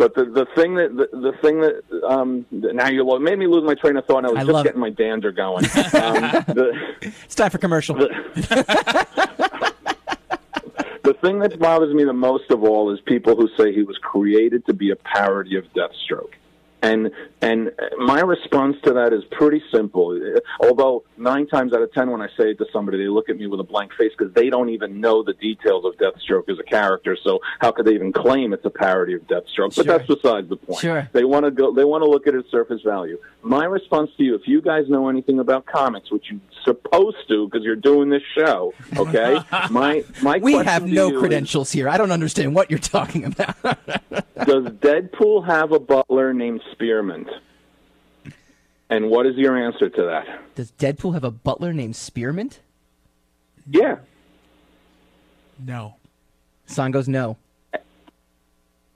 but 0.00 0.14
the 0.14 0.24
the 0.24 0.46
thing 0.56 0.76
that 0.76 0.96
the, 0.96 1.08
the 1.18 1.32
thing 1.42 1.60
that 1.60 1.82
um 2.08 2.46
now 2.50 2.88
you 2.88 3.04
lo- 3.04 3.18
made 3.18 3.38
me 3.38 3.46
lose 3.46 3.62
my 3.64 3.74
train 3.74 3.98
of 3.98 4.06
thought. 4.06 4.24
And 4.24 4.28
I 4.28 4.30
was 4.30 4.38
I 4.38 4.44
just 4.44 4.52
love 4.54 4.64
it. 4.64 4.68
getting 4.70 4.80
my 4.80 4.88
dander 4.90 5.30
going. 5.30 5.64
Um, 5.76 6.14
the, 6.56 6.72
It's 7.02 7.34
time 7.34 7.50
for 7.50 7.58
commercial. 7.58 7.96
the 7.96 8.08
thing 11.20 11.38
that 11.40 11.58
bothers 11.58 11.92
me 11.94 12.04
the 12.04 12.12
most 12.12 12.50
of 12.50 12.62
all 12.64 12.90
is 12.92 13.00
people 13.02 13.36
who 13.36 13.48
say 13.58 13.72
he 13.74 13.82
was 13.82 13.98
created 13.98 14.64
to 14.66 14.72
be 14.72 14.90
a 14.90 14.96
parody 14.96 15.56
of 15.56 15.64
Deathstroke. 15.74 16.32
And 16.82 17.10
and 17.42 17.72
my 17.98 18.20
response 18.20 18.76
to 18.84 18.92
that 18.94 19.12
is 19.12 19.22
pretty 19.30 19.62
simple. 19.72 20.18
Although 20.60 21.04
nine 21.18 21.46
times 21.46 21.72
out 21.74 21.82
of 21.82 21.92
ten, 21.92 22.10
when 22.10 22.22
I 22.22 22.28
say 22.38 22.50
it 22.52 22.58
to 22.58 22.66
somebody, 22.72 22.98
they 22.98 23.08
look 23.08 23.28
at 23.28 23.36
me 23.36 23.46
with 23.46 23.60
a 23.60 23.64
blank 23.64 23.92
face 23.94 24.12
because 24.16 24.32
they 24.34 24.48
don't 24.48 24.70
even 24.70 25.00
know 25.00 25.22
the 25.22 25.34
details 25.34 25.84
of 25.84 25.94
Deathstroke 25.96 26.48
as 26.48 26.58
a 26.58 26.62
character. 26.62 27.16
So 27.22 27.40
how 27.58 27.70
could 27.72 27.86
they 27.86 27.94
even 27.94 28.12
claim 28.12 28.52
it's 28.52 28.64
a 28.64 28.70
parody 28.70 29.14
of 29.14 29.22
Deathstroke? 29.26 29.76
But 29.76 29.84
Sure. 29.84 29.98
that's 29.98 30.06
besides 30.06 30.48
the 30.48 30.56
point. 30.56 30.80
Sure. 30.80 31.08
They 31.12 31.24
want 31.24 31.44
to 31.44 31.50
go. 31.50 31.72
They 31.74 31.84
want 31.84 32.02
to 32.02 32.08
look 32.10 32.26
at 32.26 32.34
its 32.34 32.50
surface 32.50 32.80
value. 32.82 33.18
My 33.42 33.64
response 33.64 34.10
to 34.16 34.24
you, 34.24 34.34
if 34.34 34.46
you 34.46 34.60
guys 34.62 34.88
know 34.88 35.08
anything 35.08 35.38
about 35.38 35.66
comics, 35.66 36.10
which 36.10 36.30
you're 36.30 36.40
supposed 36.64 37.28
to 37.28 37.46
because 37.46 37.64
you're 37.64 37.76
doing 37.76 38.10
this 38.10 38.22
show, 38.36 38.72
okay? 38.96 39.38
my 39.70 40.04
my 40.22 40.38
We 40.38 40.52
question 40.52 40.66
have 40.66 40.86
no 40.86 41.08
you 41.08 41.16
is, 41.16 41.20
credentials 41.20 41.72
here. 41.72 41.88
I 41.88 41.96
don't 41.96 42.12
understand 42.12 42.54
what 42.54 42.70
you're 42.70 42.78
talking 42.78 43.24
about. 43.24 43.56
does 43.62 44.64
Deadpool 44.66 45.46
have 45.46 45.72
a 45.72 45.78
butler 45.78 46.32
named 46.32 46.62
Spearmint? 46.72 47.28
And 48.88 49.08
what 49.08 49.26
is 49.26 49.36
your 49.36 49.56
answer 49.56 49.88
to 49.88 50.02
that? 50.02 50.54
Does 50.56 50.72
Deadpool 50.72 51.14
have 51.14 51.24
a 51.24 51.30
butler 51.30 51.72
named 51.72 51.94
Spearmint? 51.94 52.60
Yeah. 53.68 53.98
No. 55.64 55.94
Son 56.66 56.90
goes 56.90 57.08
no. 57.08 57.36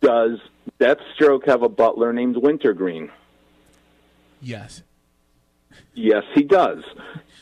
Does 0.01 0.39
Deathstroke 0.81 1.47
have 1.47 1.63
a 1.63 1.69
butler 1.69 2.13
named 2.13 2.37
Wintergreen? 2.37 3.11
Yes. 4.43 4.83
Yes, 5.95 6.25
he 6.35 6.43
does. 6.43 6.83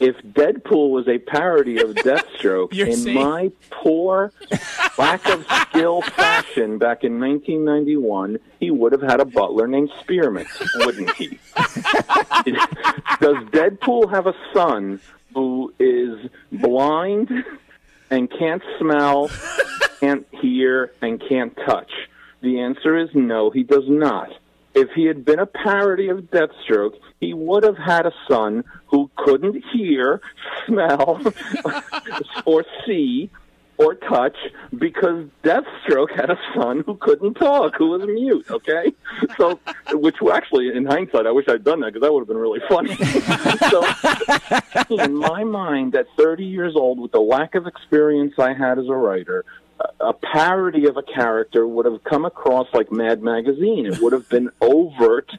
If 0.01 0.17
Deadpool 0.23 0.91
was 0.91 1.07
a 1.09 1.19
parody 1.19 1.79
of 1.81 1.91
Deathstroke, 1.95 2.77
in 2.77 2.97
saying- 2.97 3.15
my 3.17 3.53
poor 3.71 4.33
lack 4.99 5.27
of 5.29 5.47
skill 5.69 6.03
fashion 6.03 6.79
back 6.79 7.05
in 7.05 7.21
1991, 7.21 8.39
he 8.61 8.71
would 8.71 8.93
have 8.93 9.03
had 9.03 9.21
a 9.21 9.25
butler 9.25 9.67
named 9.67 9.91
Spearmint, 10.01 10.49
wouldn't 10.77 11.11
he? 11.15 11.39
Does 13.21 13.37
Deadpool 13.53 14.11
have 14.11 14.27
a 14.27 14.35
son 14.53 15.01
who 15.35 15.73
is 15.79 16.29
blind 16.51 17.31
and 18.11 18.31
can't 18.31 18.63
smell, 18.79 19.31
can't 20.01 20.27
hear, 20.33 20.93
and 21.01 21.23
can't 21.29 21.57
touch? 21.65 21.91
The 22.43 22.61
answer 22.61 22.97
is 22.99 23.09
no, 23.15 23.51
he 23.51 23.63
does 23.63 23.85
not. 23.89 24.31
If 24.75 24.91
he 24.95 25.05
had 25.05 25.25
been 25.25 25.39
a 25.39 25.47
parody 25.47 26.09
of 26.09 26.31
Deathstroke, 26.31 26.95
he 27.21 27.35
would 27.35 27.63
have 27.63 27.77
had 27.77 28.07
a 28.07 28.13
son 28.29 28.65
who 28.87 29.11
couldn't 29.17 29.63
hear, 29.73 30.21
smell, 30.67 31.21
or 32.47 32.65
see, 32.87 33.31
or 33.79 33.95
touch 33.95 34.37
because 34.77 35.27
Deathstroke 35.43 36.15
had 36.15 36.31
a 36.31 36.39
son 36.55 36.83
who 36.87 36.97
couldn't 36.97 37.35
talk, 37.35 37.75
who 37.77 37.91
was 37.91 38.03
mute. 38.07 38.47
Okay, 38.51 38.93
so 39.37 39.59
which 39.93 40.17
actually, 40.33 40.69
in 40.75 40.87
hindsight, 40.87 41.27
I 41.27 41.33
wish 41.33 41.47
I'd 41.49 41.65
done 41.65 41.81
that 41.81 41.93
because 41.93 42.03
that 42.03 42.13
would 42.13 42.21
have 42.21 42.29
been 42.29 42.37
really 42.37 42.61
funny. 42.69 42.95
so, 44.91 45.05
in 45.05 45.17
my 45.17 45.45
mind, 45.45 45.95
at 45.95 46.07
30 46.17 46.45
years 46.45 46.75
old, 46.77 47.01
with 47.01 47.13
the 47.13 47.21
lack 47.21 47.55
of 47.55 47.67
experience 47.67 48.35
I 48.39 48.53
had 48.53 48.79
as 48.79 48.87
a 48.87 48.95
writer, 48.95 49.45
a- 50.01 50.13
parody 50.13 50.87
of 50.87 50.97
a 50.97 51.03
character 51.03 51.67
would 51.67 51.87
have 51.87 52.03
come 52.05 52.25
across 52.25 52.69
like 52.73 52.91
Mad 52.93 53.23
Magazine. 53.23 53.87
It 53.87 54.01
would 54.01 54.13
have 54.13 54.29
been 54.29 54.51
overt 54.61 55.31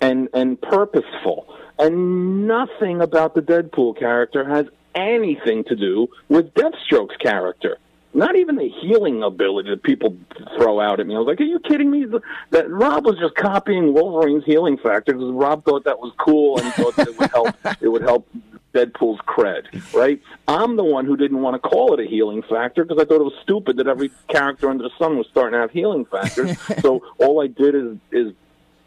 and 0.00 0.28
and 0.34 0.60
purposeful, 0.60 1.46
and 1.78 2.46
nothing 2.46 3.00
about 3.00 3.34
the 3.34 3.40
Deadpool 3.42 3.98
character 3.98 4.44
has 4.48 4.66
anything 4.94 5.64
to 5.64 5.76
do 5.76 6.08
with 6.28 6.52
Deathstroke's 6.54 7.16
character. 7.18 7.78
Not 8.14 8.36
even 8.36 8.56
the 8.56 8.68
healing 8.68 9.22
ability 9.22 9.70
that 9.70 9.82
people 9.82 10.14
throw 10.58 10.80
out 10.80 11.00
at 11.00 11.06
me. 11.06 11.14
I 11.14 11.18
was 11.18 11.26
like, 11.26 11.40
"Are 11.40 11.44
you 11.44 11.58
kidding 11.60 11.90
me?" 11.90 12.04
That 12.50 12.68
Rob 12.68 13.06
was 13.06 13.16
just 13.18 13.34
copying 13.36 13.94
Wolverine's 13.94 14.44
healing 14.44 14.76
factor 14.76 15.14
because 15.14 15.32
Rob 15.32 15.64
thought 15.64 15.84
that 15.84 15.98
was 15.98 16.12
cool 16.18 16.58
and 16.58 16.66
he 16.66 16.72
thought 16.72 16.96
that 16.96 17.08
it 17.08 17.18
would 17.18 17.30
help. 17.30 17.56
It 17.80 17.88
would 17.88 18.02
help 18.02 18.28
Deadpool's 18.74 19.20
cred, 19.20 19.66
right? 19.94 20.20
I'm 20.48 20.76
the 20.76 20.84
one 20.84 21.04
who 21.04 21.16
didn't 21.16 21.42
want 21.42 21.60
to 21.60 21.68
call 21.68 21.94
it 21.94 22.00
a 22.00 22.08
healing 22.08 22.42
factor 22.42 22.84
because 22.84 23.00
I 23.00 23.04
thought 23.04 23.20
it 23.20 23.24
was 23.24 23.38
stupid 23.42 23.76
that 23.76 23.86
every 23.86 24.10
character 24.28 24.70
under 24.70 24.84
the 24.84 24.90
sun 24.98 25.18
was 25.18 25.26
starting 25.30 25.52
to 25.52 25.60
have 25.60 25.70
healing 25.70 26.04
factors. 26.04 26.58
so 26.80 27.04
all 27.18 27.42
I 27.42 27.46
did 27.46 27.74
is 27.74 27.96
is 28.10 28.32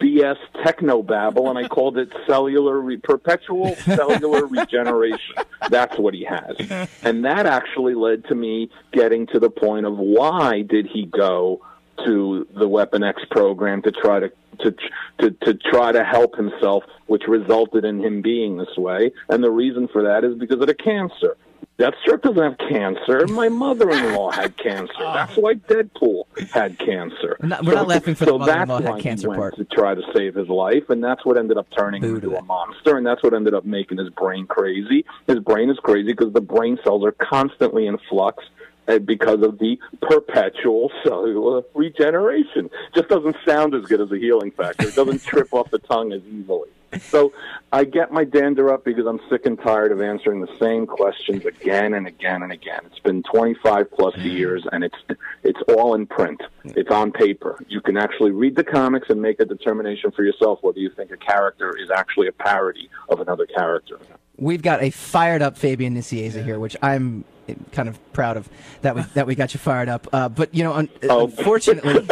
BS 0.00 0.36
techno 0.62 1.02
babble, 1.02 1.48
and 1.48 1.58
I 1.58 1.68
called 1.68 1.96
it 1.96 2.12
cellular 2.26 2.78
re- 2.80 2.98
perpetual 2.98 3.76
cellular 3.76 4.46
regeneration. 4.58 5.36
That's 5.70 5.98
what 5.98 6.12
he 6.14 6.24
has, 6.24 6.88
and 7.02 7.24
that 7.24 7.46
actually 7.46 7.94
led 7.94 8.24
to 8.26 8.34
me 8.34 8.70
getting 8.92 9.26
to 9.28 9.38
the 9.38 9.50
point 9.50 9.86
of 9.86 9.96
why 9.96 10.62
did 10.62 10.86
he 10.86 11.06
go 11.06 11.62
to 12.04 12.46
the 12.56 12.68
Weapon 12.68 13.02
X 13.02 13.22
program 13.30 13.82
to 13.82 13.90
try 13.92 14.20
to 14.20 14.30
to 14.60 14.74
to 15.20 15.30
to 15.30 15.54
try 15.54 15.92
to 15.92 16.04
help 16.04 16.36
himself, 16.36 16.84
which 17.06 17.24
resulted 17.28 17.84
in 17.84 18.02
him 18.02 18.22
being 18.22 18.56
this 18.56 18.76
way. 18.76 19.12
And 19.28 19.42
the 19.42 19.50
reason 19.50 19.88
for 19.88 20.02
that 20.04 20.24
is 20.24 20.34
because 20.36 20.60
of 20.60 20.66
the 20.66 20.74
cancer. 20.74 21.36
Deathstroke 21.78 22.22
doesn't 22.22 22.42
have 22.42 22.56
cancer. 22.70 23.26
My 23.26 23.50
mother-in-law 23.50 24.30
had 24.30 24.56
cancer. 24.56 24.94
Ah. 24.98 25.26
That's 25.26 25.36
why 25.36 25.54
Deadpool 25.54 26.24
had 26.50 26.78
cancer. 26.78 27.36
We're 27.38 27.48
not- 27.48 27.64
we're 27.64 27.74
not 27.74 27.86
laughing 27.86 28.14
for 28.14 28.24
the 28.24 28.38
mother-in-law 28.38 28.80
had 28.80 29.00
cancer 29.02 29.28
part. 29.28 29.56
to 29.56 29.64
try 29.66 29.94
to 29.94 30.00
save 30.14 30.34
his 30.36 30.48
life, 30.48 30.88
and 30.88 31.04
that's 31.04 31.26
what 31.26 31.36
ended 31.36 31.58
up 31.58 31.66
turning 31.76 32.02
him 32.02 32.14
Boo 32.14 32.20
to 32.20 32.26
into 32.28 32.38
a 32.38 32.42
monster, 32.42 32.96
and 32.96 33.06
that's 33.06 33.22
what 33.22 33.34
ended 33.34 33.52
up 33.52 33.66
making 33.66 33.98
his 33.98 34.08
brain 34.10 34.46
crazy. 34.46 35.04
His 35.26 35.38
brain 35.40 35.68
is 35.68 35.78
crazy 35.80 36.12
because 36.12 36.32
the 36.32 36.40
brain 36.40 36.78
cells 36.82 37.04
are 37.04 37.12
constantly 37.12 37.86
in 37.86 37.98
flux 38.08 38.42
uh, 38.88 38.98
because 38.98 39.42
of 39.42 39.58
the 39.58 39.78
perpetual 40.02 40.90
cellular 41.04 41.62
regeneration. 41.74 42.70
Just 42.94 43.08
doesn't 43.08 43.36
sound 43.46 43.74
as 43.74 43.84
good 43.86 44.00
as 44.00 44.10
a 44.12 44.18
healing 44.18 44.50
factor. 44.50 44.88
It 44.88 44.94
doesn't 44.94 45.22
trip 45.24 45.52
off 45.52 45.70
the 45.70 45.78
tongue 45.78 46.12
as 46.12 46.22
easily. 46.24 46.70
So 47.00 47.32
I 47.72 47.84
get 47.84 48.12
my 48.12 48.24
dander 48.24 48.72
up 48.72 48.84
because 48.84 49.06
I'm 49.06 49.20
sick 49.28 49.44
and 49.44 49.58
tired 49.60 49.92
of 49.92 50.00
answering 50.00 50.40
the 50.40 50.56
same 50.58 50.86
questions 50.86 51.44
again 51.44 51.94
and 51.94 52.06
again 52.06 52.42
and 52.42 52.52
again. 52.52 52.80
It's 52.86 52.98
been 53.00 53.22
25 53.24 53.90
plus 53.90 54.16
years, 54.18 54.64
and 54.72 54.84
it's 54.84 54.96
it's 55.42 55.60
all 55.76 55.94
in 55.94 56.06
print. 56.06 56.40
It's 56.64 56.90
on 56.90 57.12
paper. 57.12 57.58
You 57.68 57.80
can 57.80 57.96
actually 57.96 58.30
read 58.30 58.56
the 58.56 58.64
comics 58.64 59.10
and 59.10 59.20
make 59.20 59.40
a 59.40 59.44
determination 59.44 60.10
for 60.12 60.22
yourself 60.22 60.60
whether 60.62 60.78
you 60.78 60.90
think 60.90 61.10
a 61.10 61.16
character 61.16 61.76
is 61.76 61.90
actually 61.90 62.28
a 62.28 62.32
parody 62.32 62.88
of 63.08 63.20
another 63.20 63.46
character. 63.46 63.98
We've 64.38 64.62
got 64.62 64.82
a 64.82 64.90
fired 64.90 65.42
up 65.42 65.56
Fabian 65.56 65.94
Nicieza 65.96 66.44
here, 66.44 66.58
which 66.58 66.76
I'm 66.82 67.24
kind 67.70 67.88
of 67.88 67.96
proud 68.12 68.36
of 68.36 68.48
that 68.82 68.96
we 68.96 69.02
that 69.14 69.26
we 69.26 69.34
got 69.36 69.54
you 69.54 69.60
fired 69.60 69.88
up. 69.88 70.06
Uh, 70.12 70.28
but 70.28 70.52
you 70.54 70.64
know, 70.64 70.72
un- 70.74 70.88
Oh. 71.08 71.24
unfortunately, 71.26 72.04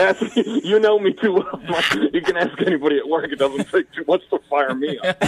you 0.64 0.78
know 0.78 0.98
me 0.98 1.12
too 1.12 1.32
well. 1.34 1.60
You 2.12 2.20
can 2.22 2.36
ask 2.36 2.58
anybody 2.62 2.98
at 2.98 3.08
work. 3.08 3.30
It 3.32 3.38
doesn't 3.38 3.68
take 3.70 3.90
too 3.92 4.04
much 4.06 4.22
to 4.30 4.38
fire 4.48 4.74
me 4.74 4.96
up. 4.98 5.16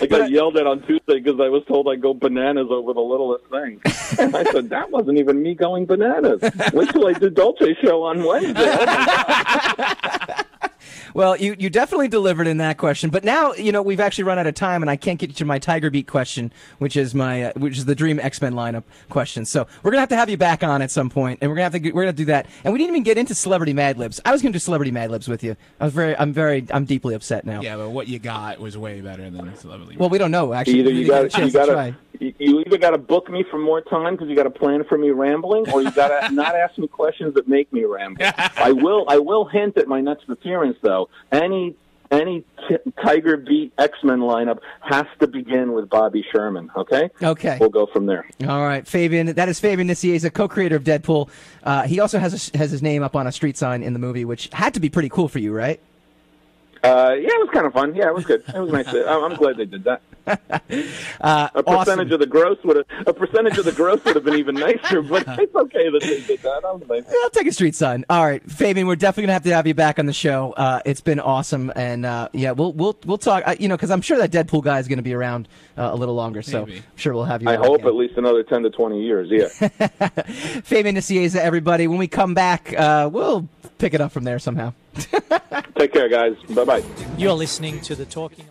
I 0.00 0.06
got 0.08 0.30
yelled 0.30 0.56
at 0.56 0.66
on 0.66 0.80
Tuesday 0.82 1.20
because 1.20 1.38
I 1.40 1.48
was 1.48 1.62
told 1.66 1.88
I 1.88 1.96
go 1.96 2.14
bananas 2.14 2.68
over 2.70 2.92
the 2.94 3.00
littlest 3.00 3.44
thing. 3.46 3.80
And 4.18 4.34
I 4.36 4.44
said, 4.44 4.70
that 4.70 4.90
wasn't 4.90 5.18
even 5.18 5.42
me 5.42 5.54
going 5.54 5.84
bananas. 5.86 6.40
Wait 6.72 6.88
till 6.90 7.06
I 7.06 7.12
do 7.12 7.28
Dolce 7.30 7.74
show 7.82 8.04
on 8.04 8.24
Wednesday. 8.24 8.54
Oh. 8.56 10.26
well, 11.16 11.34
you 11.34 11.56
you 11.58 11.70
definitely 11.70 12.08
delivered 12.08 12.46
in 12.46 12.58
that 12.58 12.76
question. 12.76 13.08
But 13.08 13.24
now 13.24 13.54
you 13.54 13.72
know 13.72 13.80
we've 13.80 14.00
actually 14.00 14.24
run 14.24 14.38
out 14.38 14.46
of 14.46 14.54
time, 14.54 14.82
and 14.82 14.90
I 14.90 14.96
can't 14.96 15.18
get 15.18 15.30
you 15.30 15.34
to 15.36 15.44
my 15.46 15.58
Tiger 15.58 15.90
Beat 15.90 16.06
question, 16.06 16.52
which 16.78 16.94
is 16.94 17.14
my 17.14 17.44
uh, 17.44 17.52
which 17.56 17.78
is 17.78 17.86
the 17.86 17.94
Dream 17.94 18.20
X 18.20 18.42
Men 18.42 18.52
lineup 18.52 18.84
question. 19.08 19.46
So 19.46 19.66
we're 19.82 19.92
gonna 19.92 20.00
have 20.00 20.10
to 20.10 20.16
have 20.16 20.28
you 20.28 20.36
back 20.36 20.62
on 20.62 20.82
at 20.82 20.90
some 20.90 21.08
point, 21.08 21.38
and 21.40 21.50
we're 21.50 21.56
gonna 21.56 21.70
have 21.70 21.82
to 21.82 21.92
we're 21.92 22.02
gonna 22.02 22.12
do 22.12 22.26
that. 22.26 22.46
And 22.64 22.72
we 22.74 22.78
didn't 22.78 22.90
even 22.90 23.02
get 23.02 23.16
into 23.16 23.34
Celebrity 23.34 23.72
Mad 23.72 23.96
Libs. 23.96 24.20
I 24.26 24.32
was 24.32 24.42
gonna 24.42 24.52
do 24.52 24.58
Celebrity 24.58 24.90
Mad 24.90 25.10
Libs 25.10 25.26
with 25.26 25.42
you. 25.42 25.56
I 25.80 25.84
was 25.84 25.94
very 25.94 26.14
I'm 26.18 26.34
very 26.34 26.66
I'm 26.70 26.84
deeply 26.84 27.14
upset 27.14 27.46
now. 27.46 27.62
Yeah, 27.62 27.76
but 27.78 27.90
what 27.90 28.08
you 28.08 28.18
got 28.18 28.60
was 28.60 28.76
way 28.76 29.00
better 29.00 29.30
than 29.30 29.56
Celebrity. 29.56 29.96
Well, 29.96 30.10
we 30.10 30.18
don't 30.18 30.30
know 30.30 30.52
actually. 30.52 30.80
Either 30.80 30.90
you 30.90 31.04
didn't 31.04 31.08
got 31.08 31.14
get 31.14 31.20
a 31.22 31.24
you 31.24 31.50
chance 31.50 31.52
got 31.54 31.72
try. 31.72 31.90
to 31.92 31.96
you 32.20 32.60
either 32.60 32.78
got 32.78 32.90
to 32.90 32.98
book 32.98 33.30
me 33.30 33.44
for 33.50 33.58
more 33.58 33.80
time 33.80 34.14
because 34.14 34.28
you 34.28 34.36
got 34.36 34.44
to 34.44 34.50
plan 34.50 34.84
for 34.84 34.98
me 34.98 35.10
rambling, 35.10 35.68
or 35.70 35.82
you 35.82 35.90
got 35.92 36.28
to 36.28 36.34
not 36.34 36.54
ask 36.54 36.78
me 36.78 36.86
questions 36.86 37.34
that 37.34 37.48
make 37.48 37.72
me 37.72 37.84
ramble. 37.84 38.24
I 38.56 38.72
will 38.72 39.04
I 39.08 39.18
will 39.18 39.46
hint 39.46 39.76
at 39.76 39.88
my 39.88 40.00
next 40.00 40.28
appearance 40.28 40.76
though. 40.82 41.08
Any 41.32 41.76
any 42.10 42.44
t- 42.68 42.76
Tiger 43.04 43.36
Beat 43.36 43.72
X 43.78 43.98
Men 44.02 44.20
lineup 44.20 44.58
has 44.80 45.06
to 45.20 45.26
begin 45.26 45.72
with 45.72 45.88
Bobby 45.88 46.24
Sherman. 46.32 46.70
Okay. 46.76 47.10
Okay. 47.22 47.58
We'll 47.60 47.68
go 47.68 47.86
from 47.86 48.06
there. 48.06 48.26
All 48.46 48.62
right, 48.62 48.86
Fabian. 48.86 49.26
That 49.34 49.48
is 49.48 49.60
Fabian 49.60 49.88
Nicieza, 49.88 50.32
co-creator 50.32 50.76
of 50.76 50.84
Deadpool. 50.84 51.28
Uh, 51.62 51.82
he 51.82 52.00
also 52.00 52.18
has 52.18 52.50
a, 52.54 52.58
has 52.58 52.70
his 52.70 52.82
name 52.82 53.02
up 53.02 53.16
on 53.16 53.26
a 53.26 53.32
street 53.32 53.56
sign 53.56 53.82
in 53.82 53.92
the 53.92 53.98
movie, 53.98 54.24
which 54.24 54.48
had 54.52 54.74
to 54.74 54.80
be 54.80 54.88
pretty 54.88 55.08
cool 55.08 55.28
for 55.28 55.38
you, 55.38 55.52
right? 55.52 55.80
Uh, 56.82 57.14
yeah, 57.14 57.28
it 57.28 57.40
was 57.40 57.50
kind 57.52 57.66
of 57.66 57.72
fun. 57.72 57.94
Yeah, 57.94 58.08
it 58.08 58.14
was 58.14 58.24
good. 58.24 58.42
It 58.46 58.58
was 58.58 58.70
nice. 58.72 58.86
To, 58.90 59.08
I'm 59.08 59.24
I'm 59.32 59.34
glad 59.36 59.56
they 59.56 59.64
did 59.66 59.84
that. 59.84 60.02
Uh, 61.20 61.48
A 61.54 61.62
percentage 61.62 61.88
awesome. 62.08 62.12
of 62.12 62.20
the 62.20 62.26
gross 62.26 62.58
would 62.64 62.76
have 62.76 62.86
a 63.06 63.12
percentage 63.14 63.58
of 63.58 63.64
the 63.64 63.72
gross 63.72 64.04
would 64.04 64.16
have 64.16 64.24
been 64.24 64.34
even 64.34 64.54
nicer, 64.56 65.00
but 65.00 65.24
it's 65.38 65.54
okay 65.54 65.88
that 65.88 66.00
they 66.02 66.20
did 66.20 66.40
that. 66.42 66.62
That 66.62 66.78
was 66.80 66.88
nice. 66.88 67.04
I'll 67.22 67.30
take 67.30 67.46
a 67.46 67.52
street 67.52 67.74
sign. 67.74 68.04
All 68.10 68.24
right, 68.24 68.42
Fabian, 68.50 68.86
we're 68.86 68.96
definitely 68.96 69.24
gonna 69.24 69.32
have 69.34 69.44
to 69.44 69.54
have 69.54 69.66
you 69.66 69.74
back 69.74 69.98
on 69.98 70.06
the 70.06 70.12
show. 70.12 70.52
Uh, 70.52 70.80
it's 70.84 71.00
been 71.00 71.20
awesome, 71.20 71.72
and 71.76 72.04
uh, 72.04 72.28
yeah, 72.32 72.50
we'll 72.52 72.72
we'll 72.72 72.96
we'll 73.06 73.18
talk. 73.18 73.44
Uh, 73.46 73.54
you 73.58 73.68
know, 73.68 73.76
because 73.76 73.90
I'm 73.90 74.02
sure 74.02 74.18
that 74.18 74.30
Deadpool 74.32 74.62
guy 74.64 74.78
is 74.80 74.88
gonna 74.88 75.02
be 75.02 75.14
around 75.14 75.48
uh, 75.78 75.90
a 75.92 75.96
little 75.96 76.14
longer, 76.16 76.42
so 76.42 76.66
Maybe. 76.66 76.78
I'm 76.78 76.96
sure 76.96 77.14
we'll 77.14 77.24
have 77.24 77.42
you. 77.42 77.48
I 77.48 77.56
hope 77.56 77.76
again. 77.76 77.86
at 77.88 77.94
least 77.94 78.18
another 78.18 78.42
ten 78.42 78.62
to 78.64 78.70
twenty 78.70 79.02
years. 79.02 79.28
Yeah. 79.30 79.48
Fabian 80.64 80.96
Nicieza, 80.96 81.36
everybody. 81.36 81.86
When 81.86 81.98
we 81.98 82.08
come 82.08 82.34
back, 82.34 82.74
uh, 82.76 83.08
we'll 83.12 83.48
pick 83.78 83.94
it 83.94 84.00
up 84.00 84.12
from 84.12 84.24
there 84.24 84.38
somehow. 84.38 84.72
Take 85.76 85.92
care, 85.92 86.08
guys. 86.08 86.36
Bye 86.50 86.64
bye. 86.64 86.84
You're 87.18 87.32
listening 87.32 87.80
to 87.82 87.94
the 87.94 88.04
Talking. 88.04 88.46